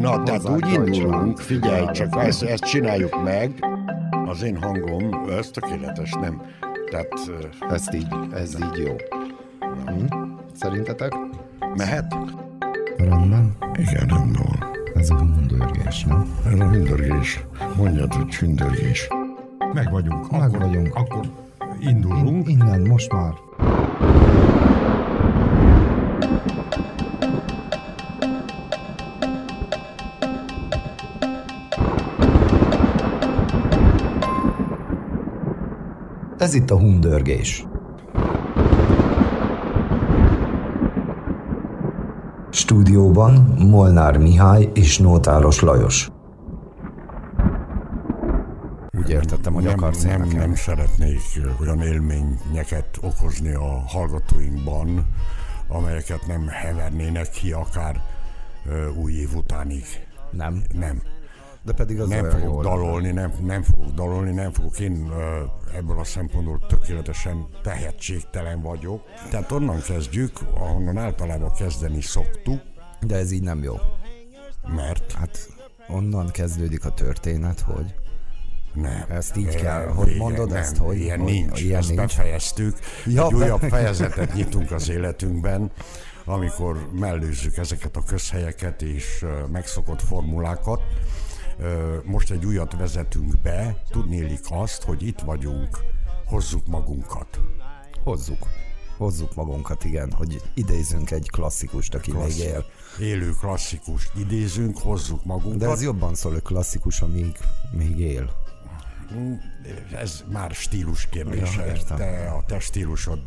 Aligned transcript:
Na, 0.00 0.22
tehát 0.22 0.48
úgy 0.48 0.72
indulunk, 0.72 1.38
figyelj, 1.38 1.86
csak 1.92 2.16
ezt, 2.16 2.42
ezt 2.42 2.64
csináljuk 2.64 3.22
meg. 3.22 3.64
Az 4.26 4.42
én 4.42 4.62
hangom, 4.62 5.28
ez 5.38 5.50
tökéletes, 5.50 6.12
nem? 6.12 6.42
Tehát... 6.90 7.08
Ezt 7.70 7.94
így, 7.94 8.06
ez 8.34 8.54
így 8.54 8.84
jó. 8.84 8.94
Hm? 9.86 10.22
Szerintetek? 10.52 11.12
Mehet? 11.76 12.16
Rendben. 12.96 13.56
Igen, 13.74 14.06
rendben 14.06 14.42
van. 14.42 14.70
Ez 14.94 15.10
a 15.10 15.16
hundörgés, 15.16 16.04
nem? 16.04 16.38
Ez 16.46 16.60
a 16.60 16.68
hündörgés. 16.68 17.44
Mondjad, 17.76 18.14
hogy 18.14 18.34
hündörgés. 18.34 19.08
Meg 19.72 19.90
vagyunk. 19.90 20.30
Meg 20.30 20.40
Akkor, 20.40 20.58
vagyunk. 20.58 20.94
Akkor 20.94 21.26
indulunk. 21.80 22.48
In, 22.48 22.58
innen, 22.58 22.80
most 22.80 23.12
már. 23.12 23.32
Ez 36.46 36.54
itt 36.54 36.70
a 36.70 36.78
hundörgés. 36.78 37.66
Stúdióban 42.50 43.32
Molnár 43.58 44.18
Mihály 44.18 44.70
és 44.74 44.98
Nótáros 44.98 45.60
Lajos. 45.60 46.10
Úgy 48.98 49.10
értettem, 49.10 49.52
hogy 49.52 49.64
nem, 49.64 49.72
akarsz 49.72 50.02
nem, 50.02 50.12
énekelni. 50.12 50.38
nem 50.38 50.54
szeretnék 50.54 51.20
olyan 51.60 51.80
élményeket 51.80 52.98
okozni 53.02 53.52
a 53.54 53.82
hallgatóinkban, 53.86 55.06
amelyeket 55.68 56.26
nem 56.26 56.46
hevernének 56.48 57.30
ki 57.30 57.52
akár 57.52 58.00
új 59.02 59.12
év 59.12 59.34
utánig. 59.36 59.84
Nem. 60.30 60.62
Nem. 60.72 61.02
De 61.66 61.72
pedig 61.72 62.00
az 62.00 62.08
nem 62.08 62.18
olyan 62.24 62.30
fogok 62.40 62.46
jó 62.46 62.62
lenne. 62.62 62.74
dalolni, 62.76 63.10
nem, 63.10 63.32
nem 63.44 63.62
fogok 63.62 63.90
dalolni, 63.90 64.30
nem 64.32 64.52
fogok 64.52 64.78
én 64.78 65.12
ebből 65.74 65.98
a 65.98 66.04
szempontból 66.04 66.60
tökéletesen 66.68 67.46
tehetségtelen 67.62 68.60
vagyok. 68.62 69.02
Tehát 69.30 69.52
onnan 69.52 69.80
kezdjük, 69.82 70.38
ahonnan 70.54 70.96
általában 70.98 71.52
kezdeni 71.52 72.00
szoktuk, 72.00 72.60
De 73.00 73.16
ez 73.16 73.30
így 73.30 73.42
nem 73.42 73.62
jó. 73.62 73.74
mert 74.74 75.12
Hát 75.12 75.48
onnan 75.88 76.30
kezdődik 76.30 76.84
a 76.84 76.90
történet, 76.90 77.60
hogy 77.60 77.94
nem. 78.74 79.04
Ezt 79.08 79.36
így 79.36 79.54
kell, 79.54 79.86
hogy 79.86 80.16
mondod 80.16 80.48
nem, 80.48 80.56
ezt, 80.56 80.76
hogy- 80.76 80.98
Ilyen 80.98 81.18
hogy- 81.20 81.32
nincs, 81.32 81.60
ilyen 81.60 81.78
ezt 81.78 81.88
nincs? 81.88 82.00
befejeztük. 82.00 82.78
Ja, 83.06 83.24
Egy 83.24 83.30
be- 83.30 83.36
újabb 83.36 83.60
fejezetet 83.60 84.34
nyitunk 84.34 84.70
az 84.70 84.88
életünkben, 84.88 85.70
amikor 86.24 86.88
mellőzzük 86.92 87.56
ezeket 87.56 87.96
a 87.96 88.02
közhelyeket 88.02 88.82
és 88.82 89.24
megszokott 89.52 90.02
formulákat. 90.02 90.82
Most 92.04 92.30
egy 92.30 92.44
újat 92.46 92.76
vezetünk 92.76 93.40
be, 93.42 93.82
tudnélik 93.90 94.40
azt, 94.48 94.82
hogy 94.82 95.06
itt 95.06 95.20
vagyunk, 95.20 95.78
hozzuk 96.26 96.66
magunkat. 96.66 97.40
hozzuk. 98.04 98.46
Hozzuk 98.96 99.34
magunkat, 99.34 99.84
igen, 99.84 100.12
hogy 100.12 100.42
idézünk 100.54 101.10
egy 101.10 101.30
klasszikust, 101.30 101.94
aki 101.94 102.12
még 102.12 102.38
él. 102.38 102.64
Élő 103.00 103.30
klasszikust 103.40 104.10
idézünk, 104.16 104.78
hozzuk 104.78 105.24
magunkat. 105.24 105.58
De 105.58 105.68
ez 105.68 105.82
jobban 105.82 106.14
szól, 106.14 106.32
hogy 106.32 106.42
klasszikus, 106.42 107.00
amíg 107.00 107.38
még 107.70 107.98
él. 107.98 108.30
ez 109.92 110.24
már 110.32 110.50
stílus 110.50 111.06
kérdése. 111.06 111.64
Ja, 111.64 111.72
értem. 111.72 111.96
te 111.96 112.30
a 112.30 112.44
te 112.46 112.58
stílusod 112.58 113.18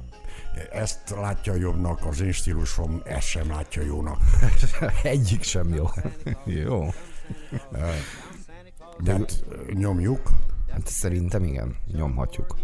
ezt 0.71 1.09
látja 1.09 1.55
jobbnak, 1.55 2.05
az 2.05 2.21
én 2.21 2.31
stílusom 2.31 3.01
ezt 3.05 3.27
sem 3.27 3.49
látja 3.49 3.81
jónak. 3.81 4.19
Egyik 5.03 5.43
sem 5.43 5.73
jó. 5.73 5.85
jó. 6.63 6.93
Tehát 9.03 9.43
nyomjuk. 9.73 10.29
Hát 10.71 10.87
szerintem 10.87 11.43
igen, 11.43 11.75
nyomhatjuk. 11.87 12.55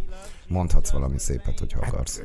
Mondhatsz 0.47 0.92
valami 0.92 1.20
szépet, 1.20 1.59
hogyha 1.59 1.80
akarsz. 1.86 2.21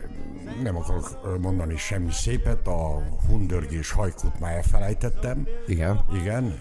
Nem 0.63 0.77
akarok 0.77 1.39
mondani 1.41 1.77
semmi 1.77 2.11
szépet, 2.13 2.67
a 2.67 3.03
hundörgés 3.27 3.91
hajkút 3.91 4.41
már 4.41 4.57
elfelejtettem. 4.57 5.47
Igen. 5.67 6.05
Igen, 6.13 6.59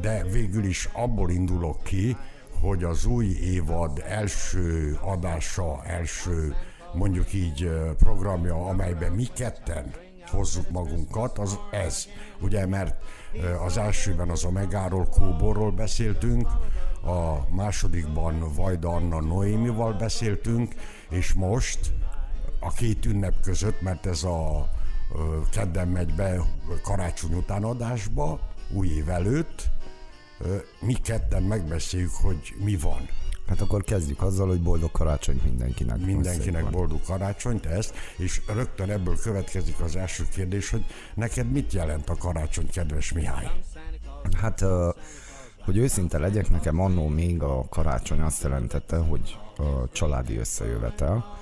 de 0.00 0.24
végül 0.24 0.64
is 0.64 0.88
abból 0.92 1.30
indulok 1.30 1.82
ki, 1.82 2.16
hogy 2.60 2.84
az 2.84 3.04
új 3.04 3.26
évad 3.26 4.02
első 4.06 4.98
adása, 5.00 5.84
első 5.84 6.54
mondjuk 6.94 7.32
így 7.32 7.70
programja, 7.98 8.66
amelyben 8.66 9.12
mi 9.12 9.24
ketten 9.34 9.94
hozzuk 10.26 10.70
magunkat, 10.70 11.38
az 11.38 11.58
ez. 11.70 12.06
Ugye, 12.40 12.66
mert 12.66 13.04
az 13.64 13.76
elsőben 13.76 14.30
az 14.30 14.44
Omegáról, 14.44 15.06
Kóborról 15.06 15.70
beszéltünk, 15.70 16.48
a 17.04 17.54
másodikban 17.54 18.54
Vajda 18.54 18.88
Anna 18.88 19.20
Noémival 19.20 19.92
beszéltünk, 19.92 20.74
és 21.10 21.32
most 21.32 21.92
a 22.60 22.72
két 22.72 23.06
ünnep 23.06 23.40
között, 23.40 23.80
mert 23.80 24.06
ez 24.06 24.22
a 24.22 24.68
ö, 25.14 25.38
kedden 25.50 25.88
megy 25.88 26.14
be 26.14 26.40
karácsony 26.82 27.34
után 27.34 27.64
adásba, 27.64 28.40
új 28.72 28.88
év 28.88 29.08
előtt, 29.08 29.70
ö, 30.38 30.56
mi 30.80 30.92
ketten 30.92 31.42
megbeszéljük, 31.42 32.14
hogy 32.22 32.54
mi 32.64 32.76
van. 32.76 33.08
Hát 33.46 33.60
akkor 33.60 33.82
kezdjük 33.82 34.22
azzal, 34.22 34.48
hogy 34.48 34.62
boldog 34.62 34.90
karácsonyt 34.90 35.44
mindenkinek. 35.44 35.98
Mindenkinek 35.98 36.70
boldog 36.70 37.00
karácsonyt, 37.06 37.66
ezt, 37.66 37.94
és 38.16 38.40
rögtön 38.54 38.90
ebből 38.90 39.16
következik 39.16 39.80
az 39.80 39.96
első 39.96 40.24
kérdés, 40.34 40.70
hogy 40.70 40.84
neked 41.14 41.50
mit 41.50 41.72
jelent 41.72 42.08
a 42.08 42.16
karácsony, 42.16 42.70
kedves 42.70 43.12
Mihály? 43.12 43.50
Hát, 44.36 44.64
hogy 45.64 45.76
őszinte 45.76 46.18
legyek, 46.18 46.50
nekem 46.50 46.80
annó 46.80 47.08
még 47.08 47.42
a 47.42 47.66
karácsony 47.68 48.20
azt 48.20 48.42
jelentette, 48.42 48.96
hogy 48.96 49.38
a 49.56 49.88
családi 49.92 50.36
összejövetel. 50.36 51.38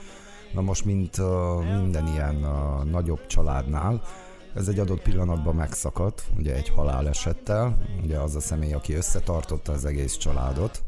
Na 0.52 0.60
most, 0.60 0.84
mint 0.84 1.16
minden 1.80 2.06
ilyen 2.06 2.46
nagyobb 2.90 3.26
családnál, 3.26 4.02
ez 4.54 4.68
egy 4.68 4.78
adott 4.78 5.02
pillanatban 5.02 5.54
megszakadt, 5.54 6.22
ugye 6.38 6.54
egy 6.54 6.68
halálesettel, 6.68 7.76
ugye 8.02 8.18
az 8.18 8.34
a 8.34 8.40
személy, 8.40 8.72
aki 8.72 8.94
összetartotta 8.94 9.72
az 9.72 9.84
egész 9.84 10.16
családot, 10.16 10.82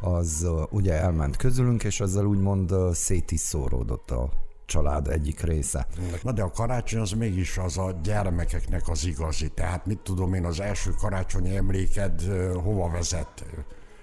az 0.00 0.46
ugye 0.70 0.92
elment 1.00 1.36
közülünk, 1.36 1.84
és 1.84 2.00
ezzel 2.00 2.24
úgymond 2.24 2.70
ö, 2.70 2.90
szét 2.92 3.30
is 3.30 3.40
szóródott 3.40 4.10
a 4.10 4.30
család 4.68 5.08
egyik 5.08 5.40
része. 5.40 5.86
Na 6.22 6.32
de 6.32 6.42
a 6.42 6.50
karácsony 6.50 7.00
az 7.00 7.10
mégis 7.10 7.58
az 7.58 7.78
a 7.78 7.98
gyermekeknek 8.02 8.88
az 8.88 9.06
igazi. 9.06 9.48
Tehát 9.48 9.86
mit 9.86 9.98
tudom 9.98 10.34
én, 10.34 10.44
az 10.44 10.60
első 10.60 10.90
karácsonyi 10.90 11.56
emléked 11.56 12.22
hova 12.62 12.90
vezet? 12.90 13.44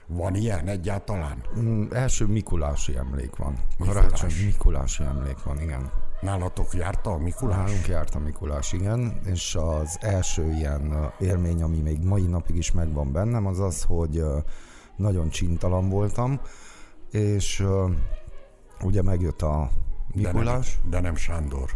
Van 0.08 0.36
ilyen 0.36 0.68
egyáltalán? 0.68 1.44
Mm, 1.60 1.86
első 1.92 2.26
Mikulási 2.26 2.96
emlék 2.96 3.36
van. 3.36 3.60
Mikulás. 3.78 4.04
Karácsony 4.04 4.46
Mikulási 4.46 5.04
emlék 5.04 5.44
van, 5.44 5.62
igen. 5.62 5.92
Nálatok 6.22 6.74
járta 6.74 7.12
a 7.12 7.18
Mikulás? 7.18 7.58
Nálunk 7.58 7.88
járt 7.88 8.16
a 8.16 8.20
Mikulás, 8.20 8.74
igen, 8.74 9.20
és 9.26 9.56
az 9.56 9.98
első 10.02 10.52
ilyen 10.52 11.12
élmény, 11.20 11.64
ami 11.64 11.78
még 11.78 12.04
mai 12.04 12.26
napig 12.26 12.56
is 12.56 12.72
megvan 12.72 13.12
bennem, 13.12 13.46
az 13.46 13.60
az, 13.60 13.84
hogy 13.84 14.24
nagyon 14.96 15.30
csintalan 15.30 15.90
voltam, 15.90 16.40
és 17.12 17.60
ö, 17.60 17.90
ugye 18.82 19.02
megjött 19.02 19.42
a 19.42 19.70
De 20.14 20.22
Mikulás, 20.32 20.80
nem, 20.82 20.90
de 20.90 21.00
nem 21.00 21.16
Sándor. 21.16 21.72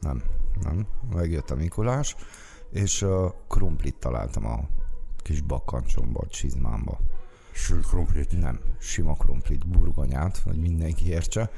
nem, 0.00 0.22
nem, 0.62 0.86
megjött 1.14 1.50
a 1.50 1.54
Mikulás, 1.54 2.16
és 2.70 3.02
ö, 3.02 3.26
krumplit 3.48 3.96
találtam 3.96 4.46
a 4.46 4.60
kis 5.16 5.40
bakkancsomba, 5.40 6.20
a 6.20 6.26
csizmámba. 6.26 6.98
Sült 7.52 7.86
krumplit. 7.86 8.40
Nem, 8.40 8.60
sima 8.78 9.14
krumplit, 9.14 9.66
burgonyát, 9.68 10.36
hogy 10.44 10.56
mindenki 10.56 11.08
értse. 11.08 11.50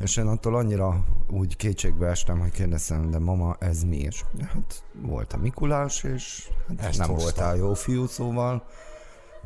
És 0.00 0.16
én 0.16 0.26
attól 0.26 0.56
annyira 0.56 1.04
úgy 1.30 1.56
kétségbe 1.56 2.06
estem, 2.06 2.38
hogy 2.38 2.50
kérdeztem, 2.50 3.10
de 3.10 3.18
mama, 3.18 3.56
ez 3.60 3.82
mi? 3.84 3.96
És 3.96 4.24
hát 4.40 4.84
volt 5.02 5.32
a 5.32 5.36
Mikulás, 5.36 6.02
és 6.02 6.48
hát 6.68 6.80
Ezt 6.80 6.98
nem 6.98 7.08
hozta. 7.08 7.22
voltál 7.22 7.56
jó 7.56 7.74
fiú, 7.74 8.06
szóval 8.06 8.66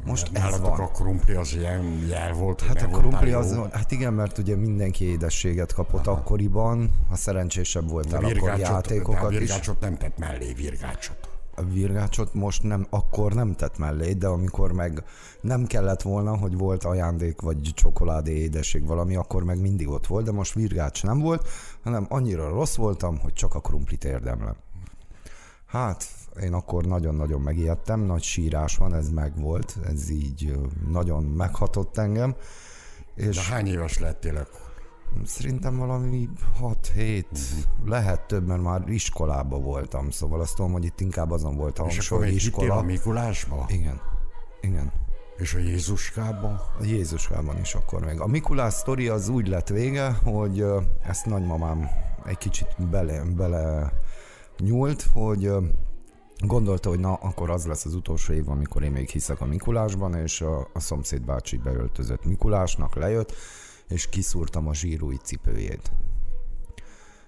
most 0.05 0.31
ez 0.33 0.43
Nálatok 0.43 0.77
van. 0.77 0.87
a 0.87 0.91
krumpli 0.91 1.35
az 1.35 1.55
ilyen 1.55 2.05
jel 2.09 2.33
volt, 2.33 2.61
Hát 2.61 2.83
a 2.83 2.87
krumpli 2.87 3.31
jó. 3.31 3.39
az, 3.39 3.59
hát 3.73 3.91
igen, 3.91 4.13
mert 4.13 4.39
ugye 4.39 4.57
mindenki 4.57 5.05
édességet 5.05 5.73
kapott 5.73 6.07
Aha. 6.07 6.17
akkoriban, 6.19 6.91
ha 7.09 7.17
szerencsésebb 7.17 7.89
voltál, 7.89 8.19
akkor 8.21 8.33
Virgácsot, 8.33 8.61
de 8.61 8.67
a 8.67 8.73
játékokat 8.73 9.33
is. 9.33 9.39
virgácsot 9.39 9.81
nem 9.81 9.97
tett 9.97 10.19
mellé, 10.19 10.53
virgácsot. 10.53 11.31
A 11.55 11.63
virgácsot 11.63 12.35
most 12.35 12.63
nem, 12.63 12.87
akkor 12.91 13.33
nem 13.33 13.55
tett 13.55 13.79
mellé, 13.79 14.13
de 14.13 14.27
amikor 14.27 14.73
meg 14.73 15.05
nem 15.41 15.67
kellett 15.67 16.03
volna, 16.03 16.37
hogy 16.37 16.57
volt 16.57 16.85
ajándék 16.85 17.41
vagy 17.41 17.71
csokoládé 17.75 18.33
édesség 18.33 18.87
valami, 18.87 19.17
akkor 19.17 19.45
meg 19.45 19.61
mindig 19.61 19.89
ott 19.89 20.07
volt, 20.07 20.25
de 20.25 20.33
most 20.33 20.55
virgács 20.55 21.03
nem 21.03 21.19
volt, 21.19 21.49
hanem 21.83 22.07
annyira 22.09 22.49
rossz 22.49 22.77
voltam, 22.77 23.19
hogy 23.19 23.33
csak 23.33 23.55
a 23.55 23.61
krumplit 23.61 24.05
érdemlem. 24.05 24.57
Hát, 25.67 26.07
én 26.41 26.53
akkor 26.53 26.85
nagyon-nagyon 26.85 27.41
megijedtem, 27.41 28.01
nagy 28.01 28.23
sírás 28.23 28.77
van, 28.77 28.95
ez 28.95 29.11
megvolt, 29.11 29.77
ez 29.87 30.11
így 30.11 30.59
nagyon 30.89 31.25
meghatott 31.25 31.99
engem, 31.99 32.35
De 33.15 33.25
és 33.25 33.51
hány 33.51 33.67
éves 33.67 33.99
lettél 33.99 34.37
akkor? 34.37 34.61
Szerintem 35.25 35.77
valami 35.77 36.29
6-7, 36.61 37.25
uh-huh. 37.25 37.25
lehet 37.85 38.21
több, 38.21 38.47
mert 38.47 38.63
már 38.63 38.89
iskolába 38.89 39.59
voltam, 39.59 40.11
szóval 40.11 40.41
azt 40.41 40.55
tudom, 40.55 40.73
hogy 40.73 40.85
itt 40.85 41.01
inkább 41.01 41.31
azon 41.31 41.57
volt 41.57 41.79
a 41.79 41.87
még 42.21 42.35
iskola. 42.35 42.75
a 42.75 42.83
Mikulásba? 42.83 43.65
Igen, 43.69 44.01
igen. 44.61 44.93
És 45.37 45.55
a 45.55 45.59
Jézuskában? 45.59 46.61
A 46.81 46.85
Jézuskában 46.85 47.59
is 47.61 47.75
akkor 47.75 48.05
még. 48.05 48.21
A 48.21 48.27
Mikulás 48.27 48.73
sztori 48.73 49.09
az 49.09 49.29
úgy 49.29 49.49
lett 49.49 49.69
vége, 49.69 50.11
hogy 50.11 50.65
ezt 51.03 51.27
nagymamám 51.27 51.89
egy 52.27 52.39
kicsit 52.39 52.89
bele, 52.91 53.23
bele 53.37 53.93
nyúlt, 54.59 55.07
hogy 55.13 55.51
gondolta, 56.47 56.89
hogy 56.89 57.01
na, 57.01 57.15
akkor 57.15 57.51
az 57.51 57.67
lesz 57.67 57.85
az 57.85 57.95
utolsó 57.95 58.33
év, 58.33 58.49
amikor 58.49 58.83
én 58.83 58.91
még 58.91 59.09
hiszek 59.09 59.41
a 59.41 59.45
Mikulásban, 59.45 60.15
és 60.15 60.41
a, 60.41 60.69
a 60.73 60.81
szomszéd 60.81 61.23
bácsi 61.23 61.57
beöltözött 61.57 62.25
Mikulásnak, 62.25 62.95
lejött, 62.95 63.33
és 63.89 64.09
kiszúrtam 64.09 64.69
a 64.69 64.75
zsírúj 64.75 65.17
cipőjét. 65.23 65.93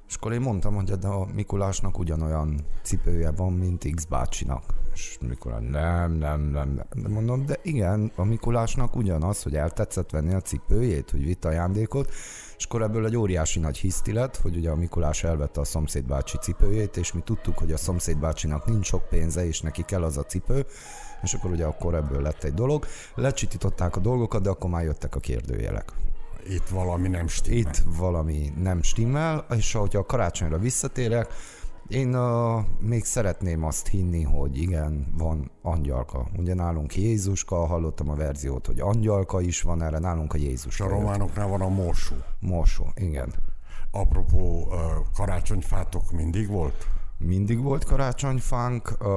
És 0.08 0.14
akkor 0.14 0.32
én 0.32 0.40
mondtam, 0.40 0.74
hogy 0.74 0.90
de 0.90 1.08
a 1.08 1.26
Mikulásnak 1.34 1.98
ugyanolyan 1.98 2.64
cipője 2.82 3.30
van, 3.30 3.52
mint 3.52 3.94
X 3.94 4.04
bácsinak. 4.04 4.62
És 4.94 5.18
mikor 5.20 5.60
nem, 5.60 6.12
nem, 6.12 6.40
nem, 6.40 6.82
nem. 6.94 7.12
Mondom, 7.12 7.46
de 7.46 7.58
igen, 7.62 8.12
a 8.16 8.24
Mikulásnak 8.24 8.96
ugyanaz, 8.96 9.42
hogy 9.42 9.56
eltetszett 9.56 10.10
venni 10.10 10.34
a 10.34 10.40
cipőjét, 10.40 11.10
hogy 11.10 11.24
vitt 11.24 11.44
ajándékot, 11.44 12.10
és 12.56 12.64
akkor 12.64 12.82
ebből 12.82 13.06
egy 13.06 13.16
óriási 13.16 13.60
nagy 13.60 13.78
hiszti 13.78 14.12
lett, 14.12 14.36
hogy 14.36 14.56
ugye 14.56 14.70
a 14.70 14.76
Mikulás 14.76 15.24
elvette 15.24 15.60
a 15.60 15.64
szomszéd 15.64 16.04
bácsi 16.04 16.38
cipőjét, 16.38 16.96
és 16.96 17.12
mi 17.12 17.20
tudtuk, 17.24 17.58
hogy 17.58 17.72
a 17.72 17.76
szomszéd 17.76 18.18
bácsinak 18.18 18.66
nincs 18.66 18.86
sok 18.86 19.08
pénze, 19.08 19.46
és 19.46 19.60
neki 19.60 19.82
kell 19.82 20.02
az 20.02 20.16
a 20.16 20.24
cipő, 20.24 20.66
és 21.22 21.34
akkor 21.34 21.50
ugye 21.50 21.64
akkor 21.64 21.94
ebből 21.94 22.22
lett 22.22 22.44
egy 22.44 22.54
dolog. 22.54 22.86
Lecsitították 23.14 23.96
a 23.96 24.00
dolgokat, 24.00 24.42
de 24.42 24.50
akkor 24.50 24.70
már 24.70 24.84
jöttek 24.84 25.14
a 25.14 25.20
kérdőjelek 25.20 25.92
itt 26.48 26.68
valami 26.68 27.08
nem 27.08 27.28
stimmel. 27.28 27.58
Itt 27.58 27.82
valami 27.96 28.52
nem 28.62 28.82
stimmel, 28.82 29.46
és 29.56 29.72
hogyha 29.72 29.98
a 29.98 30.06
karácsonyra 30.06 30.58
visszatérek, 30.58 31.32
én 31.88 32.16
uh, 32.16 32.64
még 32.80 33.04
szeretném 33.04 33.64
azt 33.64 33.86
hinni, 33.86 34.22
hogy 34.22 34.58
igen, 34.58 35.06
van 35.16 35.50
angyalka. 35.62 36.26
Ugye 36.36 36.54
nálunk 36.54 36.96
Jézuska, 36.96 37.66
hallottam 37.66 38.08
a 38.08 38.14
verziót, 38.14 38.66
hogy 38.66 38.80
angyalka 38.80 39.40
is 39.40 39.62
van 39.62 39.82
erre, 39.82 39.98
nálunk 39.98 40.34
a 40.34 40.36
Jézus. 40.36 40.80
a 40.80 40.88
románoknál 40.88 41.48
van 41.48 41.60
a 41.60 41.68
morsó. 41.68 42.14
Morsó, 42.40 42.86
igen. 42.94 43.32
Apropó, 43.90 44.66
uh, 44.66 44.76
karácsonyfátok 45.14 46.12
mindig 46.12 46.48
volt? 46.48 46.86
Mindig 47.18 47.62
volt 47.62 47.84
karácsonyfánk, 47.84 48.96
uh, 49.00 49.08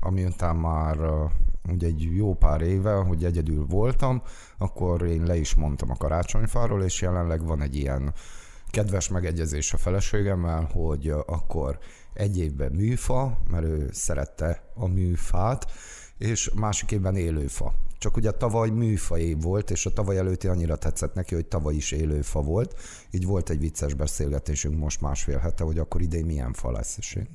ami 0.00 0.24
után 0.24 0.56
már 0.56 1.00
uh, 1.00 1.30
ugye 1.68 1.86
egy 1.86 2.16
jó 2.16 2.34
pár 2.34 2.60
éve, 2.60 2.94
hogy 2.94 3.24
egyedül 3.24 3.66
voltam, 3.66 4.22
akkor 4.58 5.02
én 5.02 5.22
le 5.22 5.36
is 5.36 5.54
mondtam 5.54 5.90
a 5.90 5.96
karácsonyfáról, 5.96 6.82
és 6.82 7.00
jelenleg 7.00 7.46
van 7.46 7.62
egy 7.62 7.76
ilyen 7.76 8.12
kedves 8.76 9.08
megegyezés 9.08 9.72
a 9.72 9.76
feleségemmel, 9.76 10.68
hogy 10.72 11.08
akkor 11.26 11.78
egy 12.14 12.38
évben 12.38 12.72
műfa, 12.72 13.38
mert 13.50 13.64
ő 13.64 13.88
szerette 13.92 14.62
a 14.74 14.86
műfát, 14.86 15.70
és 16.18 16.50
másik 16.54 16.90
évben 16.90 17.16
élőfa. 17.16 17.74
Csak 17.98 18.16
ugye 18.16 18.30
tavaly 18.30 18.70
műfa 18.70 19.18
év 19.18 19.42
volt, 19.42 19.70
és 19.70 19.86
a 19.86 19.92
tavaly 19.92 20.18
előtti 20.18 20.46
annyira 20.48 20.76
tetszett 20.76 21.14
neki, 21.14 21.34
hogy 21.34 21.46
tavaly 21.46 21.74
is 21.74 21.92
élőfa 21.92 22.40
volt. 22.42 22.74
Így 23.10 23.26
volt 23.26 23.50
egy 23.50 23.58
vicces 23.58 23.94
beszélgetésünk 23.94 24.78
most 24.78 25.00
másfél 25.00 25.38
hete, 25.38 25.64
hogy 25.64 25.78
akkor 25.78 26.02
idén 26.02 26.26
milyen 26.26 26.52
fa 26.52 26.70
lesz. 26.70 26.96
És 26.98 27.14
én 27.14 27.28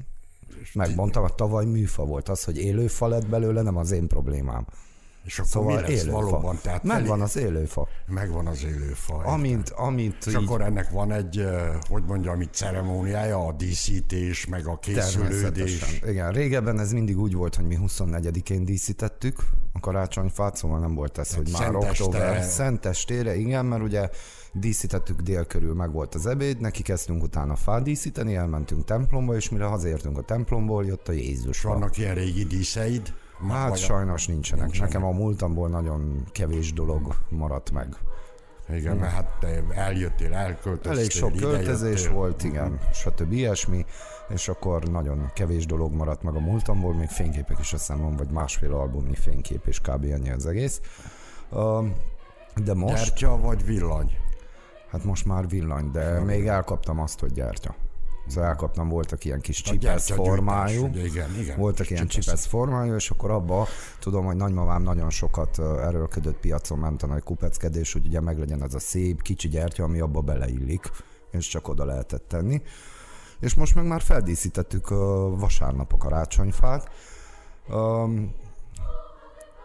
megmondtam, 0.73 1.21
hogy 1.21 1.33
tavaly 1.33 1.65
műfa 1.65 2.05
volt 2.05 2.29
az, 2.29 2.43
hogy 2.43 2.57
élőfa 2.57 3.07
lett 3.07 3.27
belőle, 3.27 3.61
nem 3.61 3.77
az 3.77 3.91
én 3.91 4.07
problémám. 4.07 4.65
És 5.23 5.39
akkor 5.39 5.51
szóval 5.51 5.75
mi 5.75 5.81
lesz 5.81 5.89
élőfa. 5.89 6.11
valóban? 6.11 6.59
Tehát 6.61 6.83
Megvan 6.83 7.11
elég... 7.11 7.23
az 7.23 7.37
élőfa. 7.37 7.87
Megvan 8.07 8.47
az 8.47 8.63
élőfa. 8.63 9.15
Amint, 9.15 9.69
amint 9.69 10.15
És 10.25 10.27
így... 10.27 10.35
akkor 10.35 10.61
ennek 10.61 10.89
van 10.89 11.11
egy, 11.11 11.45
hogy 11.89 12.03
mondjam, 12.03 12.33
amit 12.33 12.53
ceremóniája, 12.53 13.45
a 13.47 13.51
díszítés, 13.51 14.45
meg 14.45 14.67
a 14.67 14.77
készülődés. 14.77 16.01
Igen, 16.07 16.31
régebben 16.31 16.79
ez 16.79 16.91
mindig 16.91 17.19
úgy 17.19 17.33
volt, 17.33 17.55
hogy 17.55 17.65
mi 17.65 17.77
24-én 17.81 18.65
díszítettük 18.65 19.43
a 19.73 19.79
karácsonyfát, 19.79 20.55
szóval 20.55 20.79
nem 20.79 20.95
volt 20.95 21.17
ez, 21.17 21.35
hogy 21.35 21.49
már 21.51 21.61
Szenteste. 21.61 22.03
október. 22.03 22.43
Szentestére, 22.43 23.35
igen, 23.35 23.65
mert 23.65 23.83
ugye 23.83 24.09
díszítettük 24.53 25.21
dél 25.21 25.45
körül, 25.45 25.73
meg 25.73 25.91
volt 25.91 26.15
az 26.15 26.25
ebéd, 26.25 26.59
neki 26.59 26.81
kezdtünk 26.81 27.23
utána 27.23 27.55
fát 27.55 27.83
díszíteni, 27.83 28.35
elmentünk 28.35 28.85
templomba, 28.85 29.35
és 29.35 29.49
mire 29.49 29.65
hazértünk 29.65 30.17
a 30.17 30.21
templomból, 30.21 30.85
jött 30.85 31.07
a 31.07 31.11
Jézus. 31.11 31.61
Vannak 31.61 31.97
ilyen 31.97 32.15
régi 32.15 32.43
díszeid? 32.43 33.13
Hát 33.49 33.69
vagy 33.69 33.79
sajnos 33.79 34.27
nincsenek. 34.27 34.63
nincsenek. 34.65 34.91
Nekem 34.91 35.07
a 35.07 35.11
múltamból 35.11 35.69
nagyon 35.69 36.23
kevés 36.31 36.73
dolog 36.73 37.15
maradt 37.29 37.71
meg. 37.71 37.95
Igen, 38.69 38.97
mert 38.97 39.11
hát 39.11 39.37
te 39.39 39.63
eljöttél, 39.69 40.33
elköltöztél. 40.33 40.91
Elég 40.91 41.09
sok 41.09 41.35
költözés 41.35 42.07
volt, 42.07 42.43
igen, 42.43 42.79
stb. 42.93 43.31
ilyesmi, 43.31 43.85
és 44.29 44.47
akkor 44.47 44.83
nagyon 44.83 45.31
kevés 45.33 45.65
dolog 45.65 45.93
maradt 45.93 46.23
meg 46.23 46.35
a 46.35 46.39
múltamból, 46.39 46.93
még 46.93 47.07
fényképek 47.07 47.59
is 47.59 47.73
azt 47.73 47.87
hiszem 47.87 48.15
vagy 48.15 48.29
másfél 48.29 48.73
albumnyi 48.73 49.15
fénykép, 49.15 49.67
és 49.67 49.79
kb. 49.79 50.03
ennyi 50.03 50.31
az 50.31 50.45
egész. 50.45 50.81
De 52.55 52.73
most... 52.73 52.95
Gyertya 52.95 53.37
vagy 53.37 53.65
villany? 53.65 54.17
Hát 54.89 55.03
most 55.03 55.25
már 55.25 55.47
villany, 55.47 55.91
de 55.91 56.19
még 56.19 56.47
elkaptam 56.47 56.99
azt, 56.99 57.19
hogy 57.19 57.31
gyertya. 57.31 57.75
Szóval 58.27 58.49
elkaptam, 58.49 58.89
voltak 58.89 59.25
ilyen 59.25 59.41
kis 59.41 59.61
csipesz 59.61 60.11
formájú, 60.11 60.85
igen, 60.85 61.39
igen, 61.39 61.57
voltak 61.57 61.89
ilyen 61.89 62.07
csipesz 62.07 62.45
formájú, 62.45 62.93
és 62.93 63.09
akkor 63.09 63.31
abba 63.31 63.67
tudom, 63.99 64.25
hogy 64.25 64.35
nagymamám 64.35 64.81
nagyon 64.81 65.09
sokat 65.09 65.59
erőlködött 65.59 66.37
piacon 66.37 66.79
ment 66.79 67.03
a 67.03 67.07
nagy 67.07 67.23
kupeckedés, 67.23 67.93
hogy 67.93 68.05
ugye 68.05 68.19
meglegyen 68.19 68.63
ez 68.63 68.73
a 68.73 68.79
szép 68.79 69.21
kicsi 69.21 69.47
gyertya, 69.47 69.83
ami 69.83 69.99
abba 69.99 70.21
beleillik, 70.21 70.91
és 71.31 71.47
csak 71.47 71.67
oda 71.67 71.85
lehetett 71.85 72.27
tenni. 72.27 72.61
És 73.39 73.53
most 73.53 73.75
meg 73.75 73.85
már 73.85 74.01
feldíszítettük 74.01 74.89
vasárnap 75.39 75.93
a 75.93 75.97
karácsonyfát. 75.97 76.89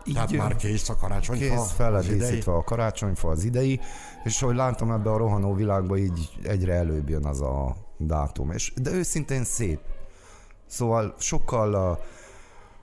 így, 0.04 0.14
Tehát 0.14 0.32
már 0.32 0.56
kész 0.56 0.88
a 0.88 0.96
karácsonyfa? 0.96 1.44
Kész, 1.44 1.70
fel 1.70 1.92
lett 1.92 2.06
díszítve 2.06 2.52
a 2.52 2.64
karácsonyfa 2.64 3.28
az 3.28 3.44
idei, 3.44 3.80
és 4.24 4.42
ahogy 4.42 4.56
látom 4.56 4.90
ebbe 4.90 5.10
a 5.10 5.16
rohanó 5.16 5.54
világba, 5.54 5.96
így 5.96 6.30
egyre 6.42 6.74
előbb 6.74 7.08
jön 7.08 7.24
az 7.24 7.40
a 7.40 7.76
dátum. 7.96 8.50
És, 8.50 8.72
de 8.76 8.90
őszintén 8.90 9.44
szép. 9.44 9.80
Szóval 10.66 11.14
sokkal 11.18 11.98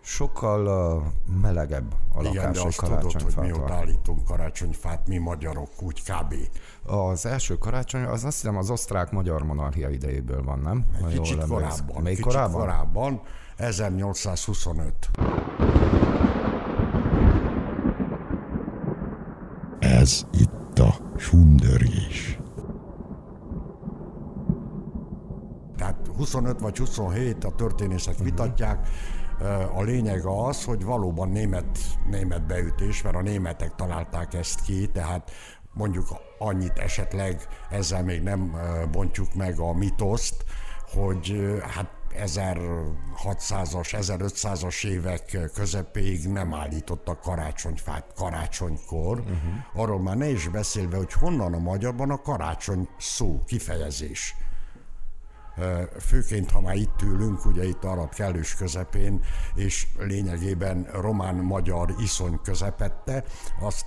sokkal 0.04 1.04
melegebb 1.42 1.94
a 2.13 2.21
lakás 2.21 2.33
Igen, 2.33 2.51
de 2.51 2.62
azt 2.62 2.80
tudod, 2.80 3.12
hogy 3.12 3.36
mi 3.36 3.51
ott 3.51 3.69
állítunk 3.69 4.24
karácsonyfát, 4.24 5.07
mi 5.07 5.18
magyarok, 5.18 5.69
úgy 5.81 6.01
kb. 6.04 6.36
Az 6.86 7.25
első 7.25 7.57
karácsony, 7.57 8.04
az 8.04 8.24
azt 8.24 8.42
hiszem 8.42 8.57
az 8.57 8.69
osztrák-magyar 8.69 9.44
monarchia 9.44 9.89
idejéből 9.89 10.44
van, 10.44 10.60
nem? 10.60 10.86
Egy 10.98 11.19
kicsit 11.19 11.38
jól 11.38 11.48
korábban. 11.48 12.01
Még 12.01 12.16
kicsit 12.16 12.31
korábban? 12.31 12.59
korábban, 12.59 13.21
1825. 13.56 15.09
Ez 19.80 20.26
itt 20.31 20.80
a 20.80 20.95
sundörgés. 21.18 22.43
Tehát 25.83 26.07
25 26.18 26.59
vagy 26.59 26.78
27 26.78 27.44
a 27.44 27.56
történészek 27.56 28.13
uh-huh. 28.13 28.30
vitatják. 28.30 28.87
A 29.75 29.81
lényeg 29.81 30.25
az, 30.25 30.63
hogy 30.63 30.83
valóban 30.83 31.30
német, 31.30 31.78
német 32.09 32.45
beütés, 32.45 33.02
mert 33.02 33.16
a 33.16 33.21
németek 33.21 33.75
találták 33.75 34.33
ezt 34.33 34.61
ki, 34.61 34.87
tehát 34.87 35.31
mondjuk 35.73 36.07
annyit 36.37 36.78
esetleg 36.78 37.47
ezzel 37.69 38.04
még 38.04 38.21
nem 38.21 38.56
bontjuk 38.92 39.33
meg 39.33 39.59
a 39.59 39.73
mitoszt, 39.73 40.45
hogy 40.94 41.54
hát 41.61 41.92
1600-as, 42.25 43.87
1500-as 43.92 44.85
évek 44.85 45.49
közepéig 45.54 46.28
nem 46.28 46.54
állítottak 46.54 47.21
karácsonyfát 47.21 48.06
karácsonykor. 48.16 49.19
Uh-huh. 49.19 49.35
Arról 49.73 49.99
már 49.99 50.18
ne 50.18 50.30
is 50.30 50.47
beszélve, 50.47 50.97
hogy 50.97 51.13
honnan 51.13 51.54
a 51.54 51.59
magyarban 51.59 52.09
a 52.09 52.21
karácsony 52.21 52.87
szó, 52.97 53.44
kifejezés. 53.45 54.35
Főként, 56.00 56.52
ha 56.52 56.62
már 56.62 56.76
itt 56.76 57.02
ülünk, 57.02 57.45
ugye 57.45 57.66
itt 57.66 57.83
arab 57.83 58.14
kellős 58.14 58.56
közepén, 58.56 59.24
és 59.56 59.88
lényegében 59.98 60.88
román-magyar 60.92 61.95
iszony 62.00 62.40
közepette, 62.44 63.24
azt 63.60 63.86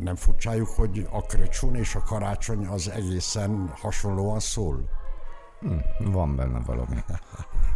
nem 0.00 0.16
furcsáljuk, 0.16 0.68
hogy 0.68 1.06
a 1.10 1.22
kröcsún 1.22 1.74
és 1.74 1.94
a 1.94 2.02
karácsony 2.02 2.66
az 2.66 2.90
egészen 2.90 3.72
hasonlóan 3.80 4.40
szól. 4.40 4.88
Hm, 5.60 6.10
van 6.10 6.36
benne 6.36 6.60
valami. 6.60 6.96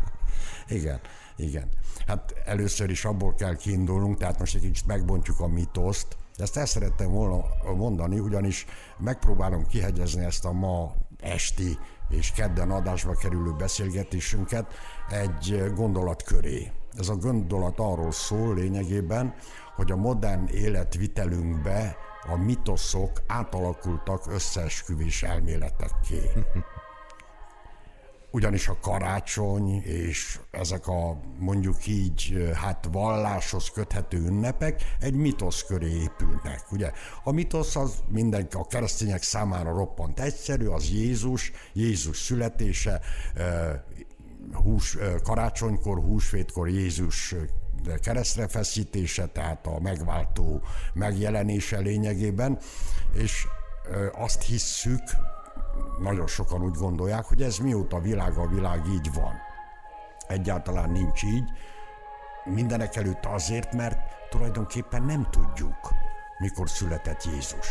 igen, 0.69 1.01
igen. 1.37 1.69
Hát 2.07 2.35
először 2.45 2.91
is 2.91 3.05
abból 3.05 3.35
kell 3.35 3.57
kiindulnunk, 3.57 4.19
tehát 4.19 4.39
most 4.39 4.55
egy 4.55 4.61
kicsit 4.61 4.87
megbontjuk 4.87 5.41
a 5.41 5.47
mitoszt. 5.47 6.17
Ezt 6.37 6.57
el 6.57 6.67
szerettem 6.67 7.11
volna 7.11 7.45
mondani, 7.77 8.19
ugyanis 8.19 8.67
megpróbálom 8.99 9.67
kihegyezni 9.67 10.25
ezt 10.25 10.45
a 10.45 10.53
ma 10.53 10.95
esti 11.21 11.79
és 12.13 12.33
kedden 12.33 12.71
adásba 12.71 13.15
kerülő 13.15 13.53
beszélgetésünket 13.53 14.75
egy 15.11 15.73
gondolat 15.75 16.23
köré. 16.23 16.73
Ez 16.99 17.09
a 17.09 17.17
gondolat 17.17 17.79
arról 17.79 18.13
szól 18.13 18.55
lényegében, 18.55 19.35
hogy 19.75 19.91
a 19.91 19.97
modern 19.97 20.47
életvitelünkbe 20.47 21.97
a 22.29 22.37
mitoszok 22.37 23.11
átalakultak 23.27 24.27
összeesküvés 24.27 25.23
elméletekké. 25.23 26.31
Ugyanis 28.35 28.69
a 28.69 28.79
karácsony 28.81 29.83
és 29.83 30.39
ezek 30.51 30.87
a 30.87 31.21
mondjuk 31.39 31.87
így 31.87 32.53
hát 32.55 32.89
valláshoz 32.93 33.71
köthető 33.71 34.19
ünnepek 34.19 34.83
egy 35.01 35.15
mitosz 35.15 35.65
köré 35.65 35.91
épülnek. 35.91 36.65
Ugye? 36.71 36.93
A 37.25 37.33
mitosz 37.33 37.77
az 37.77 37.95
mindenki, 38.09 38.57
a 38.57 38.67
keresztények 38.67 39.23
számára 39.23 39.73
roppant 39.73 40.21
egyszerű, 40.21 40.67
az 40.67 40.91
Jézus, 40.91 41.53
Jézus 41.73 42.19
születése, 42.19 43.01
hús, 44.53 44.97
karácsonykor, 45.23 45.99
húsvétkor 45.99 46.69
Jézus 46.69 47.35
keresztre 48.03 48.49
feszítése, 48.49 49.27
tehát 49.27 49.67
a 49.67 49.81
megváltó 49.81 50.63
megjelenése 50.95 51.79
lényegében, 51.79 52.59
és 53.15 53.47
azt 54.13 54.43
hisszük, 54.43 55.03
nagyon 55.99 56.27
sokan 56.27 56.63
úgy 56.63 56.75
gondolják, 56.75 57.25
hogy 57.25 57.43
ez 57.43 57.57
mióta 57.57 58.01
világ 58.01 58.37
a 58.37 58.47
világ 58.47 58.87
így 58.87 59.13
van. 59.15 59.41
Egyáltalán 60.27 60.91
nincs 60.91 61.23
így. 61.23 61.51
Mindenek 62.45 62.97
előtt 62.97 63.25
azért, 63.25 63.73
mert 63.73 63.99
tulajdonképpen 64.31 65.03
nem 65.03 65.27
tudjuk, 65.31 65.91
mikor 66.39 66.69
született 66.69 67.25
Jézus. 67.25 67.69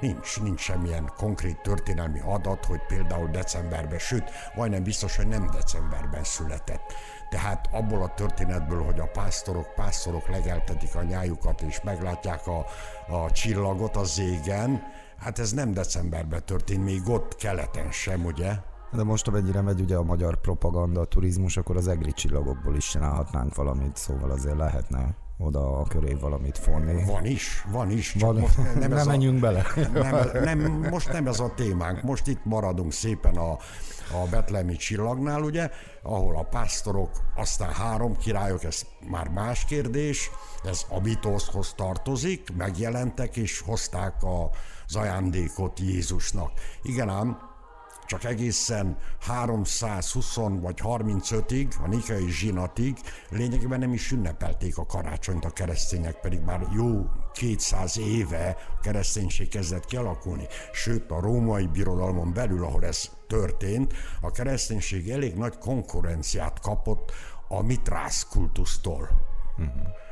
Nincs, 0.00 0.40
nincs 0.40 0.60
semmilyen 0.60 1.12
konkrét 1.16 1.60
történelmi 1.60 2.20
adat, 2.24 2.64
hogy 2.64 2.80
például 2.86 3.28
decemberben, 3.28 3.98
sőt, 3.98 4.30
majdnem 4.54 4.82
biztos, 4.82 5.16
hogy 5.16 5.26
nem 5.26 5.50
decemberben 5.50 6.24
született. 6.24 6.92
Tehát 7.28 7.68
abból 7.72 8.02
a 8.02 8.14
történetből, 8.14 8.82
hogy 8.84 9.00
a 9.00 9.10
pásztorok, 9.10 9.74
pásztorok 9.74 10.28
legeltetik 10.28 10.94
a 10.94 11.02
nyájukat 11.02 11.60
és 11.60 11.80
meglátják 11.80 12.46
a, 12.46 12.66
a 13.08 13.30
csillagot 13.30 13.96
az 13.96 14.18
égen, 14.18 14.82
hát 15.18 15.38
ez 15.38 15.52
nem 15.52 15.72
decemberben 15.72 16.44
történt, 16.44 16.84
még 16.84 17.08
ott 17.08 17.36
keleten 17.36 17.90
sem, 17.90 18.24
ugye? 18.24 18.52
De 18.92 19.02
most, 19.02 19.28
amennyire 19.28 19.60
megy 19.60 19.80
ugye 19.80 19.96
a 19.96 20.02
magyar 20.02 20.40
propaganda, 20.40 21.00
a 21.00 21.04
turizmus, 21.04 21.56
akkor 21.56 21.76
az 21.76 21.88
egri 21.88 22.12
csillagokból 22.12 22.76
is 22.76 22.88
csinálhatnánk 22.88 23.54
valamit, 23.54 23.96
szóval 23.96 24.30
azért 24.30 24.56
lehetne 24.56 25.16
oda 25.38 25.78
a 25.78 25.82
köré 25.82 26.14
valamit 26.14 26.58
fonni. 26.58 27.04
Van 27.04 27.24
is, 27.24 27.64
van 27.70 27.90
is. 27.90 28.12
Csak 28.12 28.32
van, 28.32 28.40
most 28.40 28.56
nem, 28.74 28.90
nem 28.92 29.06
menjünk 29.06 29.36
a, 29.36 29.40
bele. 29.40 29.66
Nem, 29.92 30.58
nem, 30.58 30.88
most 30.90 31.12
nem 31.12 31.26
ez 31.26 31.40
a 31.40 31.52
témánk, 31.54 32.02
most 32.02 32.26
itt 32.26 32.44
maradunk 32.44 32.92
szépen 32.92 33.36
a, 33.36 33.50
a 34.12 34.26
betlemi 34.30 34.76
csillagnál, 34.76 35.42
ugye, 35.42 35.70
ahol 36.02 36.36
a 36.36 36.42
pásztorok, 36.42 37.10
aztán 37.36 37.72
három 37.72 38.16
királyok, 38.16 38.64
ez 38.64 38.82
már 39.10 39.28
más 39.28 39.64
kérdés, 39.64 40.30
ez 40.64 40.84
a 40.88 41.00
mitoszhoz 41.00 41.72
tartozik, 41.76 42.56
megjelentek 42.56 43.36
és 43.36 43.60
hozták 43.60 44.22
az 44.88 44.96
ajándékot 44.96 45.80
Jézusnak. 45.80 46.52
Igen 46.82 47.08
ám, 47.08 47.38
csak 48.06 48.24
egészen 48.24 48.96
320 49.20 50.34
vagy 50.34 50.80
35-ig, 50.82 51.68
a 51.82 51.88
Nikai 51.88 52.30
zsinatig 52.30 52.98
lényegében 53.30 53.78
nem 53.78 53.92
is 53.92 54.10
ünnepelték 54.10 54.78
a 54.78 54.86
karácsonyt 54.86 55.44
a 55.44 55.50
keresztények, 55.50 56.20
pedig 56.20 56.40
már 56.40 56.66
jó 56.74 57.06
200 57.32 57.98
éve 57.98 58.56
a 58.76 58.80
kereszténység 58.80 59.48
kezdett 59.48 59.84
kialakulni. 59.84 60.46
Sőt, 60.72 61.10
a 61.10 61.20
római 61.20 61.66
birodalmon 61.66 62.32
belül, 62.32 62.64
ahol 62.64 62.84
ez 62.84 63.10
történt, 63.26 63.92
a 64.20 64.30
kereszténység 64.30 65.10
elég 65.10 65.34
nagy 65.34 65.58
konkurenciát 65.58 66.60
kapott 66.60 67.12
a 67.48 67.62
mitrász 67.62 68.26
kultusztól. 68.30 69.08
Uh-huh 69.58 70.06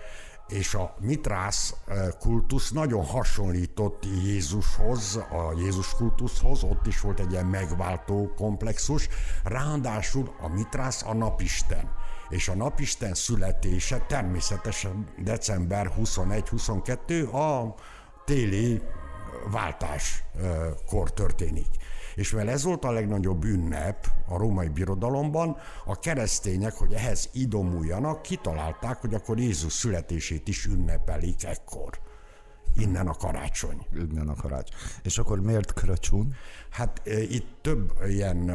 és 0.48 0.74
a 0.74 0.94
mitrász 1.00 1.74
eh, 1.86 2.08
kultusz 2.20 2.70
nagyon 2.70 3.04
hasonlított 3.04 4.04
Jézushoz, 4.24 5.16
a 5.16 5.52
Jézus 5.56 5.94
kultuszhoz, 5.94 6.62
ott 6.62 6.86
is 6.86 7.00
volt 7.00 7.20
egy 7.20 7.32
ilyen 7.32 7.46
megváltó 7.46 8.32
komplexus, 8.36 9.08
ráadásul 9.44 10.34
a 10.40 10.48
mitrász 10.48 11.02
a 11.02 11.14
napisten. 11.14 11.90
És 12.28 12.48
a 12.48 12.54
napisten 12.54 13.14
születése 13.14 13.98
természetesen 14.08 15.08
december 15.18 15.92
21-22 15.98 17.30
a 17.30 17.74
téli 18.24 18.82
váltáskor 19.50 21.12
történik. 21.14 21.66
És 22.16 22.30
mivel 22.30 22.50
ez 22.50 22.62
volt 22.62 22.84
a 22.84 22.90
legnagyobb 22.90 23.44
ünnep 23.44 24.06
a 24.28 24.36
római 24.36 24.68
birodalomban, 24.68 25.56
a 25.84 25.98
keresztények, 25.98 26.72
hogy 26.72 26.92
ehhez 26.92 27.28
idomuljanak, 27.32 28.22
kitalálták, 28.22 28.96
hogy 28.96 29.14
akkor 29.14 29.38
Jézus 29.38 29.72
születését 29.72 30.48
is 30.48 30.66
ünnepelik 30.66 31.44
ekkor. 31.44 31.98
Innen 32.78 33.06
a 33.06 33.14
karácsony. 33.14 33.86
Innen 33.94 34.28
a 34.28 34.34
karácsony. 34.34 34.78
És 35.02 35.18
akkor 35.18 35.40
miért 35.40 35.72
kröcsún? 35.72 36.34
Hát 36.70 37.02
e, 37.04 37.20
itt 37.20 37.46
több 37.60 37.92
ilyen 38.06 38.50
e, 38.50 38.54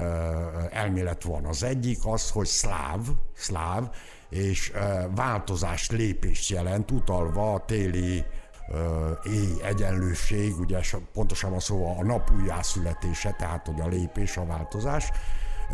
elmélet 0.71 1.23
van. 1.23 1.45
Az 1.45 1.63
egyik 1.63 1.99
az, 2.05 2.29
hogy 2.29 2.47
szláv, 2.47 3.07
szláv, 3.33 3.95
és 4.29 4.69
e, 4.69 5.07
változás, 5.15 5.89
lépést 5.89 6.49
jelent, 6.49 6.91
utalva 6.91 7.53
a 7.53 7.65
téli 7.65 8.25
éj 9.23 9.61
egyenlőség, 9.63 10.59
ugye 10.59 10.79
pontosabban 11.13 11.59
szóval 11.59 11.95
a 11.99 12.03
nap 12.03 12.31
újjászületése, 12.39 13.35
tehát 13.37 13.65
hogy 13.67 13.81
a 13.81 13.87
lépés, 13.87 14.37
a 14.37 14.45
változás, 14.45 15.11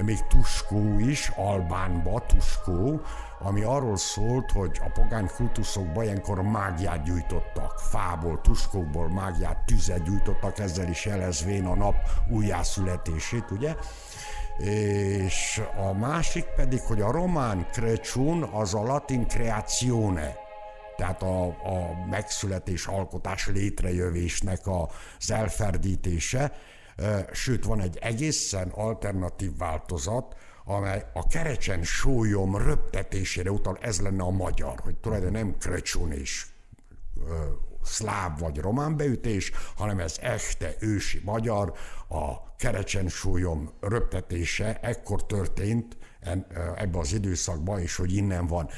még 0.04 0.28
Tuskó 0.28 1.00
is, 1.00 1.32
Albánba 1.36 2.24
Tuskó, 2.28 3.02
ami 3.40 3.64
arról 3.64 3.98
szólt, 3.98 4.52
hogy 4.52 4.82
a 4.86 4.90
pogány 5.02 5.30
kultuszokban 5.36 6.04
ilyenkor 6.04 6.42
mágiát 6.42 7.04
gyújtottak, 7.04 7.80
fából, 7.80 8.42
tuskókból 8.42 9.10
mágiát, 9.10 9.66
tüzet 9.66 10.04
gyújtottak, 10.04 10.60
ezzel 10.60 10.90
is 10.90 11.06
jelezvén 11.06 11.66
a 11.66 11.76
nap 11.76 11.96
újjászületését, 12.30 13.52
ugye? 13.52 13.76
És 14.58 15.62
a 15.78 15.94
másik 15.94 16.46
pedig, 16.46 16.82
hogy 16.82 17.02
a 17.02 17.12
román 17.12 17.68
krecsún 17.72 18.44
az 18.44 18.74
a 18.74 18.84
latin 18.84 19.28
creatione, 19.28 20.47
tehát 20.98 21.22
a, 21.24 21.46
a 21.46 22.06
megszületés, 22.10 22.86
alkotás 22.86 23.48
létrejövésnek 23.48 24.60
az 24.68 25.32
elferdítése, 25.32 26.52
sőt 27.32 27.66
van 27.66 27.82
egy 27.82 27.98
egészen 28.02 28.70
alternatív 28.70 29.58
változat, 29.58 30.36
amely 30.66 31.06
a 31.14 31.28
kerecsen 31.28 31.84
sólyom 31.84 32.58
röptetésére 32.58 33.52
utal, 33.52 33.78
ez 33.82 34.02
lenne 34.02 34.24
a 34.24 34.30
magyar, 34.30 34.80
hogy 34.80 34.96
tulajdonképpen 34.96 35.48
nem 35.48 35.58
krecsún 35.58 36.12
és 36.12 36.46
szláv 37.84 38.40
vagy 38.40 38.58
román 38.58 38.98
beütés, 38.98 39.52
hanem 39.76 40.00
ez 40.00 40.18
echte 40.22 40.76
ősi 40.80 41.22
magyar, 41.24 41.74
a 42.10 42.56
kerecsen 42.56 43.08
súlyom 43.08 43.72
röptetése 43.80 44.80
ekkor 44.82 45.26
történt, 45.26 45.98
ebbe 46.76 47.00
az 47.00 47.14
időszakban, 47.14 47.80
és 47.80 47.96
hogy 47.96 48.16
innen 48.16 48.48
van. 48.48 48.70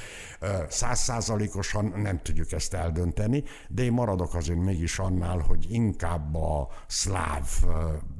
Százszázalékosan 0.67 1.93
nem 1.95 2.21
tudjuk 2.21 2.51
ezt 2.51 2.73
eldönteni, 2.73 3.43
de 3.67 3.83
én 3.83 3.91
maradok 3.91 4.35
azért 4.35 4.59
mégis 4.59 4.99
annál, 4.99 5.37
hogy 5.37 5.65
inkább 5.69 6.35
a 6.35 6.67
szláv 6.87 7.47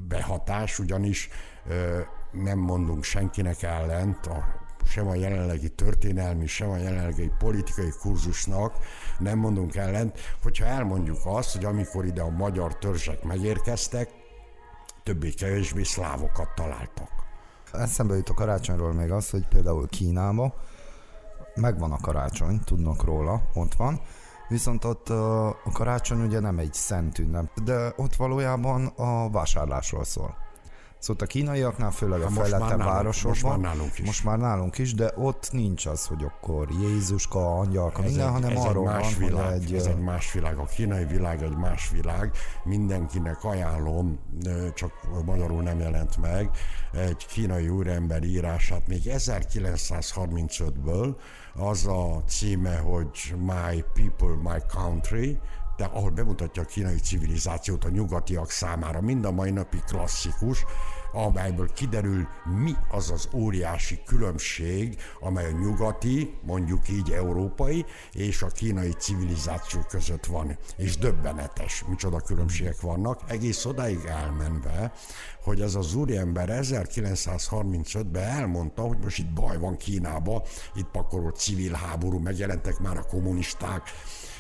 behatás, 0.08 0.80
ugyanis 0.80 1.30
nem 2.32 2.60
mondunk 2.60 3.04
senkinek 3.04 3.64
ellent, 3.64 4.26
a 4.26 4.68
sem 4.86 5.08
a 5.08 5.16
jelenlegi 5.16 5.70
történelmi, 5.70 6.48
sem 6.48 6.70
a 6.70 6.78
jelenlegi 6.78 7.32
politikai 7.38 7.94
kurzusnak 8.02 8.74
nem 9.20 9.38
mondunk 9.38 9.76
ellent, 9.76 10.20
hogyha 10.44 10.66
elmondjuk 10.66 11.20
azt, 11.24 11.56
hogy 11.56 11.66
amikor 11.66 12.06
ide 12.06 12.22
a 12.22 12.30
magyar 12.30 12.78
törzsek 12.78 13.24
megérkeztek, 13.24 14.10
többé-kevésbé 15.04 15.84
szlávokat 15.84 16.56
találtak. 16.56 17.29
Eszembe 17.72 18.16
jut 18.16 18.30
a 18.30 18.34
karácsonyról 18.34 18.94
még 18.94 19.12
az, 19.12 19.30
hogy 19.30 19.48
például 19.48 19.88
Kínába 19.88 20.54
megvan 21.56 21.92
a 21.92 22.00
karácsony, 22.02 22.60
tudnak 22.64 23.04
róla, 23.04 23.42
ott 23.54 23.74
van, 23.74 24.02
viszont 24.48 24.84
ott 24.84 25.10
a 25.10 25.72
karácsony 25.74 26.22
ugye 26.22 26.40
nem 26.40 26.58
egy 26.58 26.74
szent 26.74 27.20
ünnep, 27.20 27.60
de 27.64 27.94
ott 27.96 28.16
valójában 28.16 28.86
a 28.86 29.30
vásárlásról 29.30 30.04
szól. 30.04 30.36
Szóval 31.00 31.24
a 31.24 31.25
kínaiaknál, 31.25 31.91
főleg 31.91 32.22
a 32.22 32.29
fejlettebb 32.29 32.77
városokban. 32.77 33.32
Most 33.32 33.44
már 33.44 33.58
nálunk 33.58 34.00
is. 34.00 34.06
Most 34.06 34.24
már 34.24 34.38
nálunk 34.38 34.77
is, 34.77 34.94
de 34.94 35.12
ott 35.15 35.50
nincs 35.51 35.86
az, 35.86 36.06
hogy 36.06 36.24
akkor 36.24 36.68
Jézuska, 36.82 37.58
angyalka, 37.58 38.01
minden, 38.01 38.27
egy, 38.27 38.34
hanem 38.34 38.51
ez 38.51 38.63
arról 38.63 38.89
egy 38.89 38.96
más 38.96 39.15
van, 39.15 39.27
világ, 39.27 39.53
egy... 39.53 39.74
Ez 39.74 39.86
egy 39.86 40.00
más 40.00 40.34
világ. 40.34 40.58
A 40.58 40.65
kínai 40.65 41.06
világ 41.06 41.44
egy 41.44 41.56
más 41.56 41.89
világ. 41.89 42.32
Mindenkinek 42.63 43.44
ajánlom, 43.44 44.20
csak 44.74 44.91
magyarul 45.25 45.62
nem 45.62 45.79
jelent 45.79 46.18
meg, 46.18 46.50
egy 46.94 47.25
kínai 47.25 47.70
úrember 47.70 48.24
írását 48.24 48.88
még 48.88 49.01
1935-ből, 49.06 51.15
az 51.53 51.86
a 51.86 52.24
címe, 52.27 52.77
hogy 52.77 53.36
My 53.38 53.84
People, 53.94 54.53
My 54.53 54.60
Country, 54.68 55.39
ahol 55.86 56.10
bemutatja 56.10 56.62
a 56.62 56.66
kínai 56.66 57.00
civilizációt 57.00 57.84
a 57.84 57.90
nyugatiak 57.90 58.52
számára, 58.52 59.02
mind 59.02 59.26
a 59.26 59.32
mai 59.32 59.52
napi 59.52 59.82
klasszikus, 59.88 60.66
amelyből 61.12 61.74
kiderül, 61.74 62.28
mi 62.64 62.76
az 62.90 63.12
az 63.12 63.30
óriási 63.34 64.00
különbség, 64.06 64.98
amely 65.20 65.46
a 65.46 65.58
nyugati, 65.58 66.38
mondjuk 66.42 66.90
így 66.90 67.12
európai, 67.12 67.86
és 68.14 68.42
a 68.42 68.48
kínai 68.48 68.92
civilizáció 68.92 69.82
között 69.90 70.26
van. 70.26 70.58
És 70.76 70.98
döbbenetes, 70.98 71.84
micsoda 71.88 72.20
különbségek 72.20 72.82
vannak, 72.82 73.22
egész 73.28 73.66
odáig 73.66 74.06
elmenve, 74.06 74.94
hogy 75.44 75.62
ez 75.62 75.76
az 75.76 75.96
úriember 75.96 76.60
1935-ben 76.62 78.24
elmondta, 78.24 78.82
hogy 78.82 78.98
most 78.98 79.20
itt 79.20 79.34
baj 79.34 79.58
van 79.58 79.78
Kínába, 79.78 80.44
itt 80.76 80.88
pakorolt 80.92 81.36
civil 81.36 81.74
háború, 81.74 82.18
megjelentek 82.18 82.80
már 82.80 82.98
a 82.98 83.04
kommunisták, 83.04 83.82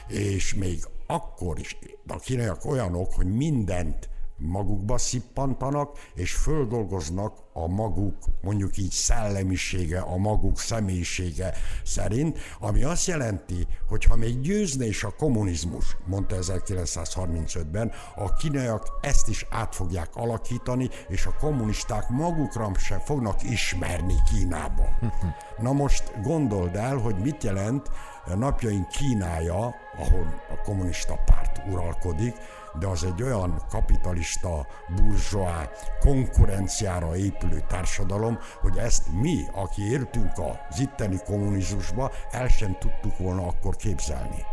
és 0.07 0.53
még 0.53 0.83
akkor 1.11 1.59
is 1.59 1.77
a 2.07 2.15
kínaiak 2.15 2.65
olyanok, 2.65 3.13
hogy 3.13 3.25
mindent 3.25 4.09
magukba 4.39 4.97
szippantanak, 4.97 5.97
és 6.13 6.33
földolgoznak 6.33 7.37
a 7.53 7.67
maguk, 7.67 8.15
mondjuk 8.41 8.77
így 8.77 8.91
szellemisége, 8.91 9.99
a 9.99 10.17
maguk 10.17 10.59
személyisége 10.59 11.53
szerint, 11.83 12.39
ami 12.59 12.83
azt 12.83 13.07
jelenti, 13.07 13.67
hogy 13.87 14.03
ha 14.03 14.15
még 14.15 14.39
győzne 14.39 14.85
is 14.85 15.03
a 15.03 15.15
kommunizmus, 15.17 15.97
mondta 16.05 16.35
1935-ben, 16.39 17.91
a 18.15 18.33
kínaiak 18.33 18.97
ezt 19.01 19.29
is 19.29 19.45
át 19.49 19.75
fogják 19.75 20.15
alakítani, 20.15 20.89
és 21.07 21.25
a 21.25 21.35
kommunisták 21.39 22.09
magukra 22.09 22.71
sem 22.77 22.99
fognak 22.99 23.43
ismerni 23.43 24.15
Kínába. 24.31 24.89
Na 25.61 25.71
most 25.71 26.21
gondold 26.23 26.75
el, 26.75 26.97
hogy 26.97 27.15
mit 27.15 27.43
jelent 27.43 27.89
napjaink 28.35 28.87
Kínája, 28.87 29.75
ahol 29.97 30.41
a 30.49 30.61
kommunista 30.63 31.19
párt 31.25 31.61
uralkodik, 31.71 32.35
de 32.79 32.87
az 32.87 33.03
egy 33.03 33.23
olyan 33.23 33.61
kapitalista, 33.69 34.67
burzsóá, 34.95 35.69
konkurenciára 35.99 37.15
épülő 37.15 37.63
társadalom, 37.67 38.37
hogy 38.61 38.77
ezt 38.77 39.11
mi, 39.21 39.45
aki 39.53 39.81
értünk 39.81 40.31
az 40.69 40.79
itteni 40.79 41.17
kommunizmusba, 41.25 42.11
el 42.31 42.47
sem 42.47 42.77
tudtuk 42.79 43.17
volna 43.17 43.47
akkor 43.47 43.75
képzelni. 43.75 44.45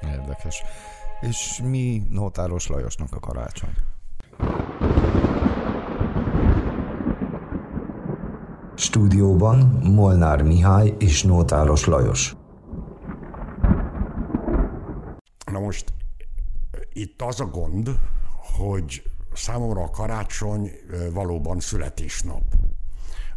Érdekes. 0.00 0.62
És 1.20 1.60
mi 1.64 2.02
Nótáros 2.10 2.66
Lajosnak 2.66 3.08
a 3.12 3.18
karácsony? 3.20 3.74
Stúdióban 8.74 9.58
Molnár 9.82 10.42
Mihály 10.42 10.94
és 10.98 11.22
Nótáros 11.22 11.86
Lajos. 11.86 12.36
Na 15.52 15.58
most 15.58 15.92
itt 16.92 17.22
az 17.22 17.40
a 17.40 17.44
gond, 17.44 17.98
hogy 18.36 19.10
számomra 19.34 19.82
a 19.82 19.90
karácsony 19.90 20.70
valóban 21.12 21.60
születésnap. 21.60 22.42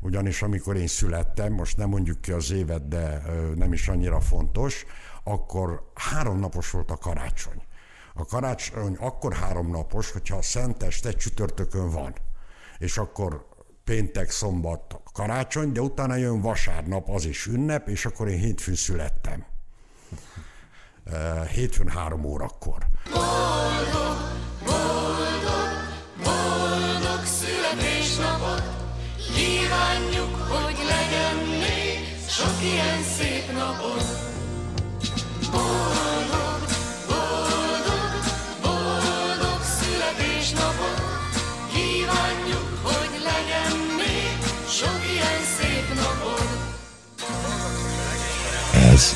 Ugyanis 0.01 0.41
amikor 0.41 0.75
én 0.75 0.88
születtem, 0.88 1.53
most 1.53 1.77
nem 1.77 1.89
mondjuk 1.89 2.22
ki 2.22 2.31
az 2.31 2.51
évet, 2.51 2.88
de 2.88 3.22
nem 3.55 3.74
is 3.74 3.88
annyira 3.88 4.19
fontos, 4.19 4.86
akkor 5.24 5.91
három 5.93 6.39
napos 6.39 6.72
volt 6.72 6.91
a 6.91 6.98
karácsony. 6.98 7.62
A 8.13 8.25
karácsony 8.25 8.95
akkor 9.00 9.34
három 9.34 9.69
napos, 9.69 10.12
hogyha 10.12 10.38
a 10.38 10.41
szenteste 10.41 11.12
csütörtökön 11.12 11.89
van. 11.89 12.13
És 12.77 12.98
akkor 12.98 13.48
péntek, 13.84 14.29
szombat, 14.29 15.01
karácsony, 15.13 15.72
de 15.72 15.81
utána 15.81 16.15
jön 16.15 16.41
vasárnap, 16.41 17.10
az 17.10 17.25
is 17.25 17.45
ünnep, 17.45 17.88
és 17.88 18.05
akkor 18.05 18.27
én 18.27 18.39
hétfőn 18.39 18.75
születtem. 18.75 19.45
Hétfőn 21.51 21.88
három 21.89 22.25
órakor. 22.25 22.77
Boldog, 23.12 24.17
boldog, 24.65 25.69
boldog 26.24 27.25
születésnapot, 27.25 28.63
kívánjuk, 29.35 30.35
hogy 30.35 30.77
legyen 30.88 31.35
még 31.59 32.15
sok 32.29 32.62
ilyen 32.62 33.03
szép 33.17 33.51
napot. 33.53 34.05
Boldog, 35.51 36.62
boldog, 37.07 38.13
boldog 38.62 39.62
születésnapot, 39.79 41.00
kívánjuk, 41.74 42.67
hogy 42.83 43.13
legyen 43.29 43.77
még 43.97 44.38
sok 44.67 45.00
ilyen 45.13 45.41
szép 45.57 45.88
napot. 45.95 46.50
Ez 48.91 49.13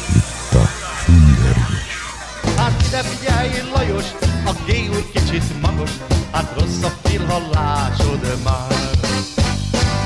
ide 3.00 3.08
figyelj, 3.08 3.50
Lajos, 3.74 4.06
a 4.46 4.52
gay 4.68 4.88
úr 4.88 5.12
kicsit 5.12 5.62
magos, 5.62 5.92
hát 6.32 6.54
rossz 6.60 6.84
a 6.84 6.92
fülhallásod 7.04 8.44
már. 8.44 8.98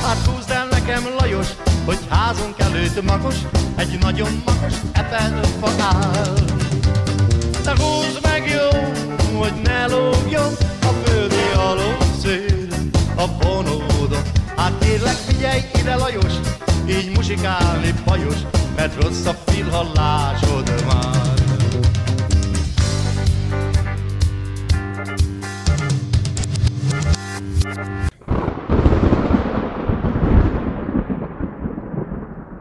Hát 0.04 0.26
húzd 0.26 0.50
el 0.50 0.68
nekem, 0.72 1.04
Lajos, 1.20 1.48
hogy 1.86 2.00
házunk 2.10 2.60
előtt 2.60 3.02
magos, 3.02 3.36
egy 3.76 3.98
nagyon 4.00 4.44
magas 4.46 4.74
epelfa 4.92 5.70
áll. 5.80 6.34
De 7.64 7.72
húzd 7.72 8.20
meg 8.22 8.50
jó, 8.50 8.80
hogy 9.38 9.54
ne 9.64 9.86
lógjon 9.86 10.54
a 10.82 10.92
földi 11.04 11.36
szél, 12.22 12.68
a 13.16 13.26
vonódon. 13.42 14.22
Hát 14.56 14.74
kérlek, 14.80 15.16
figyelj 15.28 15.62
ide, 15.80 15.96
Lajos, 15.96 16.34
így 16.90 17.16
musikálni 17.16 17.94
bajos, 18.06 18.38
mert 18.76 19.02
rossz 19.02 19.26
a 19.26 19.34
fülhallásod 19.46 20.84
már. 20.88 21.33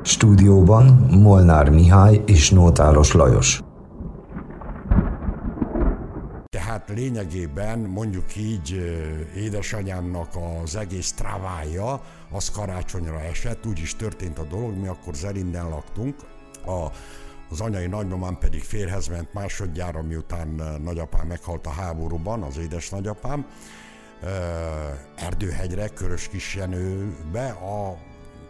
Stúdióban 0.03 0.85
Molnár 1.11 1.71
Mihály 1.71 2.23
és 2.27 2.51
Nótáros 2.51 3.13
Lajos. 3.13 3.61
Tehát 6.51 6.89
lényegében 6.95 7.79
mondjuk 7.79 8.37
így 8.37 8.97
édesanyámnak 9.37 10.29
az 10.63 10.77
egész 10.77 11.13
trávája 11.13 12.01
az 12.31 12.51
karácsonyra 12.51 13.21
esett, 13.21 13.67
úgy 13.67 13.79
is 13.79 13.97
történt 13.97 14.39
a 14.39 14.45
dolog, 14.45 14.77
mi 14.77 14.87
akkor 14.87 15.15
Zerinden 15.15 15.69
laktunk, 15.69 16.15
a, 16.67 16.87
az 17.51 17.61
anyai 17.61 17.87
nagymamám 17.87 18.39
pedig 18.39 18.63
férhez 18.63 19.09
ment 19.09 19.33
másodjára, 19.33 20.03
miután 20.03 20.63
nagyapám 20.83 21.27
meghalt 21.27 21.67
a 21.67 21.71
háborúban, 21.71 22.43
az 22.43 22.59
édes 22.59 22.91
nagyapám, 22.91 23.47
Erdőhegyre, 25.17 25.89
Körös 25.89 26.29
Kisjenőbe, 26.29 27.49
a 27.49 27.99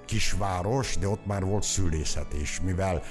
kisváros, 0.05 0.97
de 0.97 1.09
ott 1.09 1.27
már 1.27 1.45
volt 1.45 1.63
szülészet 1.63 2.33
is, 2.33 2.61
mivel 2.61 3.03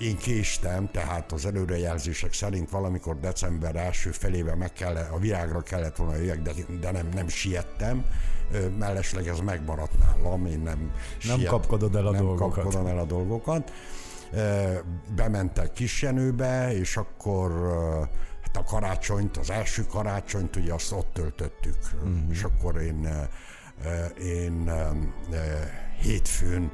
én 0.00 0.16
késtem, 0.16 0.90
tehát 0.90 1.32
az 1.32 1.46
előrejelzések 1.46 2.32
szerint 2.32 2.70
valamikor 2.70 3.18
december 3.18 3.76
első 3.76 4.10
felében 4.10 4.58
meg 4.58 4.72
kell, 4.72 4.96
a 4.96 5.18
virágra 5.18 5.60
kellett 5.60 5.96
volna 5.96 6.16
jöjjek, 6.16 6.42
de, 6.42 6.52
de 6.80 6.90
nem, 6.90 7.08
nem 7.14 7.28
siettem, 7.28 8.04
mellesleg 8.78 9.28
ez 9.28 9.38
megmaradt 9.38 9.98
nálam, 9.98 10.46
én 10.46 10.60
nem 10.60 10.92
Nem 11.24 11.38
siet, 11.38 11.50
kapkodod 11.50 11.96
el 11.96 12.06
a 12.06 12.10
nem 12.10 12.20
dolgokat. 12.24 12.62
kapkodom 12.62 12.86
el 12.86 12.98
a 12.98 13.04
dolgokat. 13.04 13.72
Bementek 15.16 15.72
Kisjenőbe, 15.72 16.72
és 16.72 16.96
akkor 16.96 17.52
hát 18.54 18.62
a 18.62 18.70
karácsonyt, 18.70 19.36
az 19.36 19.50
első 19.50 19.86
karácsonyt 19.86 20.56
ugye 20.56 20.72
azt 20.72 20.92
ott 20.92 21.12
töltöttük, 21.12 21.76
mm-hmm. 22.04 22.30
és 22.30 22.42
akkor 22.42 22.80
én, 22.80 23.28
én 24.20 24.70
hétfőn, 26.00 26.72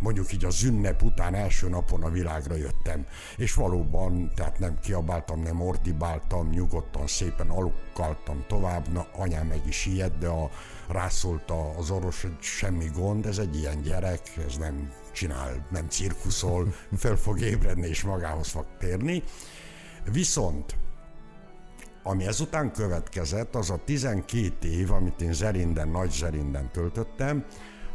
mondjuk 0.00 0.32
így 0.32 0.44
az 0.44 0.62
ünnep 0.62 1.02
után 1.02 1.34
első 1.34 1.68
napon 1.68 2.02
a 2.02 2.10
világra 2.10 2.54
jöttem. 2.54 3.06
És 3.36 3.54
valóban, 3.54 4.32
tehát 4.34 4.58
nem 4.58 4.78
kiabáltam, 4.80 5.42
nem 5.42 5.60
ordibáltam, 5.60 6.48
nyugodtan, 6.48 7.06
szépen 7.06 7.50
alukkaltam 7.50 8.44
tovább, 8.48 8.88
na 8.88 9.06
anyám 9.16 9.46
meg 9.46 9.60
is 9.66 9.86
ilyet, 9.86 10.18
de 10.18 10.28
a, 10.28 10.50
rászólta 10.88 11.70
az 11.70 11.90
orvos, 11.90 12.22
hogy 12.22 12.36
semmi 12.40 12.90
gond, 12.94 13.26
ez 13.26 13.38
egy 13.38 13.56
ilyen 13.56 13.82
gyerek, 13.82 14.20
ez 14.46 14.56
nem 14.56 14.92
csinál, 15.12 15.66
nem 15.70 15.88
cirkuszol, 15.88 16.74
föl 16.98 17.16
fog 17.16 17.40
ébredni 17.40 17.88
és 17.88 18.02
magához 18.02 18.48
fog 18.48 18.66
térni. 18.78 19.22
Viszont 20.12 20.76
ami 22.02 22.26
ezután 22.26 22.72
következett, 22.72 23.54
az 23.54 23.70
a 23.70 23.80
12 23.84 24.68
év, 24.68 24.90
amit 24.90 25.20
én 25.20 25.32
Zerinden, 25.32 25.88
Nagy 25.88 26.10
Zerinden 26.10 26.70
töltöttem, 26.72 27.44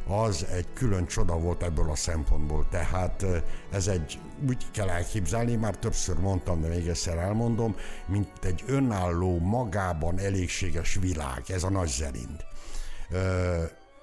az 0.08 0.46
egy 0.52 0.68
külön 0.74 1.06
csoda 1.06 1.40
volt 1.40 1.64
ebből 1.64 1.90
a 1.90 1.96
szempontból. 1.96 2.68
Tehát 2.70 3.26
ez 3.72 3.88
egy, 3.88 4.20
úgy 4.48 4.72
kell 4.72 4.90
elképzelni, 4.90 5.56
már 5.56 5.76
többször 5.76 6.18
mondtam, 6.18 6.62
de 6.62 6.68
még 6.68 6.88
egyszer 6.88 7.18
elmondom, 7.18 7.76
mint 8.06 8.30
egy 8.42 8.64
önálló, 8.68 9.40
magában 9.40 10.20
elégséges 10.20 10.98
világ, 11.02 11.44
ez 11.48 11.64
a 11.64 11.70
nagy 11.70 11.88
zerind. 11.88 12.46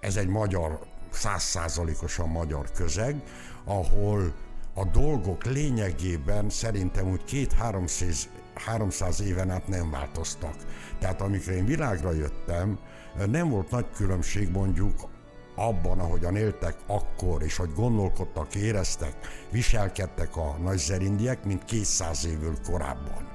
Ez 0.00 0.16
egy 0.16 0.28
magyar, 0.28 0.80
százszázalékosan 1.10 2.28
magyar 2.28 2.70
közeg, 2.70 3.22
ahol 3.64 4.34
a 4.74 4.84
dolgok 4.84 5.44
lényegében 5.44 6.50
szerintem 6.50 7.10
úgy 7.10 7.24
két-háromszáz 7.24 8.28
300 8.54 9.20
éven 9.20 9.50
át 9.50 9.68
nem 9.68 9.90
változtak. 9.90 10.54
Tehát 10.98 11.20
amikor 11.20 11.52
én 11.52 11.64
világra 11.64 12.12
jöttem, 12.12 12.78
nem 13.26 13.48
volt 13.48 13.70
nagy 13.70 13.86
különbség 13.96 14.50
mondjuk 14.50 15.08
abban, 15.56 15.98
ahogyan 15.98 16.36
éltek 16.36 16.76
akkor, 16.86 17.42
és 17.42 17.56
hogy 17.56 17.72
gondolkodtak, 17.74 18.54
éreztek, 18.54 19.14
viselkedtek 19.50 20.36
a 20.36 20.56
nagyzerindiek, 20.62 21.44
mint 21.44 21.64
200 21.64 22.26
évvel 22.26 22.54
korábban 22.64 23.33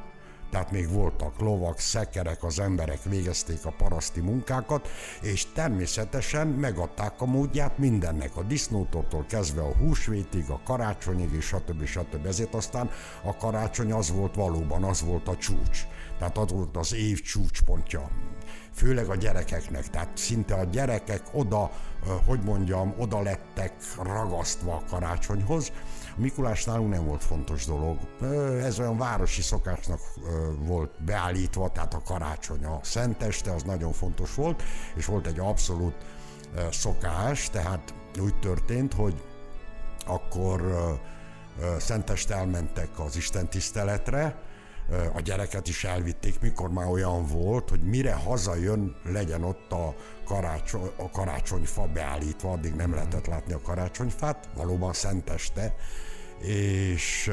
tehát 0.49 0.71
még 0.71 0.91
voltak 0.91 1.39
lovak, 1.39 1.79
szekerek, 1.79 2.43
az 2.43 2.59
emberek 2.59 3.03
végezték 3.03 3.65
a 3.65 3.73
paraszti 3.77 4.19
munkákat, 4.19 4.87
és 5.21 5.45
természetesen 5.53 6.47
megadták 6.47 7.21
a 7.21 7.25
módját 7.25 7.77
mindennek, 7.77 8.35
a 8.35 8.43
disznótortól 8.43 9.25
kezdve 9.29 9.61
a 9.61 9.75
húsvétig, 9.75 10.49
a 10.49 10.61
karácsonyig, 10.65 11.33
és 11.33 11.45
stb. 11.45 11.85
stb. 11.85 12.25
Ezért 12.25 12.53
aztán 12.53 12.89
a 13.23 13.35
karácsony 13.35 13.91
az 13.91 14.11
volt 14.11 14.35
valóban, 14.35 14.83
az 14.83 15.01
volt 15.01 15.27
a 15.27 15.37
csúcs. 15.37 15.87
Tehát 16.19 16.37
az 16.37 16.51
volt 16.51 16.77
az 16.77 16.93
év 16.93 17.21
csúcspontja 17.21 18.09
főleg 18.79 19.09
a 19.09 19.15
gyerekeknek, 19.15 19.89
tehát 19.89 20.17
szinte 20.17 20.53
a 20.53 20.63
gyerekek 20.63 21.21
oda, 21.31 21.71
hogy 22.25 22.39
mondjam, 22.43 22.93
oda 22.97 23.21
lettek 23.21 23.73
ragasztva 24.03 24.73
a 24.73 24.83
karácsonyhoz. 24.89 25.71
Mikulás 26.19 26.63
nálunk 26.63 26.93
nem 26.93 27.05
volt 27.05 27.23
fontos 27.23 27.65
dolog. 27.65 27.97
Ez 28.61 28.79
olyan 28.79 28.97
városi 28.97 29.41
szokásnak 29.41 29.99
volt 30.59 31.03
beállítva, 31.03 31.71
tehát 31.71 31.93
a 31.93 32.01
karácsony, 32.01 32.65
a 32.65 32.79
szenteste 32.83 33.53
az 33.53 33.63
nagyon 33.63 33.91
fontos 33.91 34.35
volt, 34.35 34.63
és 34.95 35.05
volt 35.05 35.27
egy 35.27 35.39
abszolút 35.39 35.95
szokás, 36.71 37.49
tehát 37.49 37.93
úgy 38.19 38.39
történt, 38.39 38.93
hogy 38.93 39.23
akkor 40.05 40.61
szenteste 41.77 42.35
elmentek 42.35 42.99
az 42.99 43.15
Isten 43.15 43.49
tiszteletre, 43.49 44.47
a 45.13 45.19
gyereket 45.21 45.67
is 45.67 45.83
elvitték, 45.83 46.39
mikor 46.39 46.69
már 46.69 46.87
olyan 46.87 47.25
volt, 47.25 47.69
hogy 47.69 47.81
mire 47.83 48.13
hazajön, 48.13 48.95
legyen 49.03 49.43
ott 49.43 49.71
a, 49.71 49.95
karácsony, 50.25 50.91
a 50.97 51.09
karácsonyfa 51.09 51.87
beállítva, 51.87 52.51
addig 52.51 52.73
nem 52.73 52.93
lehetett 52.93 53.25
látni 53.25 53.53
a 53.53 53.61
karácsonyfát, 53.61 54.49
valóban 54.55 54.93
szenteste, 54.93 55.75
és 56.41 57.31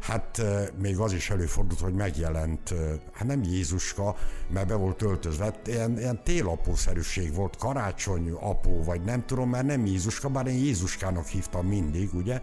hát 0.00 0.42
még 0.78 0.98
az 0.98 1.12
is 1.12 1.30
előfordult, 1.30 1.80
hogy 1.80 1.94
megjelent, 1.94 2.74
hát 3.12 3.26
nem 3.26 3.42
Jézuska, 3.42 4.16
mert 4.48 4.66
be 4.66 4.74
volt 4.74 5.02
öltözve, 5.02 5.44
hát 5.44 5.66
ilyen, 5.66 5.98
ilyen 5.98 6.24
télapószerűség 6.24 7.34
volt, 7.34 7.56
karácsony 7.56 8.30
apó, 8.30 8.82
vagy 8.82 9.02
nem 9.02 9.26
tudom, 9.26 9.50
mert 9.50 9.66
nem 9.66 9.86
Jézuska, 9.86 10.28
bár 10.28 10.46
én 10.46 10.64
Jézuskának 10.64 11.26
hívtam 11.26 11.66
mindig, 11.66 12.14
ugye, 12.14 12.40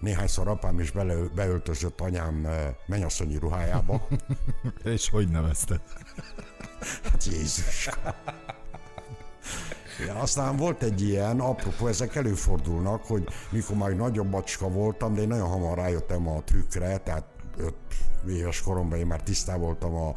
Néhányszor 0.00 0.48
apám 0.48 0.80
is 0.80 0.90
bele, 0.90 1.14
beöltözött 1.34 2.00
anyám 2.00 2.48
mennyasszonyi 2.86 3.38
ruhájába. 3.38 4.08
És 4.82 5.08
hogy 5.08 5.28
nevezte? 5.28 5.80
Hát 7.02 7.24
Jézus. 7.24 7.88
Aztán 10.14 10.56
volt 10.56 10.82
egy 10.82 11.02
ilyen, 11.02 11.40
apropó, 11.40 11.86
ezek 11.86 12.14
előfordulnak, 12.14 13.04
hogy 13.04 13.26
mikor 13.50 13.76
már 13.76 13.90
nagyobb 13.90 14.30
bacska 14.30 14.68
voltam, 14.68 15.14
de 15.14 15.20
én 15.20 15.28
nagyon 15.28 15.48
hamar 15.48 15.78
rájöttem 15.78 16.28
a 16.28 16.42
trükkre, 16.42 16.96
tehát 16.96 17.24
öt 17.56 17.74
éves 18.28 18.62
koromban 18.62 18.98
én 18.98 19.06
már 19.06 19.22
tisztá 19.22 19.56
voltam, 19.56 19.94
a, 19.94 20.08
a, 20.08 20.14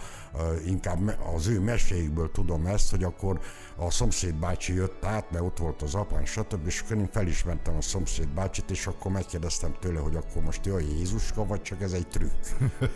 inkább 0.65 1.19
az 1.35 1.47
ő 1.47 1.59
meséikből 1.59 2.31
tudom 2.31 2.65
ezt, 2.65 2.89
hogy 2.89 3.03
akkor 3.03 3.39
a 3.75 3.91
szomszéd 3.91 4.35
bácsi 4.35 4.73
jött 4.73 5.05
át, 5.05 5.31
mert 5.31 5.43
ott 5.43 5.57
volt 5.57 5.81
az 5.81 5.95
apám, 5.95 6.25
stb. 6.25 6.67
És 6.67 6.81
akkor 6.81 6.97
én 6.97 7.09
felismertem 7.11 7.75
a 7.75 7.81
szomszéd 7.81 8.27
bácsit, 8.27 8.71
és 8.71 8.87
akkor 8.87 9.11
megkérdeztem 9.11 9.75
tőle, 9.79 9.99
hogy 9.99 10.15
akkor 10.15 10.43
most 10.43 10.65
ő 10.65 10.73
a 10.73 10.79
Jézuska, 10.79 11.45
vagy 11.45 11.61
csak 11.61 11.81
ez 11.81 11.91
egy 11.91 12.07
trükk. 12.07 12.43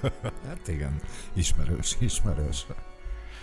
hát 0.48 0.68
igen, 0.68 1.02
ismerős, 1.34 1.98
ismerős. 2.00 2.66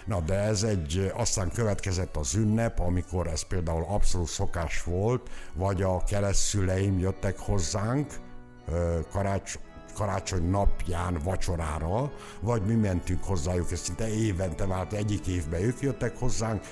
Na, 0.09 0.21
de 0.21 0.35
ez 0.35 0.63
egy, 0.63 1.13
aztán 1.17 1.51
következett 1.51 2.17
az 2.17 2.35
ünnep, 2.35 2.79
amikor 2.81 3.27
ez 3.27 3.43
például 3.43 3.85
abszolút 3.89 4.29
szokás 4.29 4.83
volt, 4.83 5.31
vagy 5.55 5.83
a 5.83 6.03
keresztszüleim 6.05 6.99
jöttek 6.99 7.39
hozzánk, 7.39 8.13
karács, 9.11 9.59
karácsony 9.95 10.51
napján 10.51 11.19
vacsorára, 11.25 12.13
vagy 12.41 12.63
mi 12.63 12.75
mentünk 12.75 13.25
hozzájuk, 13.25 13.73
ez 13.73 13.81
szinte 13.81 14.09
évente 14.09 14.67
vált, 14.67 14.93
egyik 14.93 15.27
évben 15.27 15.63
ők 15.63 15.81
jöttek 15.81 16.19
hozzánk, 16.19 16.63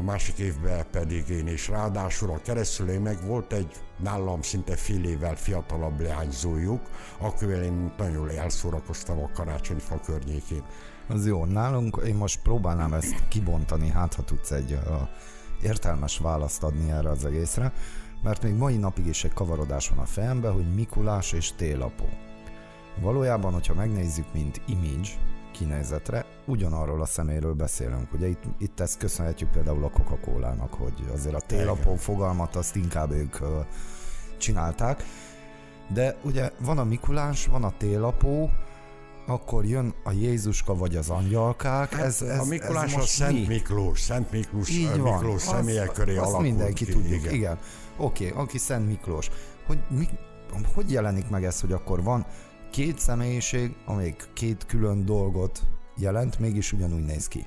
másik 0.00 0.38
évben 0.38 0.84
pedig 0.90 1.28
én 1.28 1.46
is. 1.46 1.68
Ráadásul 1.68 2.30
a 2.30 2.40
keresztüleimnek 2.42 3.20
volt 3.20 3.52
egy 3.52 3.76
nálam 4.02 4.42
szinte 4.42 4.76
fél 4.76 5.04
évvel 5.04 5.36
fiatalabb 5.36 6.00
leányzójuk, 6.00 6.80
akivel 7.18 7.62
én 7.62 7.92
nagyon 7.98 8.30
elszórakoztam 8.30 9.22
a 9.22 9.30
karácsonyfa 9.34 10.00
környékén. 10.00 10.62
Az 11.10 11.26
jó, 11.26 11.44
nálunk 11.44 12.00
én 12.06 12.14
most 12.14 12.42
próbálnám 12.42 12.92
ezt 12.92 13.28
kibontani, 13.28 13.88
hát 13.88 14.14
ha 14.14 14.22
tudsz 14.22 14.50
egy 14.50 14.72
uh, 14.72 15.08
értelmes 15.62 16.18
választ 16.18 16.62
adni 16.62 16.90
erre 16.90 17.10
az 17.10 17.24
egészre 17.24 17.72
mert 18.22 18.42
még 18.42 18.54
mai 18.54 18.76
napig 18.76 19.06
is 19.06 19.24
egy 19.24 19.32
kavarodás 19.32 19.88
van 19.88 19.98
a 19.98 20.04
fejembe, 20.04 20.48
hogy 20.48 20.74
Mikulás 20.74 21.32
és 21.32 21.52
télapó. 21.52 22.08
Valójában, 23.00 23.52
hogyha 23.52 23.74
megnézzük, 23.74 24.26
mint 24.32 24.60
image, 24.66 25.08
kinézetre, 25.52 26.24
ugyanarról 26.46 27.00
a 27.00 27.06
szeméről 27.06 27.54
beszélünk. 27.54 28.12
Ugye 28.12 28.26
itt, 28.26 28.42
itt 28.58 28.80
ezt 28.80 28.98
köszönhetjük 28.98 29.50
például 29.50 29.84
a 29.84 29.90
Coca-Cola-nak, 29.90 30.74
hogy 30.74 31.10
azért 31.12 31.34
a 31.34 31.46
télapó 31.46 31.94
fogalmat 31.94 32.56
azt 32.56 32.76
inkább 32.76 33.10
ők 33.10 33.40
uh, 33.40 33.48
csinálták. 34.38 35.04
De 35.92 36.16
ugye 36.22 36.50
van 36.60 36.78
a 36.78 36.84
Mikulás, 36.84 37.46
van 37.46 37.64
a 37.64 37.72
télapó, 37.76 38.50
akkor 39.30 39.64
jön 39.64 39.94
a 40.04 40.12
Jézuska 40.12 40.74
vagy 40.74 40.96
az 40.96 41.10
angyalkák. 41.10 41.92
Hát 41.92 42.04
ez, 42.04 42.22
ez, 42.22 42.38
a 42.38 42.44
Mikulás 42.44 42.94
ez 42.94 43.02
a 43.02 43.06
Szent 43.06 43.32
mi? 43.32 43.46
Miklós, 43.46 44.00
Szent 44.00 44.30
Miklós, 44.30 44.70
Így 44.70 44.98
van, 44.98 45.12
Miklós 45.12 45.42
személye 45.42 45.86
köré 45.86 46.16
azt 46.16 46.20
alakult 46.20 46.42
mindenki 46.42 46.84
ki, 46.84 46.92
tudjuk, 46.92 47.20
igen. 47.20 47.34
igen. 47.34 47.58
Oké, 47.96 48.28
okay, 48.30 48.42
aki 48.42 48.58
Szent 48.58 48.86
Miklós. 48.86 49.30
Hogy, 49.66 49.78
mi, 49.88 50.08
hogy 50.74 50.90
jelenik 50.90 51.28
meg 51.28 51.44
ez, 51.44 51.60
hogy 51.60 51.72
akkor 51.72 52.02
van 52.02 52.26
két 52.70 52.98
személyiség, 52.98 53.74
amelyik 53.86 54.28
két 54.34 54.66
külön 54.66 55.04
dolgot 55.04 55.62
jelent, 55.96 56.38
mégis 56.38 56.72
ugyanúgy 56.72 57.04
néz 57.04 57.28
ki? 57.28 57.46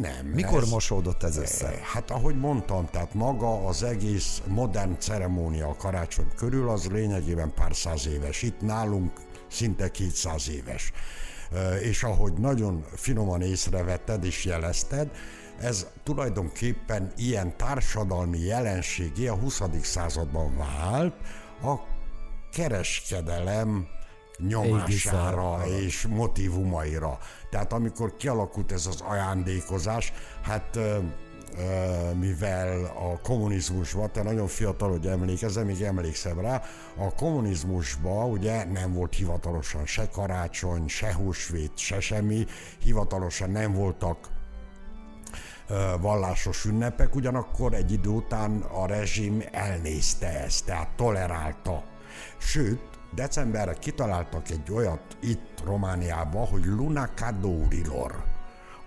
Nem. 0.00 0.26
Mikor 0.26 0.62
ez, 0.62 0.70
mosódott 0.70 1.22
ez 1.22 1.36
össze? 1.36 1.74
Hát 1.92 2.10
ahogy 2.10 2.38
mondtam, 2.38 2.88
tehát 2.90 3.14
maga 3.14 3.66
az 3.66 3.82
egész 3.82 4.42
modern 4.46 4.96
ceremónia 4.98 5.68
a 5.68 5.76
karácsony 5.76 6.28
körül, 6.36 6.68
az 6.68 6.86
lényegében 6.86 7.52
pár 7.54 7.76
száz 7.76 8.06
éves. 8.06 8.42
Itt 8.42 8.60
nálunk 8.60 9.12
szinte 9.50 9.90
200 9.90 10.48
éves. 10.48 10.92
És 11.80 12.02
ahogy 12.02 12.32
nagyon 12.32 12.84
finoman 12.94 13.42
észrevetted 13.42 14.24
és 14.24 14.44
jelezted, 14.44 15.10
ez 15.60 15.86
tulajdonképpen 16.02 17.12
ilyen 17.16 17.56
társadalmi 17.56 18.38
jelenségé 18.38 19.26
a 19.26 19.34
20. 19.34 19.62
században 19.82 20.56
vált 20.56 21.14
a 21.62 21.74
kereskedelem 22.52 23.86
nyomására 24.38 25.66
és 25.66 26.06
motivumaira. 26.06 27.18
Tehát 27.50 27.72
amikor 27.72 28.16
kialakult 28.16 28.72
ez 28.72 28.86
az 28.86 29.00
ajándékozás, 29.00 30.12
hát 30.42 30.78
mivel 32.18 32.84
a 32.84 33.20
kommunizmusban, 33.22 34.12
te 34.12 34.22
nagyon 34.22 34.46
fiatal, 34.46 34.90
hogy 34.90 35.06
emlékezem, 35.06 35.66
még 35.66 35.82
emlékszem 35.82 36.40
rá, 36.40 36.62
a 36.96 37.14
kommunizmusban 37.14 38.30
ugye 38.30 38.64
nem 38.64 38.92
volt 38.92 39.14
hivatalosan 39.14 39.86
se 39.86 40.08
karácsony, 40.08 40.88
se 40.88 41.14
húsvét, 41.14 41.78
se 41.78 42.00
semmi, 42.00 42.46
hivatalosan 42.82 43.50
nem 43.50 43.72
voltak 43.72 44.28
vallásos 46.00 46.64
ünnepek, 46.64 47.14
ugyanakkor 47.14 47.74
egy 47.74 47.92
idő 47.92 48.08
után 48.08 48.60
a 48.60 48.86
rezsim 48.86 49.42
elnézte 49.52 50.44
ezt, 50.44 50.64
tehát 50.64 50.88
tolerálta. 50.96 51.84
Sőt, 52.38 52.80
decemberre 53.14 53.74
kitaláltak 53.74 54.50
egy 54.50 54.72
olyat 54.72 55.16
itt 55.20 55.62
Romániában, 55.64 56.46
hogy 56.46 56.64
Luna 56.64 57.08
Cadorilor, 57.14 58.24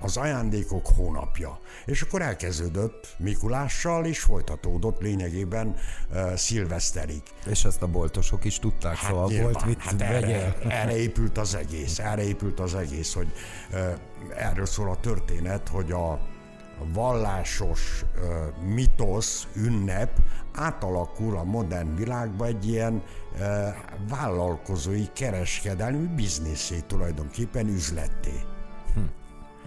az 0.04 0.18
ajándékok 0.18 0.88
hónapja. 0.96 1.60
És 1.86 2.02
akkor 2.02 2.22
elkezdődött 2.22 3.16
Mikulással, 3.18 4.06
és 4.06 4.20
folytatódott 4.20 5.02
lényegében 5.02 5.76
uh, 6.12 6.34
szilveszterig. 6.34 7.22
És 7.46 7.66
ezt 7.66 7.82
a 7.82 7.88
boltosok 7.88 8.46
is 8.46 8.60
tudták, 8.60 8.96
hát 8.96 9.10
szóval 9.10 9.28
nyilván, 9.28 9.52
volt 9.52 9.66
mit 9.66 9.82
hát 9.82 10.02
erre, 10.02 10.56
erre 10.68 10.98
épült 10.98 11.38
az 11.38 11.56
egész, 11.56 12.00
erre 12.00 12.24
épült 12.24 12.60
az 12.60 12.76
egész, 12.76 13.14
hogy 13.14 13.32
uh, 13.72 13.80
erről 14.36 14.66
szól 14.66 14.90
a 14.90 15.00
történet, 15.00 15.68
hogy 15.68 15.92
a 15.92 16.20
vallásos 16.94 18.06
uh, 18.16 18.66
mitosz, 18.74 19.48
ünnep 19.56 20.20
átalakul 20.54 21.38
a 21.38 21.44
modern 21.44 21.96
világba 21.96 22.46
egy 22.46 22.68
ilyen 22.68 23.04
uh, 23.34 23.40
vállalkozói, 24.10 25.06
kereskedelmi 25.14 26.08
bizniszé 26.16 26.80
tulajdonképpen 26.88 27.68
üzletté. 27.68 28.53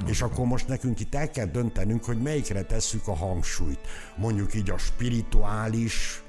És 0.07 0.23
akkor 0.23 0.47
most 0.47 0.69
nekünk 0.69 1.01
itt 1.01 1.15
el 1.15 1.31
kell 1.31 1.47
döntenünk, 1.47 2.05
hogy 2.05 2.23
melyikre 2.23 2.63
tesszük 2.63 3.09
a 3.09 3.17
hangsúlyt. 3.17 3.81
Mondjuk 4.17 4.55
így 4.55 4.71
a 4.71 4.79
spirituális 4.79 6.23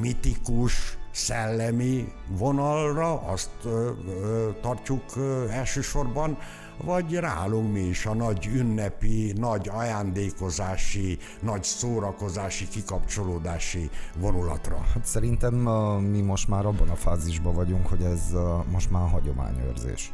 mitikus, 0.00 0.98
szellemi 1.12 2.12
vonalra, 2.28 3.20
azt 3.20 3.50
ö, 3.64 3.90
ö, 4.06 4.50
tartjuk 4.60 5.02
ö, 5.16 5.48
elsősorban, 5.48 6.38
vagy 6.84 7.14
rálunk 7.14 7.72
mi 7.72 7.80
is 7.80 8.06
a 8.06 8.14
nagy 8.14 8.46
ünnepi, 8.46 9.32
nagy 9.36 9.68
ajándékozási, 9.68 11.18
nagy 11.40 11.62
szórakozási, 11.62 12.68
kikapcsolódási 12.68 13.90
vonulatra. 14.18 14.80
Hát 14.94 15.04
szerintem 15.04 15.54
mi 16.00 16.20
most 16.20 16.48
már 16.48 16.66
abban 16.66 16.88
a 16.88 16.96
fázisban 16.96 17.54
vagyunk, 17.54 17.86
hogy 17.86 18.02
ez 18.02 18.22
most 18.70 18.90
már 18.90 19.08
hagyományőrzés. 19.08 20.12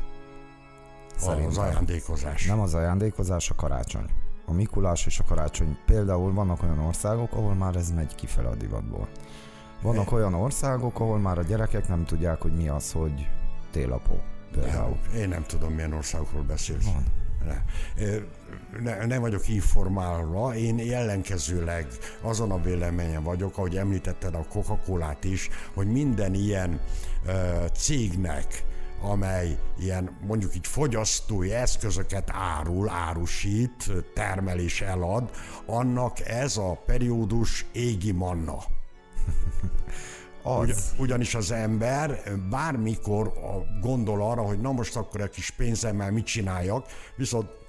Szerintem. 1.17 1.49
Az 1.49 1.59
ajándékozás. 1.59 2.47
Nem 2.47 2.61
az 2.61 2.75
ajándékozás, 2.75 3.51
a 3.51 3.55
karácsony. 3.55 4.05
A 4.47 4.53
Mikulás 4.53 5.07
és 5.07 5.19
a 5.19 5.25
karácsony. 5.25 5.79
Például 5.87 6.33
vannak 6.33 6.63
olyan 6.63 6.79
országok, 6.79 7.33
ahol 7.33 7.55
már 7.55 7.77
ez 7.77 7.91
megy 7.91 8.15
kifele 8.15 8.49
a 8.49 8.55
divatból. 8.55 9.09
Vannak 9.83 10.13
olyan 10.13 10.35
országok, 10.35 11.01
ahol 11.01 11.19
már 11.19 11.39
a 11.39 11.43
gyerekek 11.43 11.89
nem 11.89 12.05
tudják, 12.05 12.43
hogy 12.43 12.53
mi 12.53 12.69
az, 12.69 12.93
hogy 12.93 13.29
télapó. 13.71 14.21
Például. 14.53 14.99
Nem, 15.13 15.21
én 15.21 15.29
nem 15.29 15.43
tudom, 15.43 15.73
milyen 15.73 15.93
országokról 15.93 16.43
beszélsz. 16.43 16.85
Van. 16.85 17.05
Ne. 17.45 17.63
Ne, 18.83 19.07
nem 19.07 19.21
vagyok 19.21 19.49
informálva, 19.49 20.55
én 20.55 20.79
ellenkezőleg 20.79 21.87
azon 22.21 22.51
a 22.51 22.61
véleményen 22.61 23.23
vagyok, 23.23 23.59
ahogy 23.59 23.77
említetted 23.77 24.35
a 24.35 24.45
Coca-Colát 24.49 25.25
is, 25.25 25.49
hogy 25.75 25.87
minden 25.87 26.35
ilyen 26.35 26.81
uh, 27.27 27.67
cégnek, 27.67 28.65
amely 29.11 29.59
ilyen 29.79 30.17
mondjuk 30.27 30.55
így 30.55 30.67
fogyasztói 30.67 31.53
eszközöket 31.53 32.31
árul, 32.33 32.89
árusít, 32.89 33.93
termel 34.15 34.59
és 34.59 34.81
elad, 34.81 35.31
annak 35.67 36.21
ez 36.21 36.57
a 36.57 36.83
periódus 36.87 37.67
égi 37.73 38.13
manna. 38.13 38.57
Az. 40.43 40.69
Ugy, 40.69 40.75
ugyanis 40.99 41.35
az 41.35 41.51
ember 41.51 42.23
bármikor 42.51 43.33
gondol 43.81 44.23
arra, 44.23 44.43
hogy 44.43 44.61
na 44.61 44.73
most 44.73 44.97
akkor 44.97 45.21
egy 45.21 45.31
kis 45.31 45.51
pénzemmel 45.51 46.11
mit 46.11 46.27
csináljak, 46.27 46.87
viszont 47.17 47.66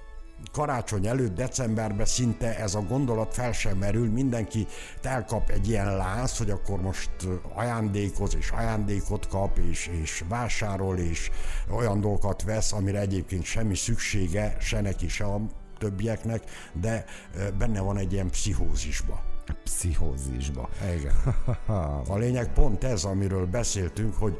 karácsony 0.52 1.06
előtt, 1.06 1.34
decemberben 1.34 2.06
szinte 2.06 2.58
ez 2.58 2.74
a 2.74 2.80
gondolat 2.80 3.34
fel 3.34 3.52
sem 3.52 3.78
merül, 3.78 4.10
mindenki 4.10 4.66
elkap 5.02 5.50
egy 5.50 5.68
ilyen 5.68 5.96
láz, 5.96 6.38
hogy 6.38 6.50
akkor 6.50 6.80
most 6.80 7.10
ajándékoz, 7.54 8.36
és 8.36 8.50
ajándékot 8.50 9.28
kap, 9.28 9.58
és, 9.58 9.90
és 10.02 10.24
vásárol, 10.28 10.98
és 10.98 11.30
olyan 11.70 12.00
dolgokat 12.00 12.42
vesz, 12.42 12.72
amire 12.72 13.00
egyébként 13.00 13.44
semmi 13.44 13.74
szüksége, 13.74 14.56
se 14.60 14.80
neki, 14.80 15.08
se 15.08 15.24
a 15.24 15.40
többieknek, 15.78 16.42
de 16.72 17.04
benne 17.58 17.80
van 17.80 17.96
egy 17.96 18.12
ilyen 18.12 18.30
pszichózisba. 18.30 19.22
Pszichózisba. 19.64 20.68
Igen. 20.98 21.14
A 22.08 22.16
lényeg 22.16 22.52
pont 22.52 22.84
ez, 22.84 23.04
amiről 23.04 23.46
beszéltünk, 23.46 24.14
hogy 24.14 24.38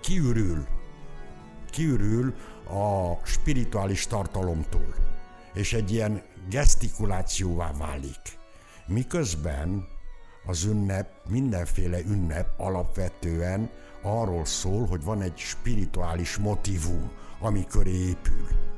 kiürül, 0.00 0.66
kiürül 1.70 2.34
a 2.72 3.18
spirituális 3.24 4.06
tartalomtól, 4.06 4.94
és 5.54 5.72
egy 5.72 5.92
ilyen 5.92 6.22
gesztikulációvá 6.48 7.72
válik. 7.78 8.38
Miközben 8.86 9.86
az 10.46 10.64
ünnep, 10.64 11.10
mindenféle 11.28 12.00
ünnep 12.00 12.60
alapvetően 12.60 13.70
arról 14.02 14.44
szól, 14.44 14.86
hogy 14.86 15.04
van 15.04 15.22
egy 15.22 15.36
spirituális 15.36 16.36
motivum, 16.36 17.10
ami 17.40 17.66
köré 17.66 18.08
épül. 18.08 18.71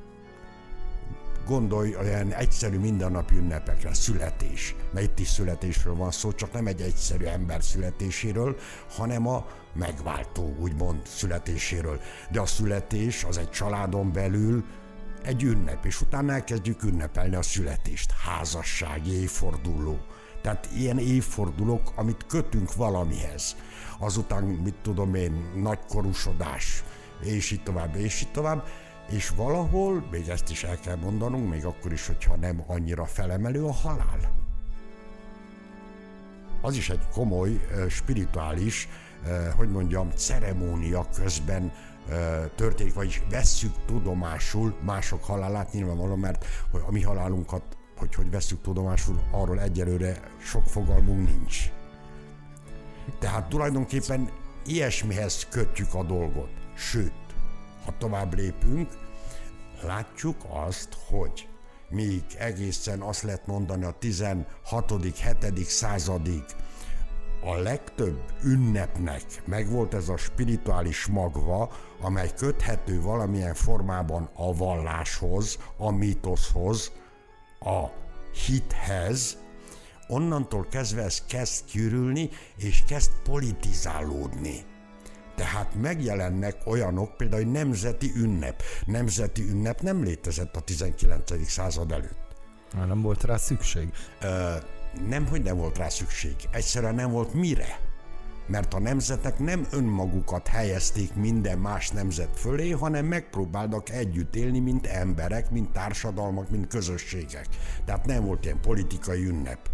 Gondolj 1.47 1.97
olyan 1.97 2.33
egyszerű 2.33 2.79
mindennapi 2.79 3.37
ünnepekre, 3.37 3.95
születés, 3.95 4.75
mert 4.93 5.07
itt 5.07 5.19
is 5.19 5.29
születésről 5.29 5.95
van 5.95 6.11
szó, 6.11 6.33
csak 6.33 6.53
nem 6.53 6.67
egy 6.67 6.81
egyszerű 6.81 7.25
ember 7.25 7.63
születéséről, 7.63 8.57
hanem 8.97 9.29
a 9.29 9.47
megváltó, 9.73 10.57
úgymond 10.61 11.07
születéséről. 11.07 12.01
De 12.31 12.41
a 12.41 12.47
születés 12.47 13.25
az 13.25 13.39
egy 13.39 13.51
családon 13.51 14.13
belül 14.13 14.65
egy 15.23 15.43
ünnep, 15.43 15.85
és 15.85 16.01
utána 16.01 16.33
elkezdjük 16.33 16.83
ünnepelni 16.83 17.35
a 17.35 17.43
születést. 17.43 18.13
Házasság, 18.13 19.07
évforduló. 19.07 19.99
Tehát 20.43 20.69
ilyen 20.77 20.99
évfordulók, 20.99 21.93
amit 21.95 22.27
kötünk 22.27 22.75
valamihez. 22.75 23.57
Azután, 23.99 24.45
mit 24.45 24.75
tudom 24.83 25.15
én, 25.15 25.51
nagykorúsodás, 25.55 26.85
és 27.21 27.51
így 27.51 27.63
tovább, 27.63 27.97
és 27.97 28.23
így 28.23 28.31
tovább. 28.31 28.67
És 29.11 29.29
valahol, 29.29 30.07
még 30.11 30.29
ezt 30.29 30.51
is 30.51 30.65
el 30.65 30.79
kell 30.81 30.97
mondanunk, 30.97 31.51
még 31.51 31.65
akkor 31.65 31.93
is, 31.93 32.07
hogyha 32.07 32.37
nem 32.37 32.65
annyira 32.67 33.05
felemelő, 33.05 33.65
a 33.65 33.73
halál. 33.73 34.33
Az 36.61 36.77
is 36.77 36.91
egy 36.91 37.09
komoly, 37.13 37.69
spirituális 37.89 38.89
hogy 39.57 39.71
mondjam, 39.71 40.11
ceremónia 40.11 41.07
közben 41.15 41.73
történik, 42.55 42.95
vagyis 42.95 43.23
vesszük 43.31 43.73
tudomásul 43.87 44.77
mások 44.81 45.25
halálát, 45.25 45.73
nyilvánvalóan, 45.73 46.19
mert 46.19 46.45
hogy 46.71 46.83
a 46.87 46.91
mi 46.91 47.03
halálunkat, 47.03 47.63
hogy 47.97 48.15
hogy 48.15 48.31
vesszük 48.31 48.61
tudomásul, 48.61 49.23
arról 49.31 49.61
egyelőre 49.61 50.21
sok 50.39 50.67
fogalmunk 50.67 51.29
nincs. 51.29 51.71
Tehát 53.19 53.49
tulajdonképpen 53.49 54.31
ilyesmihez 54.65 55.47
kötjük 55.51 55.95
a 55.95 56.03
dolgot. 56.03 56.51
Sőt, 56.75 57.13
ha 57.85 57.95
tovább 57.99 58.35
lépünk, 58.35 58.89
látjuk 59.83 60.37
azt, 60.49 60.89
hogy 61.09 61.49
míg 61.89 62.25
egészen 62.39 63.01
azt 63.01 63.23
lehet 63.23 63.47
mondani 63.47 63.85
a 63.85 63.95
16. 63.99 64.47
7. 65.43 65.67
századig 65.67 66.45
a 67.45 67.57
legtöbb 67.57 68.21
ünnepnek 68.43 69.23
megvolt 69.45 69.95
ez 69.95 70.09
a 70.09 70.17
spirituális 70.17 71.07
magva, 71.07 71.71
amely 72.01 72.31
köthető 72.37 73.01
valamilyen 73.01 73.55
formában 73.55 74.31
a 74.35 74.55
valláshoz, 74.55 75.59
a 75.77 75.91
mítoszhoz, 75.91 76.93
a 77.61 77.85
hithez, 78.47 79.39
onnantól 80.09 80.67
kezdve 80.71 81.03
ez 81.03 81.25
kezd 81.25 81.71
kürülni, 81.71 82.31
és 82.57 82.85
kezd 82.89 83.11
politizálódni. 83.23 84.65
Tehát 85.37 85.75
megjelennek 85.75 86.57
olyanok, 86.67 87.17
például 87.17 87.43
egy 87.43 87.51
nemzeti 87.51 88.13
ünnep. 88.17 88.63
Nemzeti 88.87 89.43
ünnep 89.43 89.81
nem 89.81 90.03
létezett 90.03 90.57
a 90.57 90.61
19. 90.61 91.49
század 91.49 91.93
előtt. 91.93 92.23
Már 92.77 92.87
nem 92.87 93.03
volt 93.03 93.25
rá 93.25 93.37
szükség. 93.37 93.89
Ö, 94.21 94.55
nem, 95.09 95.27
hogy 95.27 95.43
nem 95.43 95.57
volt 95.57 95.79
rá 95.79 95.89
szükség, 95.89 96.37
egyszerűen 96.51 96.95
nem 96.95 97.11
volt 97.11 97.35
mire. 97.35 97.79
Mert 98.47 98.75
a 98.75 98.79
nemzetek 98.79 99.39
nem 99.39 99.67
önmagukat 99.71 100.49
helyezték 100.49 101.15
minden 101.15 101.59
más 101.59 101.91
nemzet 101.91 102.39
fölé, 102.39 102.71
hanem 102.71 103.07
megpróbáltak 103.07 103.91
együtt 103.91 104.37
élni, 104.37 104.59
mint 104.59 104.87
emberek, 104.87 105.51
mint 105.51 105.73
társadalmak, 105.73 106.51
mint 106.51 106.67
közösségek. 106.67 107.47
Tehát 107.85 108.07
nem 108.07 108.25
volt 108.25 108.45
ilyen 108.45 108.61
politikai 108.61 109.25
ünnep. 109.25 109.74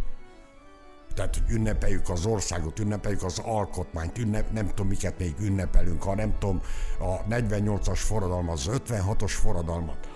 Tehát, 1.15 1.35
hogy 1.35 1.55
ünnepeljük 1.55 2.09
az 2.09 2.27
országot, 2.27 2.79
ünnepeljük 2.79 3.23
az 3.23 3.39
alkotmányt, 3.39 4.19
ünnep, 4.19 4.51
nem 4.51 4.69
tudom, 4.69 4.87
miket 4.87 5.19
még 5.19 5.35
ünnepelünk, 5.41 6.03
ha 6.03 6.15
nem 6.15 6.35
tudom, 6.39 6.61
a 6.99 7.35
48-as 7.35 7.99
forradalmat, 7.99 8.55
az 8.55 8.71
56-os 8.89 9.31
forradalmat 9.31 10.09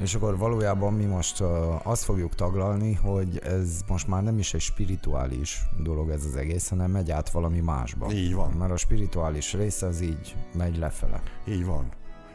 és 0.00 0.14
akkor 0.14 0.38
valójában 0.38 0.92
mi 0.92 1.04
most 1.04 1.40
azt 1.82 2.04
fogjuk 2.04 2.34
taglalni, 2.34 2.94
hogy 2.94 3.38
ez 3.38 3.80
most 3.88 4.06
már 4.06 4.22
nem 4.22 4.38
is 4.38 4.54
egy 4.54 4.60
spirituális 4.60 5.62
dolog 5.82 6.10
ez 6.10 6.24
az 6.24 6.36
egész, 6.36 6.68
hanem 6.68 6.90
megy 6.90 7.10
át 7.10 7.30
valami 7.30 7.60
másba. 7.60 8.12
Így 8.12 8.34
van. 8.34 8.50
Mert 8.50 8.72
a 8.72 8.76
spirituális 8.76 9.52
része 9.52 9.86
az 9.86 10.00
így 10.00 10.36
megy 10.52 10.76
lefele. 10.76 11.22
Így 11.48 11.64
van. 11.64 11.88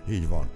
Így 0.10 0.30
van. 0.30 0.50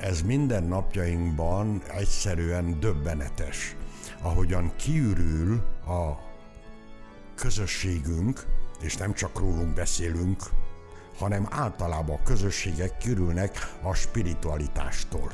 Ez 0.00 0.22
minden 0.22 0.64
napjainkban 0.64 1.82
egyszerűen 1.98 2.80
döbbenetes. 2.80 3.76
Ahogyan 4.22 4.72
kiürül 4.76 5.62
a 5.86 6.30
közösségünk, 7.34 8.46
és 8.80 8.96
nem 8.96 9.12
csak 9.12 9.38
rólunk 9.38 9.74
beszélünk, 9.74 10.42
hanem 11.18 11.46
általában 11.50 12.16
a 12.16 12.22
közösségek 12.22 12.98
kirülnek 12.98 13.50
a 13.82 13.94
spiritualitástól. 13.94 15.30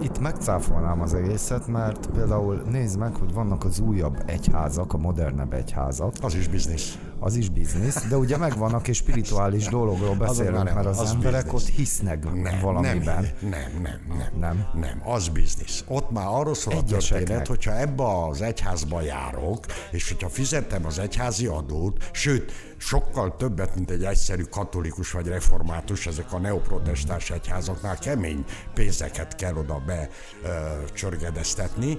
Itt 0.00 0.18
megcáfolnám 0.18 1.00
az 1.00 1.14
egészet, 1.14 1.66
mert 1.66 2.06
például 2.06 2.54
nézd 2.56 2.98
meg, 2.98 3.14
hogy 3.14 3.32
vannak 3.32 3.64
az 3.64 3.78
újabb 3.78 4.22
egyházak, 4.26 4.92
a 4.92 4.98
modernebb 4.98 5.52
egyházak. 5.52 6.14
Az 6.20 6.34
is 6.34 6.48
biznisz. 6.48 6.98
Az 7.22 7.34
is 7.34 7.48
biznisz, 7.48 8.06
de 8.08 8.16
ugye 8.16 8.36
megvannak 8.36 8.88
és 8.88 8.96
spirituális 8.96 9.66
dologról 9.66 10.14
beszélünk, 10.14 10.74
mert 10.74 10.86
az, 10.86 10.98
az 10.98 11.10
emberek 11.10 11.42
business. 11.42 11.62
ott 11.68 11.74
hisznek 11.74 12.32
nem, 12.42 12.60
valamiben. 12.60 13.28
Nem, 13.40 13.50
nem, 13.50 13.80
nem, 13.82 14.00
nem. 14.08 14.38
Nem? 14.38 14.66
Nem, 14.74 15.02
az 15.04 15.28
biznisz. 15.28 15.84
Ott 15.88 16.10
már 16.10 16.26
arról 16.26 16.54
szól 16.54 16.76
a 16.76 16.82
történet, 16.82 17.46
hogyha 17.46 17.78
ebbe 17.78 18.26
az 18.28 18.42
egyházba 18.42 19.02
járok, 19.02 19.66
és 19.90 20.08
hogyha 20.08 20.28
fizettem 20.28 20.86
az 20.86 20.98
egyházi 20.98 21.46
adót, 21.46 22.08
sőt, 22.12 22.52
sokkal 22.76 23.36
többet, 23.36 23.74
mint 23.74 23.90
egy 23.90 24.04
egyszerű 24.04 24.42
katolikus 24.42 25.10
vagy 25.10 25.26
református, 25.26 26.06
ezek 26.06 26.32
a 26.32 26.38
neoprotestáns 26.38 27.30
egyházaknál 27.30 27.98
kemény 27.98 28.44
pénzeket 28.74 29.34
kell 29.34 29.54
oda 29.54 29.82
be 29.86 30.08
ö, 30.42 30.48
csörgedeztetni, 30.92 31.98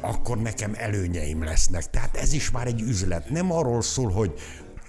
akkor 0.00 0.38
nekem 0.38 0.72
előnyeim 0.76 1.44
lesznek. 1.44 1.90
Tehát 1.90 2.16
ez 2.16 2.32
is 2.32 2.50
már 2.50 2.66
egy 2.66 2.80
üzlet. 2.80 3.30
Nem 3.30 3.52
arról 3.52 3.82
szól, 3.82 4.10
hogy 4.10 4.34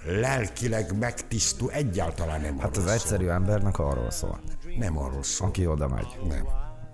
lelkileg 0.04 0.98
megtisztul, 0.98 1.70
egyáltalán 1.70 2.40
nem 2.40 2.58
Hát 2.58 2.76
az 2.76 2.86
egyszerű 2.86 3.26
embernek 3.26 3.78
arról 3.78 4.10
szól, 4.10 4.40
szól. 4.60 4.76
Nem 4.78 4.98
arról 4.98 5.22
szól. 5.22 5.48
aki 5.48 5.66
oda 5.66 5.88
megy. 5.88 6.18
Nem. 6.28 6.46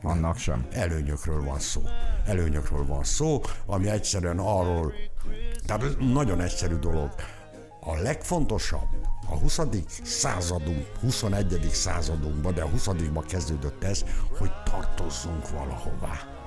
Annak 0.03 0.39
sem. 0.39 0.67
Előnyökről 0.73 1.45
van 1.45 1.59
szó. 1.59 1.83
Előnyökről 2.27 2.87
van 2.87 3.05
szó, 3.05 3.41
ami 3.67 3.89
egyszerűen 3.89 4.39
arról, 4.39 4.93
tehát 5.67 5.99
nagyon 5.99 6.41
egyszerű 6.41 6.75
dolog. 6.75 7.15
A 7.81 7.95
legfontosabb 7.95 8.89
a 9.31 9.37
20. 9.37 9.61
századunk, 10.03 10.87
21. 11.01 11.69
századunkban, 11.73 12.55
de 12.55 12.63
a 12.63 12.69
20. 12.69 12.89
kezdődött 13.27 13.85
ez, 13.85 14.05
hogy 14.39 14.51
tartozzunk 14.65 15.51
valahová. 15.51 16.38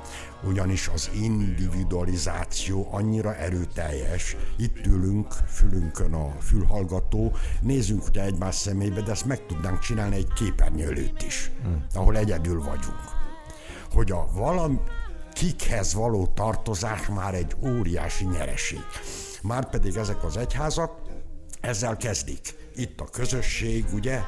Ugyanis 0.43 0.87
az 0.87 1.09
individualizáció 1.13 2.87
annyira 2.91 3.35
erőteljes, 3.35 4.35
itt 4.57 4.85
ülünk, 4.85 5.33
fülünkön 5.47 6.13
a 6.13 6.35
fülhallgató, 6.41 7.35
nézzünk 7.61 8.07
ugye 8.07 8.23
egymás 8.23 8.55
szemébe, 8.55 9.01
de 9.01 9.11
ezt 9.11 9.25
meg 9.25 9.45
tudnánk 9.45 9.79
csinálni 9.79 10.15
egy 10.15 10.33
képernyő 10.33 10.85
előtt 10.85 11.21
is, 11.21 11.51
ahol 11.93 12.17
egyedül 12.17 12.59
vagyunk 12.59 13.19
hogy 13.93 14.11
a 14.11 14.27
valam 14.33 14.81
kikhez 15.33 15.93
való 15.93 16.27
tartozás 16.27 17.07
már 17.07 17.33
egy 17.33 17.55
óriási 17.63 18.25
nyereség. 18.25 18.83
Márpedig 19.41 19.95
ezek 19.95 20.23
az 20.23 20.37
egyházak 20.37 21.01
ezzel 21.61 21.97
kezdik. 21.97 22.55
Itt 22.75 22.99
a 22.99 23.05
közösség, 23.05 23.85
ugye? 23.93 24.19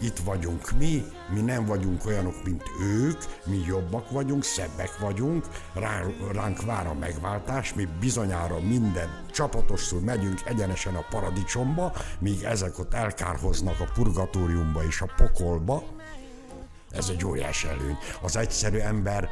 Itt 0.00 0.18
vagyunk 0.18 0.70
mi, 0.78 1.04
mi 1.32 1.40
nem 1.40 1.64
vagyunk 1.64 2.06
olyanok, 2.06 2.44
mint 2.44 2.62
ők, 2.82 3.22
mi 3.44 3.62
jobbak 3.66 4.10
vagyunk, 4.10 4.44
szebbek 4.44 4.98
vagyunk, 4.98 5.46
rá, 5.74 6.02
ránk 6.32 6.62
vár 6.62 6.86
a 6.86 6.94
megváltás, 6.94 7.74
mi 7.74 7.88
bizonyára 8.00 8.60
minden 8.60 9.08
csapatosul 9.30 10.00
megyünk 10.00 10.40
egyenesen 10.44 10.94
a 10.94 11.06
paradicsomba, 11.10 11.92
míg 12.18 12.42
ezek 12.42 12.78
ott 12.78 12.94
elkárhoznak 12.94 13.80
a 13.80 13.90
purgatóriumba 13.94 14.84
és 14.84 15.00
a 15.00 15.10
pokolba, 15.16 15.82
ez 16.90 17.08
egy 17.08 17.24
óriási 17.24 17.68
előny. 17.68 17.98
Az 18.22 18.36
egyszerű 18.36 18.78
ember 18.78 19.28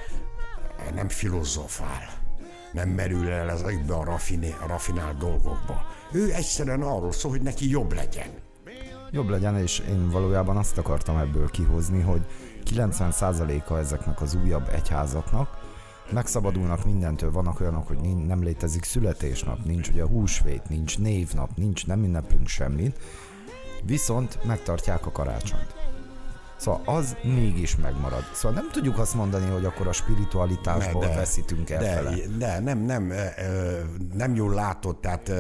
nem 0.95 1.09
filozofál, 1.09 2.09
nem 2.73 2.89
merül 2.89 3.31
el 3.31 3.51
ezekbe 3.51 3.95
a, 3.95 4.05
rafiné, 4.05 4.55
a 4.63 4.67
rafinált 4.67 5.19
dolgokba. 5.19 5.87
Ő 6.13 6.33
egyszerűen 6.33 6.83
arról 6.83 7.13
szól, 7.13 7.31
hogy 7.31 7.43
neki 7.43 7.71
jobb 7.71 7.93
legyen. 7.93 8.46
Jobb 9.11 9.29
legyen, 9.29 9.57
és 9.57 9.79
én 9.79 10.09
valójában 10.09 10.57
azt 10.57 10.79
akartam 10.79 11.17
ebből 11.17 11.51
kihozni, 11.51 12.01
hogy 12.01 12.21
90%-a 12.71 13.77
ezeknek 13.77 14.21
az 14.21 14.35
újabb 14.35 14.69
egyházaknak 14.69 15.65
megszabadulnak 16.11 16.85
mindentől, 16.85 17.31
vannak 17.31 17.61
olyanok, 17.61 17.87
hogy 17.87 17.99
nem 18.27 18.43
létezik 18.43 18.85
születésnap, 18.85 19.65
nincs 19.65 19.89
ugye 19.89 20.05
húsvét, 20.05 20.69
nincs 20.69 20.99
névnap, 20.99 21.51
nincs, 21.57 21.87
nem 21.87 22.05
ünneplünk 22.05 22.49
semmit, 22.49 22.99
viszont 23.83 24.45
megtartják 24.45 25.07
a 25.07 25.13
karácsonyt. 25.13 25.86
Szóval 26.57 26.83
az 26.85 27.17
mégis 27.23 27.77
megmarad. 27.77 28.25
Szóval 28.35 28.61
nem 28.61 28.71
tudjuk 28.71 28.99
azt 28.99 29.15
mondani, 29.15 29.51
hogy 29.51 29.65
akkor 29.65 29.87
a 29.87 29.93
spiritualitásból 29.93 31.01
De- 31.07 31.15
veszítünk 31.15 31.71
el 31.71 31.83
de, 31.83 31.93
fele. 31.93 32.17
de 32.39 32.59
nem, 32.61 32.79
nem, 32.79 33.13
nem 34.15 34.35
jól 34.35 34.55
látod, 34.55 35.01
tehát 35.01 35.33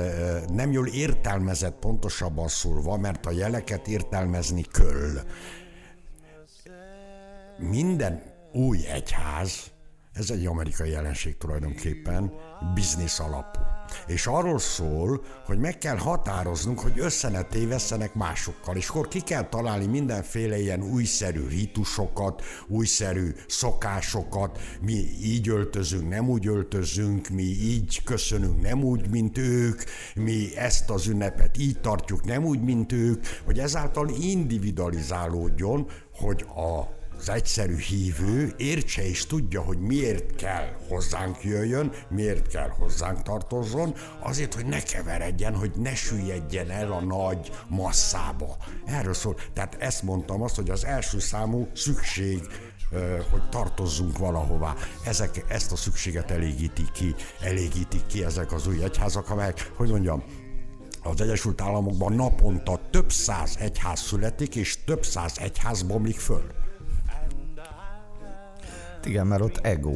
nem 0.52 0.72
jól 0.72 0.86
értelmezett 0.86 1.78
pontosabban 1.78 2.48
szólva, 2.48 2.96
mert 2.96 3.26
a 3.26 3.30
jeleket 3.30 3.88
értelmezni 3.88 4.62
kell. 4.72 5.22
Minden 7.58 8.22
új 8.52 8.86
egyház, 8.86 9.70
ez 10.12 10.30
egy 10.30 10.46
amerikai 10.46 10.90
jelenség 10.90 11.36
tulajdonképpen, 11.36 12.32
biznisz 12.74 13.20
alapú. 13.20 13.75
És 14.06 14.26
arról 14.26 14.58
szól, 14.58 15.24
hogy 15.44 15.58
meg 15.58 15.78
kell 15.78 15.96
határoznunk, 15.96 16.80
hogy 16.80 16.98
össze 16.98 17.28
ne 17.28 17.42
tévesszenek 17.42 18.14
másokkal, 18.14 18.76
és 18.76 18.88
akkor 18.88 19.08
ki 19.08 19.20
kell 19.20 19.48
találni 19.48 19.86
mindenféle 19.86 20.58
ilyen 20.58 20.82
újszerű 20.82 21.46
ritusokat, 21.48 22.42
újszerű 22.66 23.34
szokásokat, 23.46 24.60
mi 24.80 25.08
így 25.22 25.48
öltözünk, 25.48 26.08
nem 26.08 26.28
úgy 26.28 26.46
öltözünk, 26.46 27.28
mi 27.28 27.42
így 27.42 28.02
köszönünk, 28.04 28.62
nem 28.62 28.84
úgy, 28.84 29.10
mint 29.10 29.38
ők, 29.38 29.82
mi 30.14 30.56
ezt 30.56 30.90
az 30.90 31.06
ünnepet 31.06 31.58
így 31.58 31.80
tartjuk, 31.80 32.24
nem 32.24 32.44
úgy, 32.44 32.62
mint 32.62 32.92
ők, 32.92 33.24
hogy 33.44 33.58
ezáltal 33.58 34.08
individualizálódjon, 34.20 35.90
hogy 36.12 36.42
a 36.42 36.95
az 37.18 37.28
egyszerű 37.28 37.76
hívő 37.76 38.54
értse 38.56 39.08
és 39.08 39.26
tudja, 39.26 39.60
hogy 39.60 39.78
miért 39.78 40.34
kell 40.34 40.76
hozzánk 40.88 41.42
jöjjön, 41.42 41.92
miért 42.08 42.46
kell 42.46 42.68
hozzánk 42.68 43.22
tartozzon, 43.22 43.94
azért, 44.20 44.54
hogy 44.54 44.66
ne 44.66 44.82
keveredjen, 44.82 45.54
hogy 45.54 45.70
ne 45.76 45.94
süllyedjen 45.94 46.70
el 46.70 46.92
a 46.92 47.00
nagy 47.00 47.50
masszába. 47.68 48.56
Erről 48.86 49.14
szól. 49.14 49.36
Tehát 49.52 49.76
ezt 49.78 50.02
mondtam 50.02 50.42
azt, 50.42 50.56
hogy 50.56 50.70
az 50.70 50.84
első 50.84 51.18
számú 51.18 51.68
szükség, 51.74 52.40
hogy 53.30 53.48
tartozzunk 53.48 54.18
valahová. 54.18 54.74
Ezek, 55.04 55.44
ezt 55.48 55.72
a 55.72 55.76
szükséget 55.76 56.30
elégítik 56.30 56.90
ki, 56.90 57.14
elégítik 57.40 58.06
ki 58.06 58.24
ezek 58.24 58.52
az 58.52 58.66
új 58.66 58.82
egyházak, 58.82 59.30
amelyek, 59.30 59.70
hogy 59.76 59.90
mondjam, 59.90 60.24
az 61.02 61.20
Egyesült 61.20 61.60
Államokban 61.60 62.12
naponta 62.12 62.80
több 62.90 63.12
száz 63.12 63.56
egyház 63.60 64.00
születik, 64.00 64.54
és 64.56 64.84
több 64.84 65.04
száz 65.04 65.38
egyház 65.38 65.82
bomlik 65.82 66.18
föl. 66.18 66.65
Igen, 69.06 69.26
mert 69.26 69.42
ott 69.42 69.58
ego. 69.62 69.92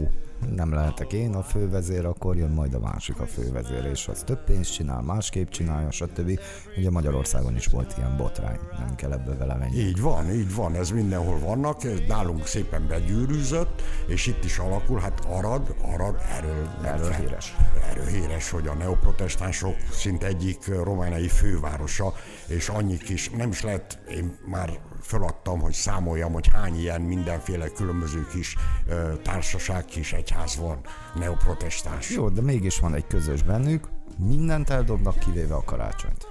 Nem 0.54 0.72
lehetek 0.72 1.12
én 1.12 1.34
a 1.34 1.42
fővezér, 1.42 2.04
akkor 2.04 2.36
jön 2.36 2.50
majd 2.50 2.74
a 2.74 2.78
másik 2.78 3.20
a 3.20 3.26
fővezér, 3.26 3.84
és 3.84 4.08
az 4.08 4.22
több 4.26 4.44
pénzt 4.44 4.72
csinál, 4.72 5.02
másképp 5.02 5.48
csinálja, 5.48 5.90
stb. 5.90 6.40
Ugye 6.76 6.90
Magyarországon 6.90 7.56
is 7.56 7.66
volt 7.66 7.94
ilyen 7.98 8.16
botrány, 8.16 8.58
nem 8.78 8.94
kell 8.94 9.12
ebbe 9.12 9.34
vele 9.34 9.54
menni. 9.54 9.76
Így 9.76 10.00
van, 10.00 10.30
így 10.30 10.54
van, 10.54 10.74
ez 10.74 10.90
mindenhol 10.90 11.38
vannak, 11.38 11.84
ez 11.84 11.98
nálunk 12.08 12.46
szépen 12.46 12.86
begyűrűzött, 12.88 13.82
és 14.06 14.26
itt 14.26 14.44
is 14.44 14.58
alakul, 14.58 14.98
hát 15.00 15.24
Arad, 15.28 15.74
Arad, 15.82 16.16
erről, 16.38 16.68
nem 16.82 16.94
Erről 16.94 17.10
kell- 17.10 17.20
híres. 17.20 17.56
Erről 17.90 18.06
híres, 18.06 18.50
hogy 18.50 18.66
a 18.66 18.74
neoprotestánsok 18.74 19.74
szinte 19.92 20.26
egyik 20.26 20.66
romániai 20.66 21.28
fővárosa, 21.28 22.12
és 22.46 22.68
annyi 22.68 22.96
kis, 22.96 23.30
nem 23.30 23.48
is 23.48 23.62
lehet, 23.62 23.98
én 24.10 24.36
már 24.46 24.78
feladtam, 25.02 25.60
hogy 25.60 25.72
számoljam, 25.72 26.32
hogy 26.32 26.48
hány 26.52 26.78
ilyen 26.78 27.00
mindenféle 27.00 27.68
különböző 27.68 28.26
kis 28.26 28.56
ö, 28.86 29.12
társaság, 29.22 29.84
kis 29.84 30.12
egyház 30.12 30.56
van, 30.56 30.80
neoprotestáns. 31.14 32.10
Jó, 32.10 32.28
de 32.28 32.40
mégis 32.40 32.78
van 32.78 32.94
egy 32.94 33.06
közös 33.06 33.42
bennük, 33.42 33.88
mindent 34.16 34.70
eldobnak, 34.70 35.18
kivéve 35.18 35.54
a 35.54 35.64
karácsonyt. 35.64 36.26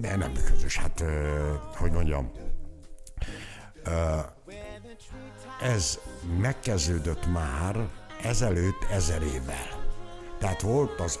De 0.00 0.16
nem 0.16 0.32
közös, 0.32 0.78
hát, 0.78 1.00
ö, 1.00 1.52
hogy 1.76 1.92
mondjam, 1.92 2.30
ö, 3.84 4.18
ez 5.62 5.98
megkezdődött 6.40 7.32
már 7.32 7.88
ezelőtt 8.22 8.86
ezer 8.90 9.22
évvel. 9.22 9.82
Tehát 10.38 10.60
volt 10.60 11.00
az 11.00 11.18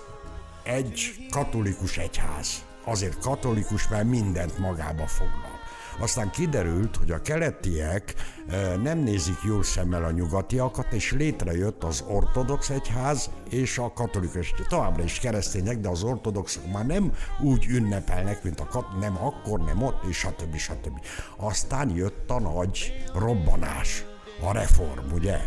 egy 0.62 1.26
katolikus 1.30 1.98
egyház. 1.98 2.64
Azért 2.84 3.18
katolikus, 3.18 3.88
mert 3.88 4.04
mindent 4.04 4.58
magába 4.58 5.06
foglal. 5.06 5.53
Aztán 5.98 6.30
kiderült, 6.30 6.96
hogy 6.96 7.10
a 7.10 7.22
keletiek 7.22 8.14
ö, 8.50 8.76
nem 8.76 8.98
nézik 8.98 9.38
jól 9.42 9.62
szemmel 9.62 10.04
a 10.04 10.10
nyugatiakat, 10.10 10.92
és 10.92 11.12
létrejött 11.12 11.84
az 11.84 12.04
ortodox 12.08 12.70
egyház 12.70 13.30
és 13.50 13.78
a 13.78 13.92
katolikus. 13.92 14.54
Továbbra 14.68 15.02
is 15.02 15.18
keresztények, 15.18 15.78
de 15.78 15.88
az 15.88 16.02
ortodoxok 16.02 16.72
már 16.72 16.86
nem 16.86 17.12
úgy 17.40 17.66
ünnepelnek, 17.66 18.42
mint 18.42 18.60
a 18.60 18.66
kat, 18.66 18.98
nem 19.00 19.24
akkor, 19.24 19.60
nem 19.60 19.82
ott, 19.82 20.04
és 20.08 20.16
stb. 20.16 20.56
stb. 20.56 21.00
Aztán 21.36 21.90
jött 21.94 22.30
a 22.30 22.40
nagy 22.40 22.92
robbanás, 23.14 24.04
a 24.40 24.52
reform, 24.52 25.12
ugye? 25.12 25.38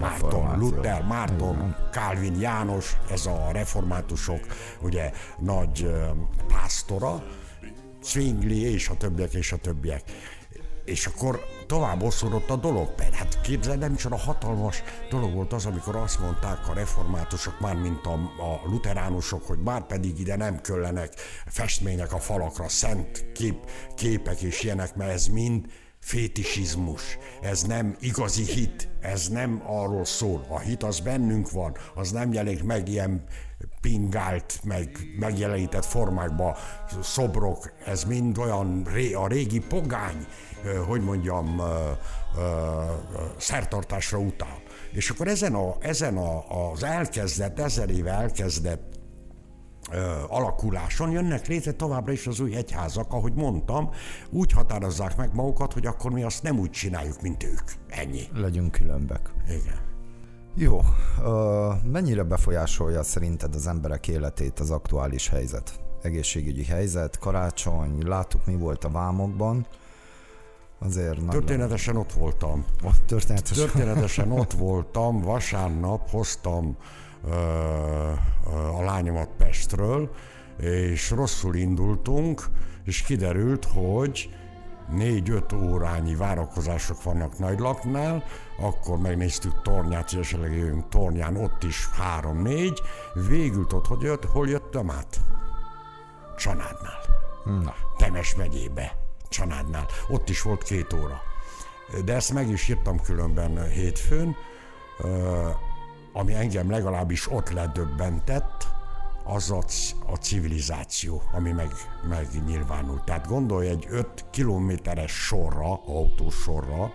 Márton. 0.00 0.58
Luther, 0.58 1.02
Márton, 1.02 1.76
Calvin 1.90 2.40
János, 2.40 2.96
ez 3.10 3.26
a 3.26 3.48
reformátusok, 3.52 4.40
ugye 4.80 5.12
nagy 5.38 5.82
ö, 5.82 6.06
pásztora, 6.48 7.22
Zwingli 8.04 8.72
és 8.72 8.88
a 8.88 8.96
többiek 8.96 9.34
és 9.34 9.52
a 9.52 9.56
többiek. 9.56 10.02
És 10.84 11.06
akkor 11.06 11.40
tovább 11.66 12.02
oszodott 12.02 12.50
a 12.50 12.56
dolog. 12.56 12.94
Mert 12.96 13.14
hát 13.14 13.40
képzeld, 13.40 13.78
nem 13.78 13.96
a 14.10 14.16
hatalmas 14.16 14.82
dolog 15.10 15.34
volt 15.34 15.52
az, 15.52 15.66
amikor 15.66 15.96
azt 15.96 16.20
mondták 16.20 16.68
a 16.68 16.74
reformátusok, 16.74 17.60
már 17.60 17.76
mint 17.76 18.06
a, 18.06 18.12
a 18.12 18.60
luteránusok, 18.64 19.46
hogy 19.46 19.58
már 19.58 19.86
pedig 19.86 20.20
ide 20.20 20.36
nem 20.36 20.60
küllenek 20.60 21.14
festmények 21.46 22.12
a 22.12 22.18
falakra, 22.18 22.68
szent 22.68 23.32
kép, 23.32 23.70
képek 23.94 24.40
és 24.40 24.62
ilyenek, 24.62 24.94
mert 24.94 25.10
ez 25.10 25.26
mind 25.26 25.66
fétisizmus, 26.04 27.18
ez 27.42 27.62
nem 27.62 27.96
igazi 28.00 28.44
hit, 28.44 28.88
ez 29.00 29.28
nem 29.28 29.62
arról 29.66 30.04
szól. 30.04 30.46
A 30.48 30.58
hit 30.58 30.82
az 30.82 31.00
bennünk 31.00 31.50
van, 31.50 31.76
az 31.94 32.10
nem 32.10 32.32
jelenik 32.32 32.62
meg 32.62 32.88
ilyen 32.88 33.24
pingált, 33.84 34.60
meg 34.62 34.98
megjelenített 35.18 35.84
formákba, 35.84 36.56
szobrok, 37.02 37.72
ez 37.84 38.04
mind 38.04 38.38
olyan 38.38 38.86
ré, 38.92 39.12
a 39.12 39.26
régi 39.26 39.60
pogány, 39.60 40.26
hogy 40.86 41.00
mondjam, 41.00 41.60
szertartásra 43.36 44.18
utal. 44.18 44.62
És 44.92 45.10
akkor 45.10 45.28
ezen, 45.28 45.54
a, 45.54 45.74
ezen 45.80 46.16
a, 46.16 46.44
az 46.70 46.82
elkezdett, 46.82 47.58
ezer 47.58 47.90
éve 47.90 48.10
elkezdett 48.10 48.98
alakuláson 50.28 51.10
jönnek 51.10 51.46
létre 51.46 51.72
továbbra 51.72 52.12
is 52.12 52.26
az 52.26 52.40
új 52.40 52.54
egyházak, 52.54 53.12
ahogy 53.12 53.34
mondtam, 53.34 53.90
úgy 54.30 54.52
határozzák 54.52 55.16
meg 55.16 55.34
magukat, 55.34 55.72
hogy 55.72 55.86
akkor 55.86 56.10
mi 56.10 56.22
azt 56.22 56.42
nem 56.42 56.58
úgy 56.58 56.70
csináljuk, 56.70 57.22
mint 57.22 57.42
ők. 57.42 57.70
Ennyi. 57.88 58.22
Legyünk 58.34 58.72
különbek. 58.72 59.30
Igen. 59.48 59.93
Jó, 60.56 60.80
mennyire 61.84 62.22
befolyásolja 62.22 63.02
szerinted 63.02 63.54
az 63.54 63.66
emberek 63.66 64.08
életét 64.08 64.60
az 64.60 64.70
aktuális 64.70 65.28
helyzet? 65.28 65.80
Egészségügyi 66.02 66.64
helyzet, 66.64 67.18
karácsony, 67.18 68.06
láttuk 68.06 68.46
mi 68.46 68.54
volt 68.54 68.84
a 68.84 68.90
vámokban. 68.90 69.66
Azért 70.78 71.26
Történetesen 71.26 71.96
ott 71.96 72.12
voltam. 72.12 72.64
Ott 72.84 73.06
történetesen. 73.06 73.64
Történetesen 73.64 74.32
ott 74.40 74.52
voltam, 74.52 75.20
vasárnap 75.20 76.10
hoztam 76.10 76.76
ö, 77.24 77.30
ö, 77.30 78.12
a 78.50 78.82
lányomat 78.82 79.28
Pestről, 79.38 80.10
és 80.58 81.10
rosszul 81.10 81.54
indultunk, 81.54 82.42
és 82.84 83.02
kiderült, 83.02 83.64
hogy 83.64 84.28
négy-öt 84.88 85.52
órányi 85.52 86.14
várakozások 86.14 87.02
vannak 87.02 87.38
Nagylaknál, 87.38 88.24
akkor 88.58 88.98
megnéztük 88.98 89.62
Tornyát, 89.62 90.12
és 90.12 90.18
esetleg 90.18 90.56
jövünk 90.56 90.88
Tornyán, 90.88 91.36
ott 91.36 91.62
is 91.62 91.88
három-négy, 91.88 92.82
végül 93.28 93.66
ott, 93.72 93.86
hogy 93.86 94.02
jött, 94.02 94.24
hol 94.24 94.48
jöttem 94.48 94.90
át? 94.90 95.20
Csanádnál. 96.36 97.00
Na, 97.44 97.74
Temes 97.96 98.34
megyébe, 98.34 98.96
Csanádnál. 99.28 99.86
Ott 100.08 100.28
is 100.28 100.42
volt 100.42 100.62
két 100.62 100.92
óra. 100.92 101.20
De 102.04 102.14
ezt 102.14 102.32
meg 102.32 102.48
is 102.48 102.68
írtam 102.68 103.00
különben 103.00 103.68
hétfőn, 103.68 104.36
ami 106.12 106.34
engem 106.34 106.70
legalábbis 106.70 107.30
ott 107.30 107.50
ledöbbentett, 107.50 108.66
az 109.24 109.50
a, 109.50 109.62
a 110.06 110.16
civilizáció, 110.16 111.22
ami 111.32 111.50
meg, 111.50 111.70
megnyilvánult. 112.08 113.04
Tehát 113.04 113.26
gondolj 113.26 113.68
egy 113.68 113.86
5 113.90 114.24
kilométeres 114.30 115.12
sorra, 115.12 115.80
autósorra, 115.86 116.92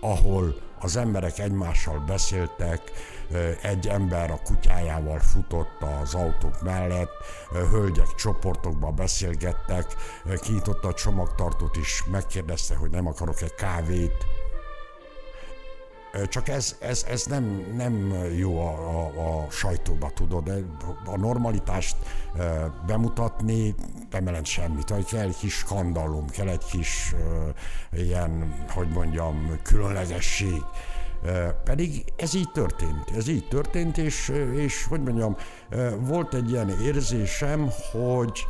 ahol 0.00 0.54
az 0.80 0.96
emberek 0.96 1.38
egymással 1.38 1.98
beszéltek, 1.98 2.80
egy 3.62 3.88
ember 3.88 4.30
a 4.30 4.40
kutyájával 4.44 5.18
futott 5.18 5.82
az 6.02 6.14
autók 6.14 6.62
mellett, 6.62 7.10
hölgyek 7.70 8.14
csoportokba 8.14 8.90
beszélgettek, 8.90 9.94
kinyitotta 10.40 10.88
a 10.88 10.94
csomagtartót 10.94 11.76
is, 11.76 12.04
megkérdezte, 12.10 12.74
hogy 12.74 12.90
nem 12.90 13.06
akarok 13.06 13.40
egy 13.40 13.54
kávét. 13.54 14.26
Csak 16.28 16.48
ez, 16.48 16.76
ez, 16.80 17.04
ez 17.08 17.24
nem, 17.24 17.72
nem 17.76 18.14
jó 18.36 18.60
a, 18.60 18.70
a, 18.70 19.44
a 19.44 19.50
sajtóba, 19.50 20.10
tudod, 20.10 20.64
a 21.04 21.16
normalitást 21.16 21.96
bemutatni 22.86 23.74
nem 24.10 24.24
jelent 24.24 24.46
semmit. 24.46 24.88
Vagy 24.88 25.04
kell 25.04 25.20
egy 25.20 25.36
kis 25.36 25.54
skandalum, 25.54 26.26
kell 26.26 26.48
egy 26.48 26.64
kis 26.64 27.14
ilyen, 27.92 28.54
hogy 28.68 28.88
mondjam, 28.88 29.60
különlegesség. 29.62 30.62
Pedig 31.64 32.04
ez 32.16 32.34
így 32.34 32.50
történt, 32.52 33.10
ez 33.16 33.28
így 33.28 33.48
történt, 33.48 33.98
és, 33.98 34.32
és 34.54 34.86
hogy 34.86 35.02
mondjam, 35.02 35.36
volt 35.98 36.34
egy 36.34 36.50
ilyen 36.50 36.80
érzésem, 36.80 37.70
hogy 37.92 38.46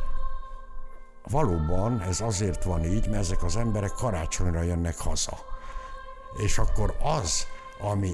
valóban 1.31 2.01
ez 2.01 2.21
azért 2.21 2.65
van 2.65 2.85
így, 2.85 3.09
mert 3.09 3.23
ezek 3.23 3.43
az 3.43 3.57
emberek 3.57 3.93
karácsonyra 3.93 4.63
jönnek 4.63 4.99
haza. 4.99 5.52
És 6.37 6.59
akkor 6.59 6.97
az, 7.03 7.47
ami 7.81 8.13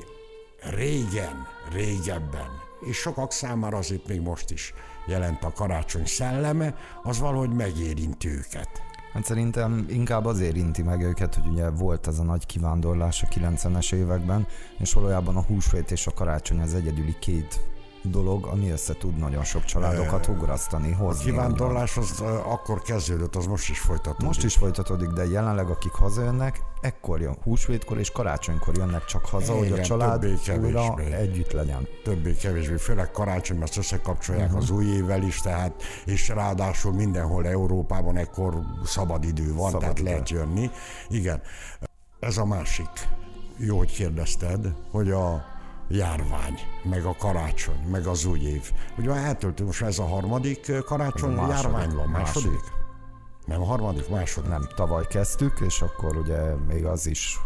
régen, 0.63 1.47
régebben, 1.73 2.61
és 2.81 2.97
sokak 2.97 3.33
számára 3.33 3.77
azért 3.77 4.09
még 4.09 4.21
most 4.21 4.51
is 4.51 4.75
jelent 5.07 5.45
a 5.45 5.53
karácsony 5.53 6.07
szelleme, 6.07 6.75
az 7.03 7.19
valahogy 7.19 7.53
megérinti 7.53 8.29
őket. 8.29 8.83
hát 9.13 9.25
szerintem 9.25 9.87
inkább 9.89 10.25
azért 10.25 10.57
inti 10.57 10.83
meg 10.83 11.03
őket, 11.03 11.35
hogy 11.35 11.47
ugye 11.47 11.71
volt 11.71 12.07
ez 12.07 12.19
a 12.19 12.23
nagy 12.23 12.47
kivándorlás 12.47 13.23
a 13.23 13.27
90-es 13.27 13.93
években, 13.93 14.47
és 14.79 14.93
valójában 14.93 15.37
a 15.37 15.43
húsvét 15.43 15.91
és 15.91 16.07
a 16.07 16.13
karácsony 16.15 16.61
az 16.61 16.75
egyedüli 16.75 17.17
két 17.19 17.61
dolog, 18.11 18.47
ami 18.47 18.71
össze 18.71 18.95
tud 18.95 19.17
nagyon 19.17 19.45
sok 19.45 19.65
családokat 19.65 20.27
ugrasztani, 20.29 20.93
A 20.93 20.97
hozni. 20.97 21.25
kivándorlás 21.25 21.97
az 21.97 22.21
ö, 22.21 22.25
akkor 22.25 22.83
kezdődött, 22.83 23.37
az 23.37 23.47
most 23.47 23.69
is 23.71 23.79
folytatódik. 23.81 24.27
Most 24.27 24.45
is 24.45 24.55
folytatódik, 24.55 25.09
de 25.09 25.27
jelenleg 25.27 25.69
akik 25.69 25.93
hazajönnek, 25.93 26.61
ekkor 26.81 27.21
jön 27.21 27.37
húsvétkor 27.43 27.99
és 27.99 28.11
karácsonykor 28.11 28.77
jönnek 28.77 29.05
csak 29.05 29.25
haza, 29.27 29.53
hogy 29.53 29.67
a 29.67 29.71
Igen, 29.71 29.83
család 29.83 30.27
újra 30.61 30.97
együtt 30.99 31.53
legyen. 31.53 31.87
többé-kevésbé, 32.05 32.77
főleg 32.77 33.11
karácsonyban 33.11 33.67
ezt 33.67 33.77
összekapcsolják 33.77 34.49
Mhm. 34.49 34.57
uh-huh. 34.59 34.71
az 34.79 34.85
új 34.85 34.93
évvel 34.95 35.23
is, 35.23 35.41
tehát, 35.41 35.83
és 36.05 36.29
ráadásul 36.29 36.93
mindenhol 36.93 37.47
Európában 37.47 38.17
ekkor 38.17 38.61
szabadidő 38.85 39.55
van, 39.55 39.71
Szabadidő. 39.71 39.79
tehát 39.81 40.01
lehet 40.01 40.31
jönni. 40.31 40.71
Igen, 41.09 41.41
ez 42.21 42.37
a 42.39 42.45
másik. 42.45 42.89
Jó, 43.57 43.77
hogy 43.79 43.93
kérdezted, 43.93 44.75
hogy 44.91 45.11
a 45.11 45.45
járvány, 45.89 46.59
meg 46.83 47.05
a 47.05 47.15
karácsony, 47.19 47.87
meg 47.91 48.07
az 48.07 48.25
új 48.25 48.41
év. 48.41 48.71
Ugye 48.99 49.09
már 49.09 49.25
eltöltünk, 49.27 49.69
most 49.69 49.83
ez 49.83 49.99
a 49.99 50.07
harmadik 50.07 50.73
karácsony, 50.85 51.37
a 51.37 51.47
második. 51.47 51.63
járvány 51.73 51.95
van, 51.95 52.09
második? 52.09 52.51
Második. 52.51 52.77
Nem 53.47 53.61
a 53.63 53.65
harmadik, 53.65 54.09
második. 54.09 54.51
Nem, 54.51 54.69
tavaly 54.77 55.07
kezdtük, 55.07 55.61
és 55.67 55.81
akkor 55.81 56.17
ugye 56.17 56.55
még 56.69 56.85
az 56.87 57.07
is 57.07 57.39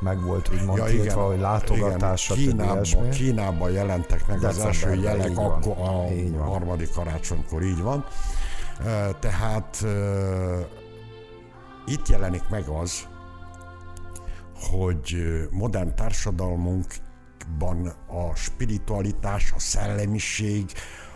megvolt 0.00 0.48
úgymond 0.52 0.78
Ja, 0.78 0.88
igen, 0.88 1.00
tiltva, 1.02 1.26
hogy 1.26 1.38
látogatás, 1.40 2.30
igen. 2.30 2.54
stb. 2.54 2.58
Kínában. 2.58 3.10
Kínában 3.10 3.70
jelentek 3.70 4.26
meg 4.26 4.44
az 4.44 4.58
első 4.58 4.94
jelek, 4.94 5.34
van. 5.34 5.44
akkor 5.52 5.76
a 5.88 6.10
Így 6.12 6.36
van. 6.36 6.46
harmadik 6.48 6.90
karácsonykor 6.92 7.62
így 7.62 7.82
van. 7.82 8.04
Tehát 9.20 9.84
itt 11.86 12.08
jelenik 12.08 12.48
meg 12.48 12.68
az, 12.68 13.08
hogy 14.70 15.16
modern 15.50 15.94
társadalmunkban 17.58 17.86
a 18.06 18.34
spiritualitás, 18.34 19.52
a 19.56 19.58
szellemiség, 19.58 20.64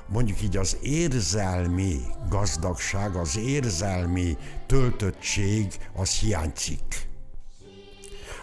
mondjuk 0.07 0.43
így 0.43 0.57
az 0.57 0.77
érzelmi 0.83 2.01
gazdagság, 2.29 3.15
az 3.15 3.37
érzelmi 3.37 4.37
töltöttség, 4.67 5.67
az 5.97 6.11
hiányzik 6.11 7.13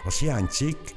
az 0.04 0.18
hiányzik, 0.18 0.94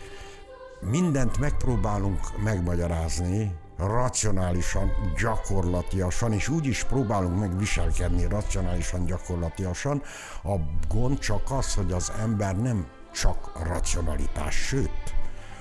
mindent 0.81 1.39
megpróbálunk 1.39 2.43
megmagyarázni, 2.43 3.51
racionálisan, 3.77 4.91
gyakorlatiasan, 5.21 6.33
és 6.33 6.47
úgy 6.47 6.65
is 6.65 6.83
próbálunk 6.83 7.39
megviselkedni 7.39 8.27
racionálisan, 8.27 9.05
gyakorlatiasan. 9.05 10.01
A 10.43 10.55
gond 10.87 11.19
csak 11.19 11.51
az, 11.51 11.73
hogy 11.73 11.91
az 11.91 12.11
ember 12.19 12.57
nem 12.57 12.87
csak 13.13 13.63
racionalitás, 13.63 14.55
sőt, 14.55 15.14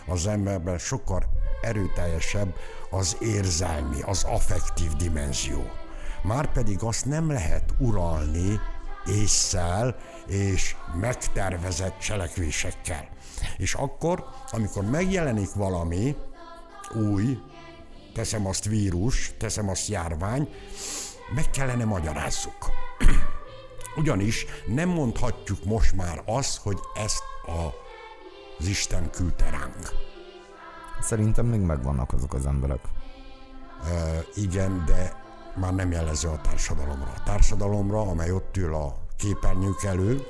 az 0.07 0.27
emberben 0.27 0.79
sokkal 0.79 1.23
erőteljesebb 1.61 2.55
az 2.91 3.17
érzelmi, 3.21 4.03
az 4.03 4.25
affektív 4.25 4.93
dimenzió. 4.93 5.71
Márpedig 6.23 6.83
azt 6.83 7.05
nem 7.05 7.31
lehet 7.31 7.75
uralni 7.79 8.61
észszel 9.07 9.97
és 10.27 10.77
megtervezett 11.01 11.99
cselekvésekkel. 11.99 13.09
És 13.57 13.75
akkor, 13.75 14.25
amikor 14.51 14.85
megjelenik 14.85 15.53
valami 15.53 16.17
új, 16.95 17.39
teszem 18.15 18.47
azt 18.47 18.65
vírus, 18.65 19.33
teszem 19.39 19.69
azt 19.69 19.89
járvány, 19.89 20.49
meg 21.35 21.51
kellene 21.51 21.85
magyarázzuk. 21.85 22.71
Ugyanis 24.01 24.47
nem 24.67 24.89
mondhatjuk 24.89 25.65
most 25.65 25.97
már 25.97 26.23
azt, 26.27 26.57
hogy 26.57 26.79
ezt 26.95 27.23
a, 27.47 27.84
az 28.59 28.67
Isten 28.67 29.11
küldte 29.11 29.51
ránk. 29.51 29.93
Szerintem 31.01 31.47
még 31.47 31.61
megvannak 31.61 32.13
azok 32.13 32.35
az 32.35 32.47
emberek. 32.47 32.81
Ö, 33.93 34.19
igen, 34.35 34.85
de 34.87 35.23
már 35.55 35.75
nem 35.75 35.91
jellemző 35.91 36.29
a 36.29 36.41
társadalomra. 36.41 37.13
A 37.17 37.23
társadalomra, 37.25 38.01
amely 38.01 38.31
ott 38.31 38.57
ül 38.57 38.75
a 38.75 38.97
képernyők 39.17 39.83
elő, 39.83 40.23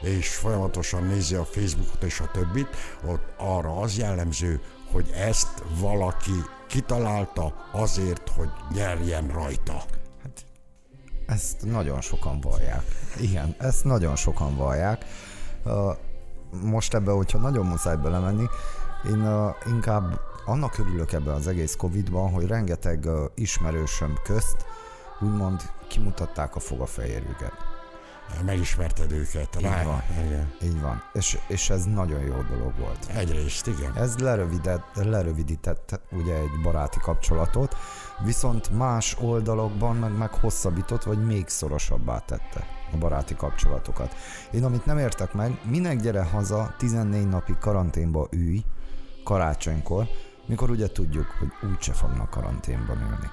és 0.00 0.34
folyamatosan 0.34 1.04
nézi 1.04 1.34
a 1.34 1.44
Facebookot 1.44 2.02
és 2.02 2.20
a 2.20 2.30
többit, 2.30 2.68
ott 3.06 3.32
arra 3.36 3.76
az 3.76 3.96
jellemző, 3.96 4.60
hogy 4.92 5.10
ezt 5.14 5.62
valaki 5.80 6.42
kitalálta 6.68 7.54
azért, 7.72 8.28
hogy 8.28 8.48
nyerjen 8.74 9.28
rajta. 9.28 9.82
Ezt 11.26 11.64
nagyon 11.64 12.00
sokan 12.00 12.40
vallják. 12.40 12.82
Igen, 13.20 13.54
ezt 13.58 13.84
nagyon 13.84 14.16
sokan 14.16 14.56
vallják. 14.56 15.04
Most 16.62 16.94
ebbe, 16.94 17.10
hogyha 17.10 17.38
nagyon 17.38 17.66
muszáj 17.66 17.96
belemenni, 17.96 18.46
én 19.06 19.20
ö, 19.20 19.48
inkább 19.66 20.20
annak 20.44 20.78
örülök 20.78 21.12
ebben 21.12 21.34
az 21.34 21.46
egész 21.46 21.76
Covid-ban, 21.76 22.30
hogy 22.30 22.46
rengeteg 22.46 23.04
ö, 23.04 23.24
ismerősöm 23.34 24.14
közt 24.24 24.66
úgymond 25.20 25.60
kimutatták 25.88 26.56
a 26.56 26.60
fogafehérjüket. 26.60 27.52
megismerted 28.44 29.12
őket. 29.12 29.56
Így 29.58 29.84
van. 29.84 30.02
Igen. 30.26 30.52
Így 30.62 30.80
van. 30.80 31.02
És, 31.12 31.38
és 31.48 31.70
ez 31.70 31.84
nagyon 31.84 32.20
jó 32.20 32.42
dolog 32.42 32.78
volt. 32.78 33.06
Egyrészt, 33.14 33.66
igen. 33.66 33.96
Ez 33.96 34.18
lerövidett, 34.18 34.94
lerövidített 34.94 36.00
ugye 36.10 36.34
egy 36.34 36.60
baráti 36.62 36.98
kapcsolatot, 36.98 37.76
viszont 38.24 38.70
más 38.70 39.16
oldalokban 39.20 39.96
meg, 39.96 40.16
meg 40.16 40.30
hosszabbított, 40.34 41.02
vagy 41.02 41.26
még 41.26 41.48
szorosabbá 41.48 42.18
tette 42.18 42.77
a 42.92 42.96
baráti 42.96 43.34
kapcsolatokat. 43.36 44.14
Én 44.52 44.64
amit 44.64 44.86
nem 44.86 44.98
értek 44.98 45.32
meg, 45.32 45.58
minek 45.62 46.00
gyere 46.00 46.22
haza 46.22 46.74
14 46.78 47.28
napi 47.28 47.56
karanténba 47.60 48.26
ülj 48.30 48.64
karácsonykor, 49.24 50.06
mikor 50.46 50.70
ugye 50.70 50.88
tudjuk, 50.88 51.26
hogy 51.38 51.70
úgyse 51.70 51.92
fognak 51.92 52.30
karanténban 52.30 53.00
ülni. 53.00 53.30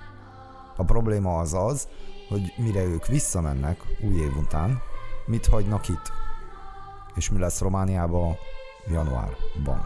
A 0.76 0.84
probléma 0.84 1.39
az 1.39 1.53
az, 1.53 1.88
hogy 2.30 2.53
mire 2.58 2.84
ők 2.84 3.08
visszamennek 3.08 3.82
új 4.01 4.14
év 4.16 4.38
után, 4.38 4.82
mit 5.26 5.45
hagynak 5.45 5.88
itt? 5.89 6.12
És 7.16 7.30
mi 7.30 7.39
lesz 7.39 7.60
Romániában 7.60 8.36
januárban? 8.88 9.86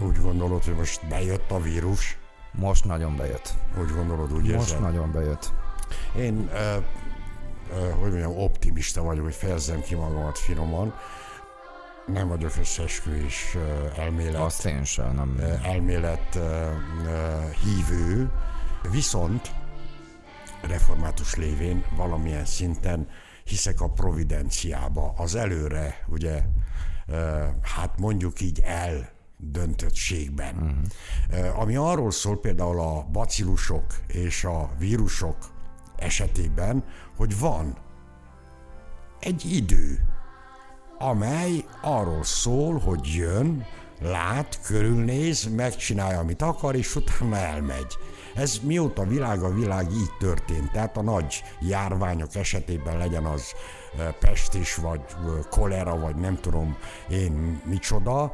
Úgy 0.00 0.20
gondolod, 0.20 0.64
hogy 0.64 0.74
most 0.74 1.08
bejött 1.08 1.50
a 1.50 1.60
vírus? 1.60 2.18
Most 2.52 2.84
nagyon 2.84 3.16
bejött. 3.16 3.54
Úgy 3.80 3.94
gondolod, 3.94 4.32
úgy 4.32 4.52
Most 4.52 4.68
érzed? 4.68 4.80
nagyon 4.80 5.12
bejött. 5.12 5.52
Én, 6.16 6.50
ö, 6.52 6.76
hogy 8.00 8.10
mondjam, 8.10 8.38
optimista 8.38 9.02
vagyok, 9.02 9.24
hogy 9.24 9.34
fejezzem 9.34 9.80
ki 9.80 9.94
magamat 9.94 10.38
finoman. 10.38 10.94
Nem 12.06 12.28
vagyok 12.28 12.52
összeesküvés 12.60 13.56
elmélet. 13.96 14.40
Azt 14.40 14.66
én 14.66 14.84
sem, 14.84 15.14
nem. 15.14 15.40
elmélet 15.62 16.38
hívő, 17.64 18.30
viszont 18.90 19.50
református 20.62 21.34
lévén 21.34 21.84
valamilyen 21.96 22.44
szinten 22.44 23.08
hiszek 23.44 23.80
a 23.80 23.88
providenciába, 23.88 25.14
az 25.16 25.34
előre, 25.34 26.04
ugye, 26.06 26.42
hát 27.62 27.98
mondjuk 27.98 28.40
így 28.40 28.60
el 28.64 29.10
döntöttségben. 29.36 30.54
Uh-huh. 31.30 31.60
Ami 31.60 31.76
arról 31.76 32.10
szól 32.10 32.40
például 32.40 32.80
a 32.80 33.06
bacillusok 33.12 33.84
és 34.06 34.44
a 34.44 34.70
vírusok 34.78 35.36
esetében, 35.98 36.84
hogy 37.16 37.38
van 37.38 37.76
egy 39.20 39.52
idő, 39.52 40.02
amely 40.98 41.64
arról 41.82 42.24
szól, 42.24 42.78
hogy 42.78 43.14
jön, 43.14 43.66
lát, 44.00 44.60
körülnéz, 44.62 45.54
megcsinálja, 45.54 46.18
amit 46.18 46.42
akar, 46.42 46.74
és 46.74 46.96
utána 46.96 47.36
elmegy. 47.36 47.96
Ez 48.34 48.60
mióta 48.62 49.04
világ 49.04 49.42
a 49.42 49.54
világ 49.54 49.90
így 49.92 50.12
történt. 50.18 50.70
Tehát 50.72 50.96
a 50.96 51.02
nagy 51.02 51.42
járványok 51.60 52.34
esetében 52.34 52.96
legyen 52.96 53.24
az 53.24 53.52
pestis, 54.20 54.74
vagy 54.74 55.00
kolera, 55.50 55.98
vagy 55.98 56.16
nem 56.16 56.40
tudom 56.40 56.76
én 57.08 57.62
micsoda, 57.64 58.32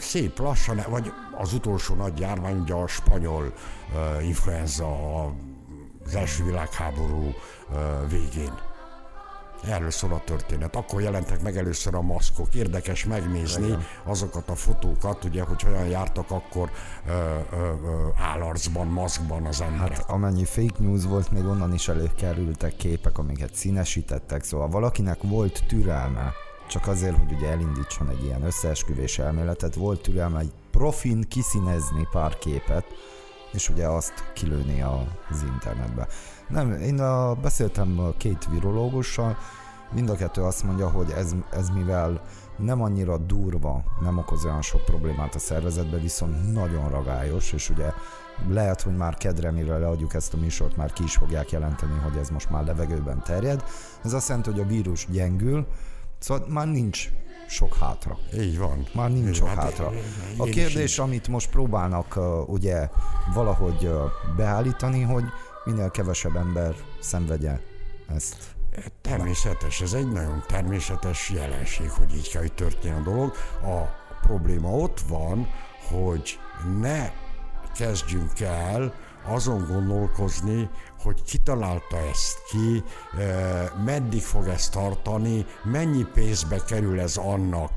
szép 0.00 0.38
lassan, 0.38 0.84
vagy 0.88 1.12
az 1.38 1.52
utolsó 1.52 1.94
nagy 1.94 2.18
járvány, 2.18 2.58
ugye 2.58 2.74
a 2.74 2.86
spanyol 2.86 3.52
influenza 4.22 4.86
az 6.08 6.14
első 6.14 6.44
világháború 6.44 7.34
végén. 8.08 8.52
Erről 9.64 9.90
szól 9.90 10.12
a 10.12 10.22
történet. 10.24 10.76
Akkor 10.76 11.00
jelentek 11.00 11.42
meg 11.42 11.56
először 11.56 11.94
a 11.94 12.00
maszkok. 12.00 12.54
Érdekes 12.54 13.04
megnézni 13.04 13.76
azokat 14.04 14.48
a 14.48 14.54
fotókat, 14.54 15.24
ugye, 15.24 15.42
hogy 15.42 15.62
hogyan 15.62 15.86
jártak 15.86 16.30
akkor 16.30 16.70
ö, 17.06 17.10
ö, 17.10 17.56
ö, 17.56 18.08
állarcban, 18.16 18.86
maszkban 18.86 19.46
az 19.46 19.60
emberek. 19.60 19.96
Hát 19.96 20.10
amennyi 20.10 20.44
fake 20.44 20.74
news 20.78 21.04
volt, 21.04 21.30
még 21.30 21.44
onnan 21.44 21.74
is 21.74 21.88
előkerültek 21.88 22.76
képek, 22.76 23.18
amiket 23.18 23.54
színesítettek, 23.54 24.44
szóval 24.44 24.68
valakinek 24.68 25.18
volt 25.22 25.62
türelme, 25.66 26.32
csak 26.68 26.86
azért, 26.86 27.16
hogy 27.16 27.32
ugye 27.32 27.48
elindítson 27.48 28.10
egy 28.10 28.24
ilyen 28.24 28.42
összeesküvés 28.42 29.18
elméletet, 29.18 29.74
volt 29.74 30.00
türelme 30.00 30.38
egy 30.38 30.52
profin 30.70 31.24
kiszínezni 31.28 32.08
pár 32.12 32.38
képet, 32.38 32.84
és 33.52 33.68
ugye 33.68 33.86
azt 33.86 34.12
kilőni 34.32 34.82
az 35.30 35.42
internetbe. 35.52 36.08
Nem, 36.48 36.72
én 36.72 37.00
a, 37.00 37.34
beszéltem 37.34 38.14
két 38.16 38.48
virológussal, 38.50 39.36
mind 39.92 40.10
a 40.10 40.14
kettő 40.14 40.42
azt 40.42 40.64
mondja, 40.64 40.88
hogy 40.90 41.10
ez, 41.10 41.34
ez 41.50 41.68
mivel 41.68 42.20
nem 42.56 42.82
annyira 42.82 43.18
durva, 43.18 43.82
nem 44.00 44.18
okoz 44.18 44.44
olyan 44.44 44.62
sok 44.62 44.84
problémát 44.84 45.34
a 45.34 45.38
szervezetbe, 45.38 45.98
viszont 45.98 46.52
nagyon 46.52 46.88
ragályos, 46.88 47.52
és 47.52 47.70
ugye 47.70 47.92
lehet, 48.48 48.82
hogy 48.82 48.96
már 48.96 49.16
kedre, 49.16 49.50
mire 49.50 49.78
leadjuk 49.78 50.14
ezt 50.14 50.34
a 50.34 50.36
műsort, 50.36 50.76
már 50.76 50.92
ki 50.92 51.02
is 51.02 51.16
fogják 51.16 51.50
jelenteni, 51.50 51.98
hogy 51.98 52.16
ez 52.16 52.28
most 52.28 52.50
már 52.50 52.64
levegőben 52.64 53.22
terjed. 53.22 53.64
Ez 54.04 54.12
azt 54.12 54.28
jelenti, 54.28 54.50
hogy 54.50 54.60
a 54.60 54.66
vírus 54.66 55.06
gyengül, 55.10 55.66
szóval 56.18 56.46
már 56.48 56.66
nincs 56.66 57.10
sok 57.48 57.76
hátra. 57.76 58.18
Így 58.38 58.58
van. 58.58 58.86
Már 58.94 59.10
nincs 59.10 59.36
sok. 59.36 59.48
Hát 59.48 59.56
hátra. 59.62 59.92
én- 59.94 60.02
A 60.38 60.44
én 60.46 60.52
kérdés, 60.52 60.98
amit 60.98 61.28
most 61.28 61.50
próbálnak 61.50 62.16
uh, 62.16 62.48
ugye 62.48 62.88
valahogy 63.34 63.84
uh, 63.84 64.00
beállítani, 64.36 65.02
hogy 65.02 65.24
minél 65.64 65.90
kevesebb 65.90 66.36
ember 66.36 66.74
szenvedje 67.00 67.60
ezt. 68.14 68.36
Természetes, 69.00 69.80
ez 69.80 69.92
egy 69.92 70.12
nagyon 70.12 70.42
természetes 70.46 71.30
jelenség, 71.30 71.90
hogy 71.90 72.14
így 72.14 72.30
kell, 72.30 72.40
hogy 72.40 72.52
történjen 72.52 73.00
a 73.00 73.04
dolog. 73.04 73.32
A 73.62 73.82
probléma 74.26 74.68
ott 74.70 75.00
van, 75.08 75.48
hogy 75.88 76.38
ne 76.80 77.10
kezdjünk 77.76 78.40
el 78.40 78.94
azon 79.28 79.66
gondolkozni, 79.66 80.70
hogy 81.02 81.22
kitalálta 81.22 81.96
ezt 81.96 82.38
ki, 82.50 82.82
eh, 83.18 83.68
meddig 83.84 84.22
fog 84.22 84.46
ezt 84.46 84.72
tartani, 84.72 85.46
mennyi 85.64 86.04
pénzbe 86.14 86.62
kerül 86.66 87.00
ez 87.00 87.16
annak, 87.16 87.70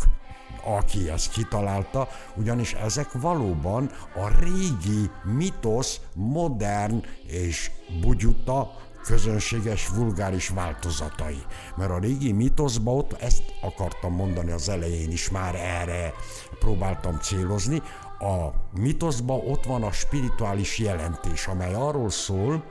aki 0.64 1.10
ezt 1.10 1.32
kitalálta, 1.32 2.08
ugyanis 2.36 2.74
ezek 2.74 3.12
valóban 3.12 3.92
a 4.16 4.28
régi 4.40 5.10
mitosz, 5.24 6.00
modern 6.14 7.04
és 7.28 7.72
bugyuta 8.02 8.72
közönséges, 9.04 9.88
vulgáris 9.88 10.50
változatai. 10.50 11.44
Mert 11.76 11.92
a 11.92 12.00
régi 12.00 12.32
mitoszban 12.32 12.98
ott 12.98 13.22
ezt 13.22 13.44
akartam 13.62 14.14
mondani 14.14 14.52
az 14.52 14.70
elején 14.70 15.12
is, 15.12 15.30
már 15.30 15.56
erre 15.56 16.14
próbáltam 16.60 17.20
célozni. 17.20 17.82
A 18.22 18.54
mitoszban 18.80 19.40
ott 19.48 19.64
van 19.64 19.84
a 19.84 19.92
spirituális 19.92 20.78
jelentés, 20.78 21.48
amely 21.48 21.74
arról 21.74 22.10
szól 22.10 22.64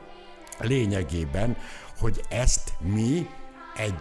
lényegében, 0.59 1.57
hogy 1.98 2.20
ezt 2.28 2.72
mi 2.80 3.26
egy 3.76 4.01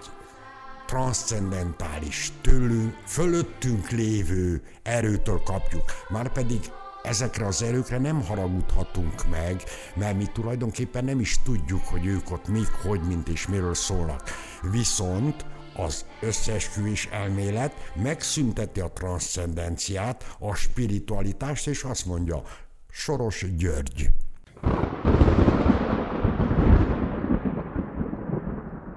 transzcendentális, 0.87 2.31
tőlünk, 2.41 2.93
fölöttünk 3.05 3.89
lévő 3.89 4.61
erőtől 4.83 5.41
kapjuk. 5.43 5.83
Márpedig 6.09 6.71
ezekre 7.03 7.45
az 7.45 7.61
erőkre 7.61 7.97
nem 7.97 8.25
haragudhatunk 8.25 9.29
meg, 9.29 9.63
mert 9.95 10.17
mi 10.17 10.25
tulajdonképpen 10.33 11.05
nem 11.05 11.19
is 11.19 11.39
tudjuk, 11.43 11.85
hogy 11.85 12.05
ők 12.05 12.31
ott 12.31 12.47
mik, 12.47 12.71
hogy, 12.87 13.01
mint 13.01 13.27
és 13.27 13.47
miről 13.47 13.73
szólnak. 13.73 14.23
Viszont 14.71 15.45
az 15.83 16.05
összeesküvés 16.21 17.07
elmélet 17.11 17.73
megszünteti 17.95 18.79
a 18.79 18.91
transzcendenciát, 18.93 20.35
a 20.39 20.53
spiritualitást, 20.53 21.67
és 21.67 21.83
azt 21.83 22.05
mondja, 22.05 22.41
Soros 22.89 23.45
György. 23.57 24.11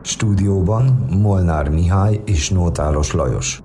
Stúdióban 0.03 0.85
Molnár 1.11 1.69
Mihály 1.69 2.21
és 2.25 2.51
Nótáros 2.51 3.13
Lajos. 3.13 3.63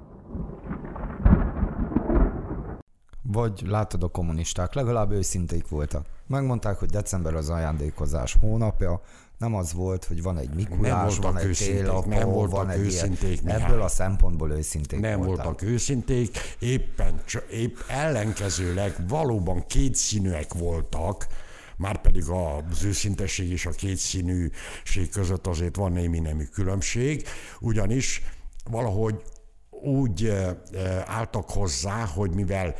Vagy 3.22 3.63
látod 3.65 4.03
a 4.03 4.07
kommunisták, 4.07 4.74
legalább 4.74 5.11
őszinték 5.11 5.68
voltak. 5.68 6.16
Megmondták, 6.28 6.78
hogy 6.78 6.90
december 6.90 7.36
az 7.36 7.50
ajándékozás 7.50 8.38
hónapja, 8.40 9.02
nem 9.38 9.56
az 9.56 9.74
volt, 9.74 10.06
hogy 10.06 10.22
van 10.22 10.38
egy 10.38 10.50
Mikulás, 10.54 11.18
van 11.18 11.38
egy 11.38 11.58
télapó, 11.58 12.10
nem 12.10 12.30
voltak 12.30 12.58
van 12.58 12.70
egy 12.70 12.80
őszinték, 12.80 13.42
ilyen. 13.42 13.62
Ebből 13.62 13.82
a 13.82 13.88
szempontból 13.88 14.52
őszinték 14.52 15.00
nem 15.00 15.18
voltak. 15.18 15.46
voltak 15.46 15.62
őszinték, 15.62 16.38
éppen 16.60 17.22
épp 17.52 17.78
ellenkezőleg 17.88 18.96
valóban 19.08 19.66
kétszínűek 19.68 20.54
voltak, 20.54 21.28
már 21.78 22.02
pedig 22.02 22.30
az 22.30 22.84
őszintesség 22.84 23.52
és 23.52 23.66
a 23.66 23.72
kétszínűség 23.72 25.10
között 25.12 25.48
azért 25.48 25.76
van 25.76 25.92
némi 25.92 26.20
nemű 26.20 26.44
különbség, 26.44 27.28
ugyanis 27.60 28.22
valahogy 28.70 29.24
úgy 29.70 30.26
eh, 30.26 30.48
eh, 30.74 31.04
álltak 31.06 31.50
hozzá, 31.50 32.06
hogy 32.06 32.32
mivel 32.32 32.76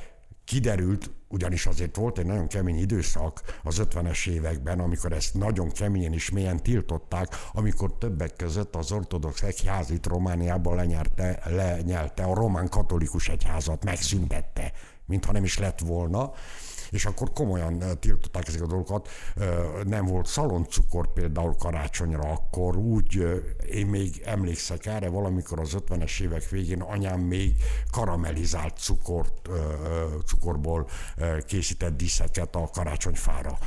kiderült, 0.46 1.12
ugyanis 1.28 1.66
azért 1.66 1.96
volt 1.96 2.18
egy 2.18 2.26
nagyon 2.26 2.48
kemény 2.48 2.80
időszak 2.80 3.42
az 3.64 3.82
50-es 3.84 4.28
években, 4.30 4.80
amikor 4.80 5.12
ezt 5.12 5.34
nagyon 5.34 5.70
keményen 5.70 6.14
és 6.14 6.30
mélyen 6.30 6.64
tiltották, 6.64 7.28
amikor 7.54 7.98
többek 7.98 8.36
között 8.36 8.76
az 8.76 8.92
ortodox 8.92 9.42
egyház 9.42 9.90
itt 9.90 10.08
Romániában 10.08 10.76
lenyerte, 10.76 11.40
lenyelte 11.46 12.24
a 12.24 12.34
román 12.34 12.70
katolikus 12.70 13.30
egyházat, 13.30 13.84
megszüntette, 13.84 14.72
mintha 15.06 15.32
nem 15.32 15.44
is 15.44 15.58
lett 15.58 15.80
volna. 15.80 16.32
És 16.90 17.06
akkor 17.06 17.32
komolyan 17.34 17.84
tiltották 18.00 18.48
ezeket 18.48 18.66
a 18.66 18.70
dolgokat. 18.70 19.10
Nem 19.84 20.06
volt 20.06 20.26
szaloncukor 20.26 21.14
például 21.14 21.56
karácsonyra 21.56 22.22
akkor, 22.22 22.76
úgy 22.76 23.26
én 23.72 23.86
még 23.86 24.22
emlékszek 24.26 24.86
erre, 24.86 25.10
valamikor 25.10 25.60
az 25.60 25.78
50-es 25.88 26.22
évek 26.22 26.50
végén 26.50 26.82
anyám 26.82 27.20
még 27.20 27.54
karamellizált 27.92 28.78
cukort, 28.78 29.50
cukorból 30.26 30.90
készített 31.46 31.98
diszeket 31.98 32.56
a 32.56 32.70
karácsonyfára 32.74 33.58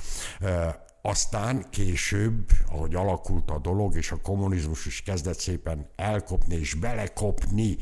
aztán 1.02 1.66
később, 1.70 2.50
ahogy 2.68 2.94
alakult 2.94 3.50
a 3.50 3.58
dolog, 3.58 3.96
és 3.96 4.10
a 4.10 4.20
kommunizmus 4.22 4.86
is 4.86 5.02
kezdett 5.02 5.38
szépen 5.38 5.88
elkopni 5.96 6.54
és 6.54 6.74
belekopni 6.74 7.76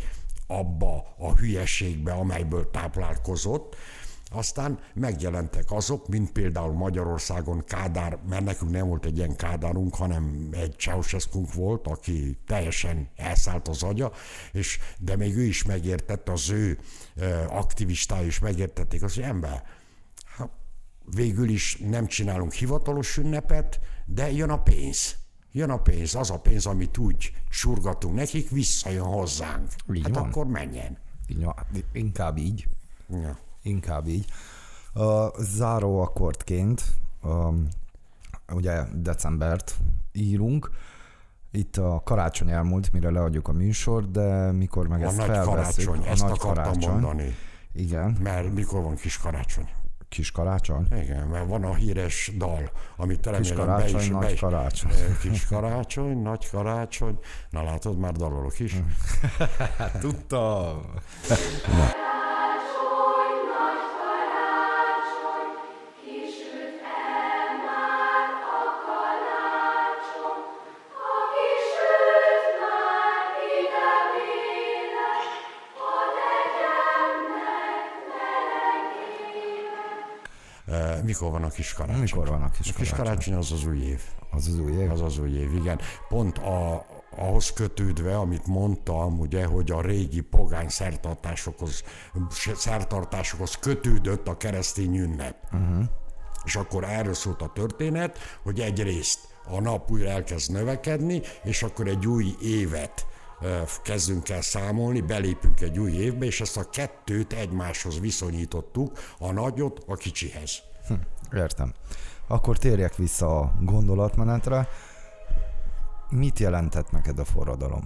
abba 0.46 1.14
a 1.18 1.32
hülyeségbe, 1.32 2.12
amelyből 2.12 2.70
táplálkozott, 2.70 3.76
aztán 4.30 4.78
megjelentek 4.94 5.70
azok, 5.70 6.08
mint 6.08 6.32
például 6.32 6.72
Magyarországon 6.72 7.64
Kádár, 7.64 8.18
mert 8.28 8.44
nekünk 8.44 8.70
nem 8.70 8.88
volt 8.88 9.04
egy 9.04 9.16
ilyen 9.16 9.36
Kádárunk, 9.36 9.94
hanem 9.94 10.48
egy 10.52 10.74
ceausescu 10.78 11.44
volt, 11.54 11.86
aki 11.86 12.38
teljesen 12.46 13.08
elszállt 13.16 13.68
az 13.68 13.82
agya, 13.82 14.12
és, 14.52 14.78
de 14.98 15.16
még 15.16 15.36
ő 15.36 15.42
is 15.42 15.64
megértette, 15.64 16.32
az 16.32 16.50
ő 16.50 16.78
aktivistái 17.48 18.26
is 18.26 18.38
megértették 18.38 19.02
az, 19.02 19.14
hogy 19.14 19.22
ember, 19.22 19.62
végül 21.14 21.48
is 21.48 21.76
nem 21.76 22.06
csinálunk 22.06 22.52
hivatalos 22.52 23.16
ünnepet, 23.16 23.80
de 24.06 24.32
jön 24.32 24.50
a 24.50 24.62
pénz. 24.62 25.16
Jön 25.52 25.70
a 25.70 25.82
pénz, 25.82 26.14
az 26.14 26.30
a 26.30 26.38
pénz, 26.38 26.66
amit 26.66 26.98
úgy 26.98 27.32
surgatunk 27.48 28.14
nekik, 28.14 28.50
visszajön 28.50 29.04
hozzánk. 29.04 29.72
Így 29.92 30.02
hát 30.02 30.14
van. 30.14 30.28
akkor 30.28 30.46
menjen. 30.46 30.98
Így, 31.28 31.46
inkább 31.92 32.38
így. 32.38 32.68
Ja. 33.10 33.38
Inkább 33.68 34.06
így. 34.06 34.24
Záró 35.38 36.00
akkordként, 36.00 36.82
ugye 38.52 38.82
decembert 38.94 39.76
írunk, 40.12 40.70
itt 41.50 41.76
a 41.76 42.00
karácsony 42.04 42.50
elmúlt, 42.50 42.92
mire 42.92 43.10
leadjuk 43.10 43.48
a 43.48 43.52
műsor, 43.52 44.10
de 44.10 44.52
mikor 44.52 44.88
meg 44.88 45.02
a 45.02 45.06
ezt 45.06 45.16
nagy 45.16 45.38
karácsony, 45.38 45.98
a 45.98 46.06
ezt 46.06 46.22
nagy 46.22 46.38
karácsony. 46.38 46.92
mondani. 46.92 47.36
Igen. 47.72 48.16
Mert 48.22 48.54
mikor 48.54 48.82
van 48.82 48.94
kis 48.94 49.18
karácsony? 49.18 49.68
Kis 50.08 50.30
karácsony? 50.30 50.86
Igen, 50.90 51.26
mert 51.26 51.48
van 51.48 51.64
a 51.64 51.74
híres 51.74 52.32
dal, 52.36 52.70
amit 52.96 53.24
remélem 53.24 53.42
kis 53.42 53.52
karácsony, 53.52 53.92
be 53.92 54.00
is, 54.00 54.08
nagy 54.08 54.20
be 54.20 54.32
is, 54.32 54.40
karácsony. 54.40 54.92
Kis 55.20 55.46
karácsony, 55.46 56.22
nagy 56.22 56.50
karácsony. 56.50 57.18
Na 57.50 57.62
látod, 57.62 57.98
már 57.98 58.12
dalolok 58.12 58.58
is. 58.58 58.76
Tudtam. 60.00 60.80
Mikor 81.08 81.30
van 81.30 81.44
a 81.44 81.48
kis 81.48 81.72
karácsony? 81.72 82.00
Mikor 82.00 82.28
van 82.28 82.42
a 82.42 82.50
kis 82.50 82.72
karácsony? 82.72 82.74
A 82.74 82.78
kis 82.78 82.90
karácsony 82.90 83.34
az 83.34 83.52
az 83.52 83.66
új 83.66 83.78
év. 83.78 84.02
Az 84.30 84.46
az 84.46 84.58
új 84.58 84.72
év? 84.72 84.90
Az 84.90 85.00
az 85.00 85.18
új 85.18 85.30
év, 85.30 85.54
igen. 85.54 85.80
Pont 86.08 86.38
a, 86.38 86.86
ahhoz 87.16 87.52
kötődve, 87.52 88.16
amit 88.16 88.46
mondtam, 88.46 89.18
ugye, 89.18 89.44
hogy 89.44 89.70
a 89.70 89.80
régi 89.80 90.20
pogány 90.20 90.68
szertartásokhoz, 90.68 91.82
szertartásokhoz 92.54 93.54
kötődött 93.54 94.28
a 94.28 94.36
keresztény 94.36 94.96
ünnep. 94.96 95.36
Uh-huh. 95.52 95.84
És 96.44 96.56
akkor 96.56 96.84
erről 96.84 97.14
szólt 97.14 97.42
a 97.42 97.52
történet, 97.54 98.18
hogy 98.42 98.60
egyrészt 98.60 99.18
a 99.44 99.60
nap 99.60 99.90
újra 99.90 100.08
elkezd 100.08 100.52
növekedni, 100.52 101.22
és 101.42 101.62
akkor 101.62 101.88
egy 101.88 102.06
új 102.06 102.34
évet 102.42 103.06
kezdünk 103.82 104.28
el 104.28 104.42
számolni, 104.42 105.00
belépünk 105.00 105.60
egy 105.60 105.78
új 105.78 105.92
évbe, 105.92 106.24
és 106.24 106.40
ezt 106.40 106.56
a 106.56 106.70
kettőt 106.70 107.32
egymáshoz 107.32 108.00
viszonyítottuk, 108.00 108.98
a 109.18 109.32
nagyot 109.32 109.82
a 109.86 109.94
kicsihez. 109.94 110.62
Hm, 110.88 110.94
értem. 111.36 111.72
Akkor 112.26 112.58
térjek 112.58 112.96
vissza 112.96 113.40
a 113.40 113.52
gondolatmenetre. 113.60 114.68
Mit 116.10 116.38
jelentett 116.38 116.90
neked 116.90 117.18
a 117.18 117.24
forradalom? 117.24 117.84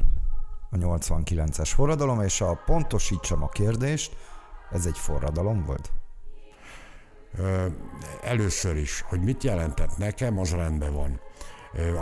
A 0.71 0.77
89-es 0.77 1.71
forradalom, 1.75 2.21
és 2.21 2.41
a 2.41 2.63
pontosítsam 2.67 3.43
a 3.43 3.49
kérdést, 3.49 4.17
ez 4.71 4.87
egy 4.87 4.99
forradalom 4.99 5.65
volt? 5.65 5.93
Először 8.23 8.77
is, 8.77 9.01
hogy 9.01 9.21
mit 9.21 9.43
jelentett 9.43 9.97
nekem, 9.97 10.39
az 10.39 10.51
rendben 10.51 10.93
van. 10.93 11.21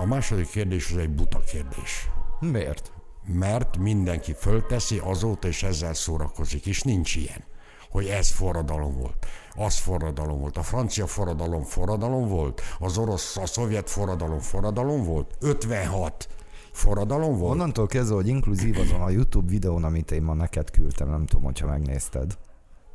A 0.00 0.04
második 0.04 0.48
kérdés 0.48 0.90
az 0.90 0.96
egy 0.96 1.14
buta 1.14 1.38
kérdés. 1.38 2.08
Miért? 2.40 2.92
Mert 3.26 3.76
mindenki 3.76 4.34
fölteszi 4.34 4.98
azóta, 4.98 5.48
és 5.48 5.62
ezzel 5.62 5.94
szórakozik, 5.94 6.66
és 6.66 6.82
nincs 6.82 7.14
ilyen 7.16 7.44
hogy 7.90 8.06
ez 8.06 8.30
forradalom 8.30 8.96
volt. 8.96 9.26
Az 9.54 9.78
forradalom 9.78 10.40
volt. 10.40 10.56
A 10.56 10.62
francia 10.62 11.06
forradalom 11.06 11.62
forradalom 11.62 12.28
volt. 12.28 12.62
Az 12.78 12.98
orosz, 12.98 13.36
a 13.36 13.46
szovjet 13.46 13.90
forradalom 13.90 14.38
forradalom 14.38 15.04
volt. 15.04 15.36
56 15.40 16.28
forradalom 16.72 17.38
volt. 17.38 17.52
Onnantól 17.52 17.86
kezdve, 17.86 18.14
hogy 18.14 18.28
inkluzív 18.28 18.78
azon 18.78 19.00
a 19.00 19.10
YouTube 19.10 19.50
videón, 19.50 19.84
amit 19.84 20.10
én 20.10 20.22
ma 20.22 20.34
neked 20.34 20.70
küldtem, 20.70 21.08
nem 21.08 21.26
tudom, 21.26 21.44
hogyha 21.44 21.66
megnézted. 21.66 22.36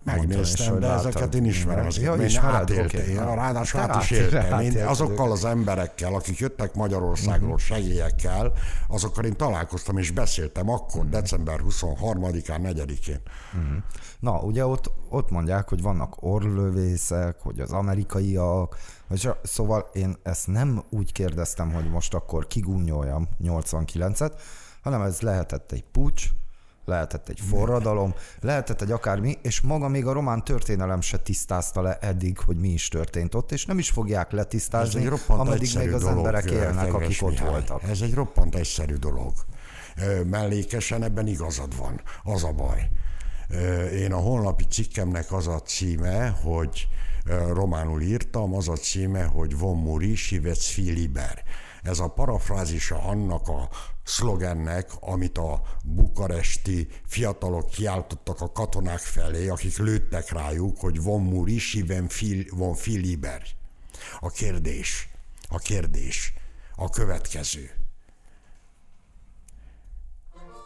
Megnéztem, 0.05 0.79
de 0.79 0.87
ezeket 0.87 1.35
én 1.35 1.45
ismerem. 1.45 1.85
Ezeket 1.85 2.17
ja, 2.17 2.25
én 2.25 2.39
átéltem. 2.39 3.01
Okay. 3.01 3.13
Ja, 3.13 3.33
ráadásul 3.33 3.79
át 3.79 4.03
is 4.03 4.11
éltem. 4.11 4.59
Én 4.59 4.85
azokkal 4.85 5.31
az 5.31 5.45
emberekkel, 5.45 6.13
akik 6.13 6.37
jöttek 6.37 6.75
Magyarországról 6.75 7.51
uh-huh. 7.51 7.59
segélyekkel, 7.59 8.51
azokkal 8.87 9.25
én 9.25 9.35
találkoztam 9.35 9.97
és 9.97 10.11
beszéltem 10.11 10.69
akkor, 10.69 10.99
uh-huh. 10.99 11.09
december 11.09 11.59
23-án, 11.69 12.59
4-én. 12.63 13.21
Uh-huh. 13.53 13.83
Na, 14.19 14.39
ugye 14.39 14.65
ott, 14.65 14.91
ott 15.09 15.29
mondják, 15.29 15.69
hogy 15.69 15.81
vannak 15.81 16.15
orlövészek, 16.23 17.39
hogy 17.41 17.59
az 17.59 17.71
amerikaiak, 17.71 18.77
vagy, 19.07 19.29
szóval 19.43 19.89
én 19.93 20.15
ezt 20.23 20.47
nem 20.47 20.83
úgy 20.89 21.11
kérdeztem, 21.11 21.71
hogy 21.71 21.89
most 21.89 22.13
akkor 22.13 22.47
kigúnyoljam 22.47 23.27
89-et, 23.43 24.31
hanem 24.81 25.01
ez 25.01 25.21
lehetett 25.21 25.71
egy 25.71 25.83
pucs, 25.91 26.29
lehetett 26.85 27.29
egy 27.29 27.39
forradalom, 27.49 28.13
lehetett 28.39 28.81
egy 28.81 28.91
akármi, 28.91 29.37
és 29.41 29.61
maga 29.61 29.87
még 29.87 30.05
a 30.05 30.11
román 30.11 30.43
történelem 30.43 31.01
se 31.01 31.17
tisztázta 31.17 31.81
le 31.81 31.97
eddig, 32.01 32.39
hogy 32.39 32.57
mi 32.57 32.69
is 32.69 32.87
történt 32.87 33.35
ott, 33.35 33.51
és 33.51 33.65
nem 33.65 33.77
is 33.77 33.89
fogják 33.89 34.31
letisztázni, 34.31 35.09
ameddig 35.27 35.69
még 35.77 35.93
az 35.93 36.01
dolog, 36.01 36.17
emberek 36.17 36.51
élnek, 36.51 36.93
akik 36.93 37.23
ott 37.23 37.29
Mihály. 37.29 37.49
voltak. 37.49 37.83
Ez 37.83 38.01
egy 38.01 38.13
roppant 38.13 38.55
egyszerű 38.55 38.95
dolog. 38.95 39.33
Mellékesen 40.25 41.03
ebben 41.03 41.27
igazad 41.27 41.77
van, 41.77 42.01
az 42.23 42.43
a 42.43 42.51
baj. 42.51 42.89
Én 43.93 44.13
a 44.13 44.17
honlapi 44.17 44.63
cikkemnek 44.63 45.31
az 45.31 45.47
a 45.47 45.59
címe, 45.59 46.27
hogy 46.43 46.87
románul 47.53 48.01
írtam, 48.01 48.53
az 48.55 48.67
a 48.67 48.75
címe, 48.75 49.23
hogy 49.23 49.57
von 49.57 49.77
Murisi 49.77 50.39
vec 50.39 50.65
filiber. 50.65 51.43
Ez 51.83 51.99
a 51.99 52.07
parafrázisa 52.07 53.03
annak 53.03 53.47
a 53.47 53.69
szlogennek, 54.05 54.89
amit 54.99 55.37
a 55.37 55.61
bukaresti 55.83 56.87
fiatalok 57.05 57.69
kiáltottak 57.69 58.41
a 58.41 58.51
katonák 58.51 58.99
felé, 58.99 59.47
akik 59.47 59.77
lőttek 59.77 60.31
rájuk, 60.31 60.79
hogy 60.79 61.01
von 61.01 61.23
Murisi, 61.23 61.81
von, 61.81 62.07
fil, 62.07 62.43
von 62.49 62.75
filiber. 62.75 63.41
A 64.19 64.29
kérdés, 64.29 65.09
a 65.49 65.57
kérdés, 65.57 66.33
a 66.75 66.89
következő 66.89 67.69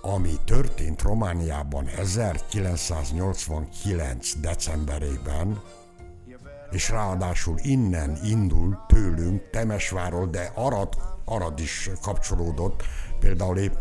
ami 0.01 0.35
történt 0.45 1.01
Romániában 1.01 1.87
1989. 1.87 4.39
decemberében, 4.39 5.61
és 6.71 6.89
ráadásul 6.89 7.57
innen 7.61 8.19
indul 8.23 8.85
tőlünk 8.87 9.49
Temesváról, 9.49 10.27
de 10.27 10.51
Arad, 10.55 10.97
Arad 11.25 11.59
is 11.59 11.89
kapcsolódott, 12.01 12.83
például 13.19 13.57
épp 13.57 13.73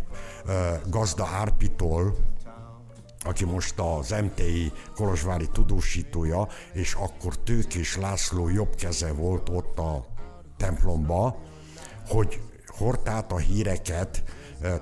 Gazda 0.87 1.27
Árpitól, 1.27 2.17
aki 3.25 3.45
most 3.45 3.79
az 3.79 4.15
MTI 4.23 4.73
Kolozsvári 4.95 5.49
tudósítója, 5.53 6.49
és 6.73 6.95
akkor 6.95 7.39
Tőkés 7.39 7.97
László 7.97 8.49
jobb 8.49 8.75
keze 8.75 9.13
volt 9.13 9.49
ott 9.49 9.79
a 9.79 10.07
templomba, 10.57 11.43
hogy 12.09 12.41
hordták 12.67 13.33
a 13.33 13.39
híreket 13.39 14.23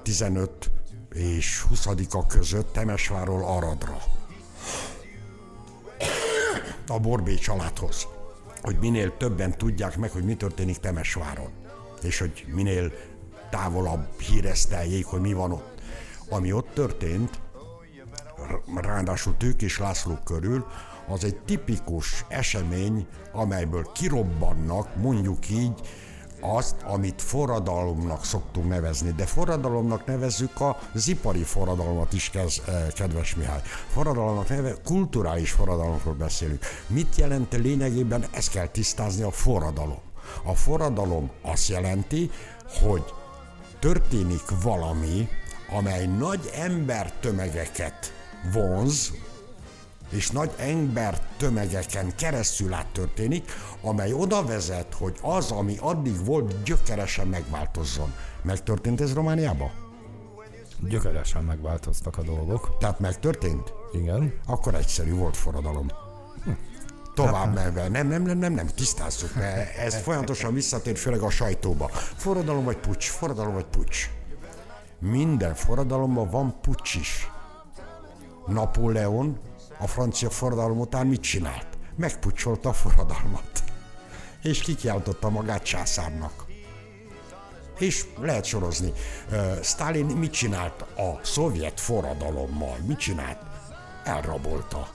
15 0.02 0.70
és 1.12 1.64
20-a 1.74 2.26
között 2.26 2.72
Temesváról 2.72 3.44
Aradra. 3.44 3.98
A 6.88 6.98
Borbé 6.98 7.34
családhoz. 7.34 8.06
Hogy 8.62 8.76
minél 8.78 9.16
többen 9.16 9.58
tudják 9.58 9.96
meg, 9.96 10.10
hogy 10.10 10.24
mi 10.24 10.36
történik 10.36 10.76
Temesváron. 10.76 11.50
És 12.02 12.18
hogy 12.18 12.46
minél 12.54 12.92
távolabb 13.50 14.20
híreszteljék, 14.20 15.06
hogy 15.06 15.20
mi 15.20 15.32
van 15.32 15.52
ott. 15.52 15.80
Ami 16.28 16.52
ott 16.52 16.68
történt, 16.74 17.40
ráadásul 18.74 19.36
Tőkés 19.36 19.78
László 19.78 20.18
körül, 20.24 20.66
az 21.08 21.24
egy 21.24 21.36
tipikus 21.44 22.24
esemény, 22.28 23.06
amelyből 23.32 23.90
kirobbannak, 23.94 24.96
mondjuk 24.96 25.50
így, 25.50 25.80
azt, 26.40 26.74
amit 26.82 27.22
forradalomnak 27.22 28.24
szoktunk 28.24 28.68
nevezni, 28.68 29.12
de 29.12 29.26
forradalomnak 29.26 30.06
nevezzük 30.06 30.50
az 30.94 31.08
ipari 31.08 31.42
forradalmat 31.42 32.12
is, 32.12 32.30
kez, 32.30 32.62
kedves 32.94 33.34
Mihály. 33.34 33.60
Forradalomnak 33.92 34.48
neve, 34.48 34.74
kulturális 34.84 35.50
forradalomról 35.50 36.14
beszélünk. 36.14 36.64
Mit 36.86 37.16
jelent 37.16 37.52
lényegében? 37.52 38.24
Ezt 38.30 38.50
kell 38.50 38.66
tisztázni 38.66 39.22
a 39.22 39.30
forradalom. 39.30 40.00
A 40.44 40.54
forradalom 40.54 41.30
azt 41.42 41.68
jelenti, 41.68 42.30
hogy 42.80 43.04
történik 43.78 44.42
valami, 44.62 45.28
amely 45.68 46.06
nagy 46.06 46.50
embertömegeket 46.54 48.12
vonz, 48.52 49.12
és 50.10 50.30
nagy 50.30 50.50
ember 50.58 51.20
tömegeken 51.36 52.16
keresztül 52.16 52.72
át 52.72 52.86
történik, 52.86 53.50
amely 53.82 54.12
oda 54.12 54.44
vezet, 54.44 54.94
hogy 54.94 55.16
az, 55.22 55.50
ami 55.50 55.76
addig 55.80 56.24
volt, 56.24 56.62
gyökeresen 56.62 57.26
megváltozzon. 57.26 58.12
Megtörtént 58.42 59.00
ez 59.00 59.14
Romániában? 59.14 59.70
Gyökeresen 60.88 61.44
megváltoztak 61.44 62.18
a 62.18 62.22
dolgok. 62.22 62.76
Tehát 62.78 63.00
megtörtént? 63.00 63.72
Igen. 63.92 64.32
Akkor 64.46 64.74
egyszerű 64.74 65.14
volt 65.14 65.36
forradalom. 65.36 66.05
Tovább 67.16 67.54
menve. 67.54 67.88
Nem, 67.88 68.08
nem, 68.08 68.22
nem, 68.22 68.38
nem, 68.38 68.52
nem, 68.52 68.66
tisztázzuk, 68.66 69.34
mert 69.34 69.76
ez 69.76 69.94
folyamatosan 69.94 70.54
visszatér, 70.54 70.96
főleg 70.96 71.20
a 71.20 71.30
sajtóba. 71.30 71.88
Forradalom 72.16 72.64
vagy 72.64 72.76
pucs, 72.76 73.08
forradalom 73.08 73.52
vagy 73.54 73.64
pucs. 73.64 74.10
Minden 74.98 75.54
forradalomban 75.54 76.30
van 76.30 76.60
pucs 76.60 76.94
is. 76.94 77.30
Napóleon 78.46 79.38
a 79.78 79.86
francia 79.86 80.30
forradalom 80.30 80.78
után 80.80 81.06
mit 81.06 81.20
csinált? 81.20 81.66
Megpucsolta 81.96 82.68
a 82.68 82.72
forradalmat. 82.72 83.62
És 84.42 84.60
kikiáltotta 84.60 85.30
magát 85.30 85.62
császárnak. 85.62 86.44
És 87.78 88.04
lehet 88.20 88.44
sorozni. 88.44 88.92
Stalin 89.62 90.06
mit 90.06 90.32
csinált 90.32 90.80
a 90.80 91.20
szovjet 91.22 91.80
forradalommal? 91.80 92.76
Mit 92.86 92.98
csinált? 92.98 93.38
Elrabolta. 94.04 94.88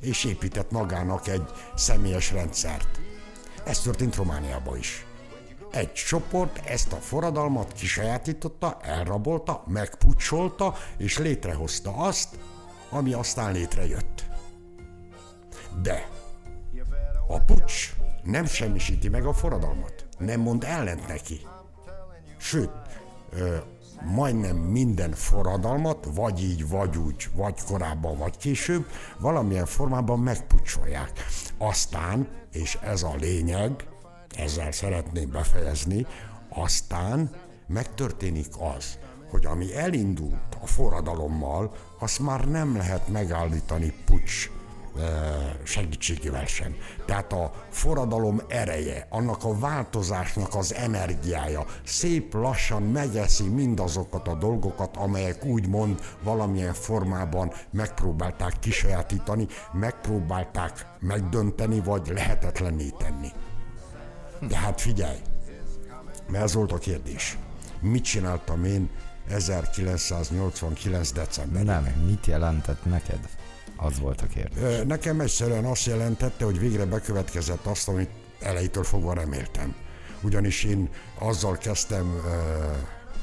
És 0.00 0.24
épített 0.24 0.70
magának 0.70 1.28
egy 1.28 1.44
személyes 1.74 2.32
rendszert. 2.32 3.00
Ez 3.64 3.80
történt 3.80 4.16
Romániában 4.16 4.76
is. 4.76 5.06
Egy 5.70 5.92
csoport 5.92 6.66
ezt 6.66 6.92
a 6.92 6.96
forradalmat 6.96 7.72
kisajátította, 7.72 8.76
elrabolta, 8.82 9.64
megpucsolta, 9.66 10.74
és 10.96 11.18
létrehozta 11.18 11.96
azt, 11.96 12.38
ami 12.90 13.12
aztán 13.12 13.52
létrejött. 13.52 14.24
De 15.82 16.08
a 17.28 17.40
pucs 17.40 17.92
nem 18.22 18.46
semmisíti 18.46 19.08
meg 19.08 19.26
a 19.26 19.32
forradalmat, 19.32 20.06
nem 20.18 20.40
mond 20.40 20.64
ellent 20.64 21.06
neki. 21.08 21.40
Sőt, 22.36 22.70
majdnem 24.04 24.56
minden 24.56 25.12
forradalmat, 25.12 26.08
vagy 26.14 26.42
így, 26.42 26.68
vagy 26.68 26.96
úgy, 26.96 27.28
vagy 27.34 27.54
korábban, 27.66 28.18
vagy 28.18 28.36
később, 28.36 28.86
valamilyen 29.18 29.66
formában 29.66 30.18
megpucsolják. 30.18 31.12
Aztán, 31.58 32.28
és 32.52 32.78
ez 32.82 33.02
a 33.02 33.14
lényeg, 33.18 33.86
ezzel 34.36 34.72
szeretném 34.72 35.30
befejezni, 35.30 36.06
aztán 36.48 37.30
megtörténik 37.66 38.52
az, 38.76 38.98
hogy 39.30 39.46
ami 39.46 39.76
elindult 39.76 40.56
a 40.62 40.66
forradalommal, 40.66 41.72
azt 41.98 42.18
már 42.18 42.48
nem 42.48 42.76
lehet 42.76 43.08
megállítani 43.08 43.92
pucs 44.04 44.50
segítségével 45.62 46.46
sem. 46.46 46.76
Tehát 47.06 47.32
a 47.32 47.52
forradalom 47.70 48.40
ereje, 48.48 49.06
annak 49.10 49.44
a 49.44 49.58
változásnak 49.58 50.54
az 50.54 50.74
energiája 50.74 51.64
szép 51.84 52.34
lassan 52.34 52.82
megeszi 52.82 53.48
mindazokat 53.48 54.28
a 54.28 54.34
dolgokat, 54.34 54.96
amelyek 54.96 55.44
úgymond 55.44 56.00
valamilyen 56.22 56.74
formában 56.74 57.52
megpróbálták 57.70 58.58
kisajátítani, 58.58 59.46
megpróbálták 59.72 60.86
megdönteni, 61.00 61.80
vagy 61.80 62.08
lehetetlenné 62.14 62.88
tenni. 62.98 63.28
De 64.48 64.56
hát 64.56 64.80
figyelj, 64.80 65.18
mert 66.28 66.44
ez 66.44 66.54
volt 66.54 66.72
a 66.72 66.78
kérdés. 66.78 67.38
Mit 67.80 68.04
csináltam 68.04 68.64
én 68.64 68.90
1989. 69.28 71.12
decemberében? 71.12 71.82
Nem, 71.82 72.04
mit 72.06 72.26
jelentett 72.26 72.84
neked? 72.84 73.28
Az 73.80 73.98
volt 73.98 74.20
a 74.20 74.26
kérdés. 74.26 74.82
Nekem 74.86 75.20
egyszerűen 75.20 75.64
azt 75.64 75.86
jelentette, 75.86 76.44
hogy 76.44 76.58
végre 76.58 76.84
bekövetkezett 76.84 77.66
azt, 77.66 77.88
amit 77.88 78.10
elejétől 78.40 78.84
fogva 78.84 79.12
reméltem. 79.12 79.74
Ugyanis 80.22 80.64
én 80.64 80.88
azzal 81.18 81.56
kezdtem 81.56 82.22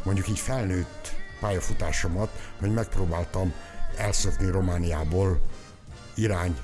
mondjuk 0.03 0.27
így 0.27 0.39
felnőtt 0.39 1.15
pályafutásomat, 1.39 2.29
hogy 2.59 2.73
megpróbáltam 2.73 3.53
elszökni 3.97 4.51
Romániából 4.51 5.41
irány 6.15 6.57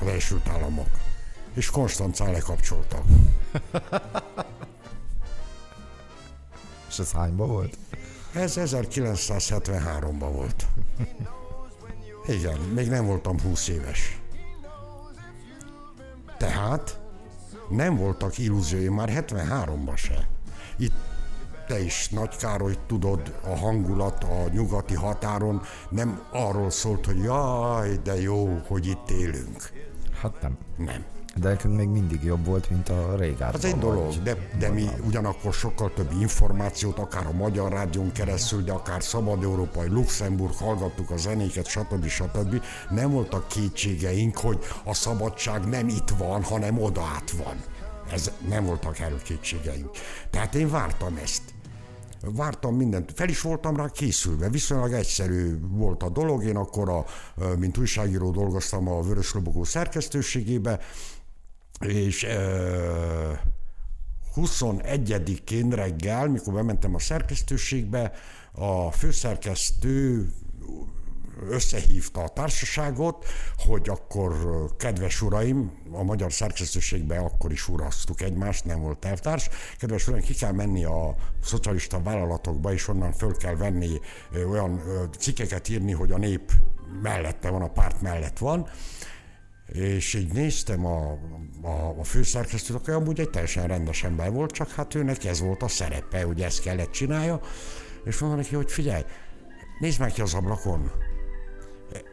az 0.00 0.06
Egyesült 0.06 0.48
Államok. 0.48 0.88
És 1.54 1.70
Konstancán 1.70 2.32
lekapcsoltak. 2.32 3.04
És 6.88 6.98
ez 6.98 7.12
hányba 7.12 7.46
volt? 7.46 7.76
Ez 8.32 8.54
1973-ban 8.56 10.30
volt. 10.32 10.66
Igen, 12.26 12.58
még 12.58 12.88
nem 12.88 13.06
voltam 13.06 13.40
20 13.40 13.68
éves. 13.68 14.20
Tehát 16.38 17.00
nem 17.68 17.96
voltak 17.96 18.38
illúzióim 18.38 18.94
már 18.94 19.24
73-ban 19.28 19.96
se. 19.96 20.28
Itt 20.78 20.94
te 21.66 21.80
is, 21.80 22.08
Nagy 22.08 22.36
Károly, 22.36 22.76
tudod, 22.86 23.34
a 23.44 23.56
hangulat 23.56 24.24
a 24.24 24.48
nyugati 24.52 24.94
határon 24.94 25.62
nem 25.88 26.22
arról 26.32 26.70
szólt, 26.70 27.06
hogy 27.06 27.22
jaj, 27.22 27.96
de 28.02 28.20
jó, 28.20 28.60
hogy 28.66 28.86
itt 28.86 29.10
élünk. 29.10 29.70
Hát 30.20 30.42
nem. 30.42 30.58
Nem. 30.76 31.04
De 31.36 31.48
nekünk 31.48 31.76
még 31.76 31.88
mindig 31.88 32.22
jobb 32.22 32.44
volt, 32.44 32.70
mint 32.70 32.88
a 32.88 33.16
régában. 33.16 33.54
Az 33.54 33.64
egy 33.64 33.78
dolog, 33.78 34.22
de, 34.22 34.36
de 34.58 34.68
mi 34.68 34.88
ugyanakkor 35.06 35.52
sokkal 35.52 35.92
több 35.94 36.10
információt, 36.20 36.98
akár 36.98 37.26
a 37.26 37.32
Magyar 37.32 37.72
Rádión 37.72 38.12
keresztül, 38.12 38.62
de 38.62 38.72
akár 38.72 39.02
Szabad 39.02 39.42
Európai, 39.42 39.88
Luxemburg, 39.88 40.54
hallgattuk 40.54 41.10
a 41.10 41.16
zenéket, 41.16 41.66
stb. 41.66 42.06
stb. 42.06 42.62
Nem 42.90 43.10
voltak 43.10 43.48
kétségeink, 43.48 44.38
hogy 44.38 44.58
a 44.84 44.94
szabadság 44.94 45.68
nem 45.68 45.88
itt 45.88 46.08
van, 46.18 46.42
hanem 46.42 46.82
oda 46.82 47.02
át 47.02 47.30
van. 47.30 47.56
Ez 48.10 48.30
nem 48.48 48.64
voltak 48.64 48.98
erről 48.98 49.22
kétségeink. 49.22 49.90
Tehát 50.30 50.54
én 50.54 50.70
vártam 50.70 51.16
ezt 51.22 51.42
vártam 52.32 52.76
mindent, 52.76 53.12
fel 53.14 53.28
is 53.28 53.40
voltam 53.40 53.76
rá 53.76 53.88
készülve, 53.88 54.48
viszonylag 54.48 54.92
egyszerű 54.92 55.58
volt 55.68 56.02
a 56.02 56.08
dolog, 56.08 56.44
én 56.44 56.56
akkor, 56.56 56.88
a, 56.88 57.04
mint 57.58 57.78
újságíró 57.78 58.30
dolgoztam 58.30 58.88
a 58.88 59.02
Vörös 59.02 59.34
Lobogó 59.34 59.64
szerkesztőségébe, 59.64 60.80
és 61.80 62.22
uh, 62.22 63.38
21-én 64.36 65.70
reggel, 65.70 66.28
mikor 66.28 66.52
bementem 66.52 66.94
a 66.94 66.98
szerkesztőségbe, 66.98 68.12
a 68.52 68.90
főszerkesztő 68.90 70.28
összehívta 71.48 72.22
a 72.22 72.28
társaságot, 72.28 73.26
hogy 73.56 73.88
akkor 73.88 74.34
kedves 74.76 75.22
uraim, 75.22 75.72
a 75.92 76.02
magyar 76.02 76.32
szerkesztőségben 76.32 77.18
akkor 77.18 77.52
is 77.52 77.68
uraztuk 77.68 78.20
egymást, 78.20 78.64
nem 78.64 78.80
volt 78.80 79.04
elvtárs, 79.04 79.48
kedves 79.78 80.08
uraim, 80.08 80.22
ki 80.22 80.34
kell 80.34 80.52
menni 80.52 80.84
a 80.84 81.14
szocialista 81.42 82.02
vállalatokba, 82.02 82.72
és 82.72 82.88
onnan 82.88 83.12
föl 83.12 83.36
kell 83.36 83.56
venni 83.56 84.00
olyan 84.50 84.82
cikkeket 85.18 85.68
írni, 85.68 85.92
hogy 85.92 86.12
a 86.12 86.18
nép 86.18 86.52
mellette 87.02 87.50
van, 87.50 87.62
a 87.62 87.72
párt 87.72 88.00
mellett 88.00 88.38
van, 88.38 88.68
és 89.72 90.14
így 90.14 90.32
néztem 90.32 90.86
a, 90.86 91.18
a, 91.62 91.94
a 91.98 92.04
főszerkesztőt, 92.04 92.76
aki 92.76 92.90
amúgy 92.90 93.20
egy 93.20 93.30
teljesen 93.30 93.66
rendes 93.66 94.04
ember 94.04 94.32
volt, 94.32 94.50
csak 94.50 94.70
hát 94.70 94.94
őnek 94.94 95.24
ez 95.24 95.40
volt 95.40 95.62
a 95.62 95.68
szerepe, 95.68 96.22
hogy 96.22 96.42
ezt 96.42 96.62
kellett 96.62 96.90
csinálja, 96.90 97.40
és 98.04 98.18
mondom 98.18 98.38
neki, 98.38 98.54
hogy 98.54 98.72
figyelj, 98.72 99.02
nézd 99.78 100.00
meg 100.00 100.12
ki 100.12 100.20
az 100.20 100.34
ablakon. 100.34 100.90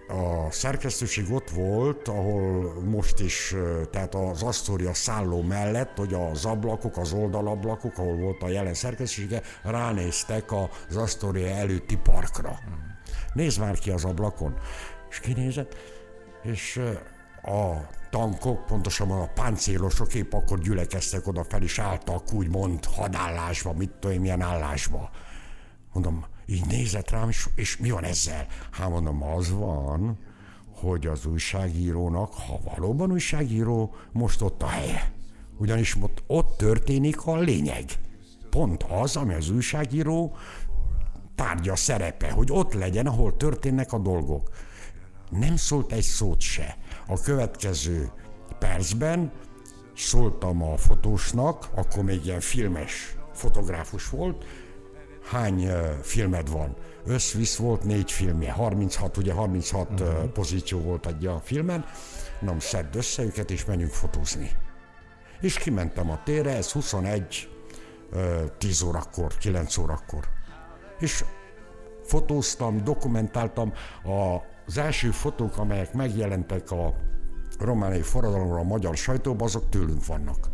A 0.08 0.52
szerkesztőség 0.52 1.32
ott 1.32 1.49
volt, 1.49 2.08
ahol 2.08 2.74
most 2.84 3.20
is, 3.20 3.56
tehát 3.91 4.16
az 4.16 4.43
Astoria 4.43 4.93
szálló 4.93 5.41
mellett, 5.41 5.97
hogy 5.97 6.14
az 6.14 6.45
ablakok, 6.45 6.97
az 6.97 7.14
oldalablakok, 7.14 7.97
ahol 7.97 8.16
volt 8.16 8.43
a 8.43 8.49
jelen 8.49 8.74
szerkesztősége, 8.74 9.41
ránéztek 9.64 10.52
az 10.52 10.95
Astoria 10.95 11.47
előtti 11.47 11.97
parkra. 11.97 12.60
Nézd 13.34 13.60
már 13.60 13.80
ki 13.80 13.91
az 13.91 14.06
ablakon. 14.06 14.58
És 15.10 15.20
kinézett, 15.20 15.76
és 16.43 16.80
a 17.44 17.89
tankok, 18.10 18.66
pontosabban 18.66 19.22
a 19.22 19.32
páncélosok 19.34 20.14
épp 20.14 20.34
akkor 20.34 20.60
gyülekeztek 20.60 21.28
oda 21.28 21.44
fel, 21.44 21.62
és 21.62 21.80
álltak 21.80 22.34
úgymond 22.34 22.86
hadállásba, 22.86 23.74
mit 23.74 23.92
tudom 24.00 24.22
milyen 24.22 24.42
állásba. 24.42 25.10
Mondom, 25.94 26.26
így 26.46 26.66
nézett 26.66 27.10
rám, 27.10 27.30
és, 27.30 27.50
és 27.56 27.78
mi 27.78 27.89
van 27.89 28.04
ezzel? 28.04 28.48
Hát 28.72 28.89
mondom, 28.89 29.24
az 29.24 29.52
van, 29.52 30.18
hogy 30.76 31.08
az 31.08 31.26
újságírónak, 31.26 32.34
ha 32.34 32.60
valóban 32.64 33.12
újságíró, 33.12 33.96
most 34.12 34.42
ott 34.42 34.64
a 34.64 34.68
helye. 34.68 35.12
Ugyanis 35.58 35.96
ott, 36.02 36.24
ott 36.28 36.58
történik 36.58 37.26
a 37.26 37.38
lényeg. 37.38 37.86
Pont 38.50 38.84
az, 38.84 39.16
ami 39.16 39.34
az 39.34 39.50
újságíró 39.50 40.36
tárgya 41.36 41.76
szerepe, 41.76 42.32
hogy 42.32 42.52
ott 42.52 42.74
legyen, 42.74 43.08
ahol 43.08 43.38
történnek 43.38 43.94
a 43.94 43.98
dolgok. 43.98 44.50
Nem 45.30 45.56
szólt 45.56 45.92
egy 45.92 46.04
szót 46.04 46.39
se. 46.39 46.78
A 47.12 47.22
következő 47.24 48.12
percben 48.59 49.32
szóltam 49.95 50.64
a 50.64 50.78
fotósnak, 50.78 51.70
akkor 51.76 52.03
még 52.03 52.26
ilyen 52.26 52.39
filmes 52.39 53.16
fotográfus 53.34 54.09
volt, 54.09 54.45
hány 55.24 55.66
uh, 55.66 55.89
filmed 56.01 56.49
van? 56.49 56.76
Összvisz 57.05 57.55
volt 57.55 57.84
négy 57.84 58.12
filmje, 58.12 58.51
36, 58.51 59.18
ugye 59.18 59.34
36 59.34 59.99
uh-huh. 59.99 60.30
pozíció 60.30 60.80
volt 60.80 61.05
egy 61.05 61.26
a 61.26 61.39
filmen, 61.43 61.86
nem 62.39 62.59
szedd 62.59 62.97
össze 62.97 63.24
őket, 63.24 63.51
és 63.51 63.66
menjünk 63.66 63.91
fotózni. 63.91 64.51
És 65.41 65.57
kimentem 65.57 66.09
a 66.09 66.24
térre, 66.24 66.55
ez 66.55 66.72
21, 66.72 67.49
uh, 68.12 68.57
10 68.57 68.82
órakor, 68.82 69.38
9 69.38 69.78
órakor. 69.78 70.28
És 70.99 71.24
fotóztam, 72.03 72.84
dokumentáltam 72.84 73.74
az 74.72 74.78
első 74.78 75.11
fotók, 75.11 75.57
amelyek 75.57 75.93
megjelentek 75.93 76.72
a 76.72 76.93
romániai 77.59 78.01
forradalomra 78.01 78.59
a 78.59 78.63
magyar 78.63 78.97
sajtóban, 78.97 79.47
azok 79.47 79.69
tőlünk 79.69 80.05
vannak. 80.05 80.49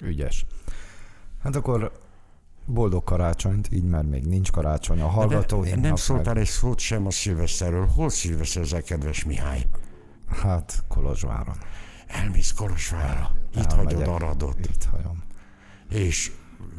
Ügyes. 0.00 0.46
Hát 1.42 1.56
akkor 1.56 1.92
boldog 2.66 3.04
karácsonyt, 3.04 3.72
így 3.72 3.84
mert 3.84 4.08
még 4.08 4.26
nincs 4.26 4.50
karácsony 4.50 5.00
a 5.00 5.06
hallgató. 5.06 5.62
De 5.62 5.76
nem 5.76 5.96
szóltál 5.96 6.36
egy 6.36 6.46
szót 6.46 6.78
sem 6.78 7.06
a 7.06 7.10
szilveszterről. 7.10 7.86
Hol 7.86 8.08
szilveszterzel, 8.08 8.82
kedves 8.82 9.24
Mihály? 9.24 9.66
Hát 10.28 10.84
Kolozsváron. 10.88 11.56
Elmész 12.06 12.52
Kolozsvárra. 12.52 13.30
Itt 13.54 13.72
hagyod 13.72 14.08
Aradot. 14.08 14.58
Itt 14.58 14.84
hagyom. 14.84 15.22
És 15.90 16.32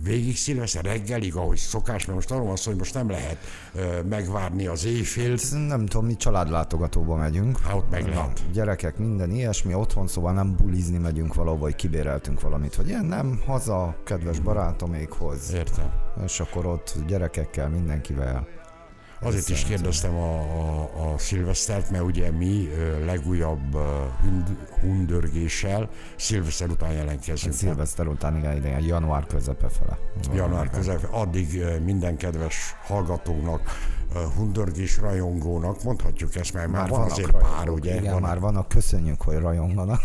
végig 0.03 0.37
szilveszter 0.37 0.83
reggelig, 0.83 1.35
ahogy 1.35 1.57
szokás, 1.57 2.05
mert 2.05 2.15
most 2.17 2.31
arról 2.31 2.45
van 2.45 2.55
szó, 2.55 2.69
hogy 2.69 2.79
most 2.79 2.93
nem 2.93 3.09
lehet 3.09 3.37
ö, 3.73 4.01
megvárni 4.01 4.67
az 4.67 4.85
éjfélt. 4.85 5.41
Hát 5.41 5.67
Nem 5.67 5.85
tudom, 5.85 6.05
mi 6.05 6.15
családlátogatóba 6.15 7.15
megyünk. 7.15 7.59
Hát 7.59 7.73
ott 7.73 7.89
meg 7.89 8.07
lehet. 8.07 8.41
Gyerekek, 8.53 8.97
minden 8.97 9.31
ilyesmi, 9.31 9.73
otthon, 9.73 10.07
szóval 10.07 10.33
nem 10.33 10.55
bulizni 10.55 10.97
megyünk 10.97 11.33
valahova, 11.33 11.63
hogy 11.63 11.75
kibéreltünk 11.75 12.41
valamit, 12.41 12.75
vagy 12.75 12.87
ilyen, 12.87 13.05
nem, 13.05 13.41
haza, 13.45 13.95
kedves 14.05 14.39
barátomékhoz. 14.39 15.53
Értem. 15.53 15.91
És 16.25 16.39
akkor 16.39 16.65
ott 16.65 16.95
gyerekekkel, 17.07 17.69
mindenkivel. 17.69 18.47
Azért 19.23 19.49
is 19.49 19.63
kérdeztem 19.63 20.15
a, 20.15 20.39
a, 20.39 21.13
a 21.13 21.17
szilvesztert, 21.17 21.89
mert 21.89 22.03
ugye 22.03 22.31
mi 22.31 22.69
legújabb 23.05 23.77
hund, 24.21 24.57
hundörgéssel 24.79 25.89
szilveszter 26.15 26.69
után 26.69 26.91
jelentkezünk. 26.91 27.53
Szilveszter 27.53 28.07
után 28.07 28.37
igen, 28.37 28.55
igen, 28.57 28.81
január 28.83 29.25
közepe 29.27 29.69
fele. 29.69 29.97
január 30.33 30.69
közepén, 30.69 31.09
addig 31.11 31.63
minden 31.85 32.17
kedves 32.17 32.75
hallgatónak, 32.83 33.61
hundörgés 34.35 34.97
rajongónak, 34.97 35.83
mondhatjuk 35.83 36.35
ezt, 36.35 36.53
mert 36.53 36.67
már, 36.67 36.81
már 36.81 36.89
van 36.89 37.01
azért 37.01 37.31
rajongók, 37.31 37.57
pár, 37.57 37.69
ugye? 37.69 37.95
Igen, 37.95 38.13
van, 38.13 38.21
már 38.21 38.39
vannak, 38.39 38.67
köszönjük, 38.67 39.21
hogy 39.21 39.35
rajonganak. 39.35 40.01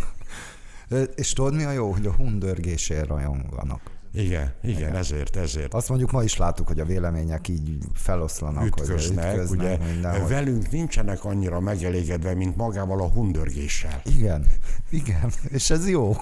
És 1.15 1.33
tudod 1.33 1.55
mi 1.55 1.65
a 1.65 1.71
jó, 1.71 1.93
hogy 1.93 2.07
a 2.07 2.13
hundörgésért 2.13 3.07
rajonganak. 3.07 3.81
Igen, 4.19 4.53
igen, 4.63 4.97
ezért, 4.97 5.37
ezért. 5.37 5.75
Azt 5.75 5.89
mondjuk 5.89 6.11
ma 6.11 6.23
is 6.23 6.37
láttuk, 6.37 6.67
hogy 6.67 6.81
a 6.81 6.85
vélemények 6.85 7.49
így 7.49 7.79
feloszlanak, 7.95 8.67
ütköznek, 8.67 9.37
hogy 9.37 9.59
ugye 9.59 9.77
mindenhol. 9.77 10.29
velünk 10.29 10.71
nincsenek 10.71 11.25
annyira 11.25 11.61
megelégedve, 11.61 12.35
mint 12.35 12.57
magával 12.57 13.01
a 13.01 13.09
hundörgéssel. 13.09 14.03
Igen, 14.05 14.45
igen, 14.91 15.33
és 15.49 15.71
ez 15.71 15.89
jó. 15.89 16.17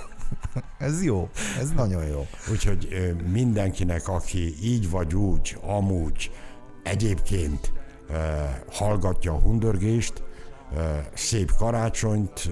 Ez 0.79 1.05
jó, 1.05 1.29
ez 1.61 1.71
nagyon 1.71 2.07
jó. 2.07 2.27
Úgyhogy 2.51 3.15
mindenkinek, 3.33 4.09
aki 4.09 4.55
így 4.63 4.91
vagy 4.91 5.15
úgy, 5.15 5.59
amúgy, 5.63 6.31
egyébként 6.83 7.73
hallgatja 8.71 9.33
a 9.33 9.39
hundörgést, 9.39 10.23
szép 11.15 11.53
karácsonyt, 11.59 12.49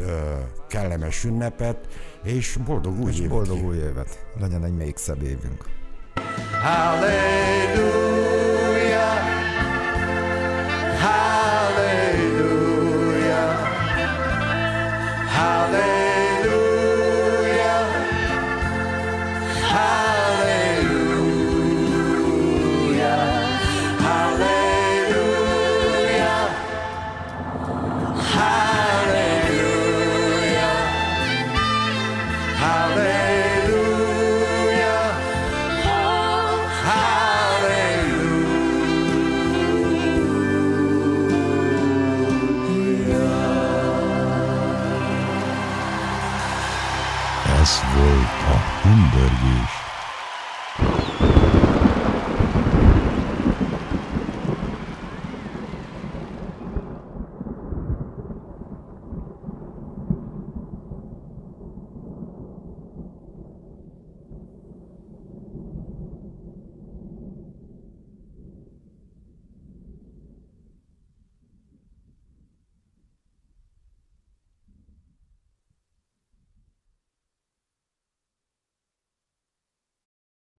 kellemes 0.69 1.25
ünnepet, 1.25 1.79
és 2.23 2.59
boldog 2.65 3.01
új 3.01 3.11
És 3.11 3.17
évet. 3.19 3.31
boldog 3.31 3.65
új 3.65 3.77
évet. 3.77 4.27
Legyen 4.41 4.65
egy 4.65 4.77
még 4.77 4.97
szebb 4.97 5.23
évünk. 5.23 5.65
Hallelujah. 6.63 7.83
Hallelujah. 11.01 12.43
Hallelujah. 15.29 15.94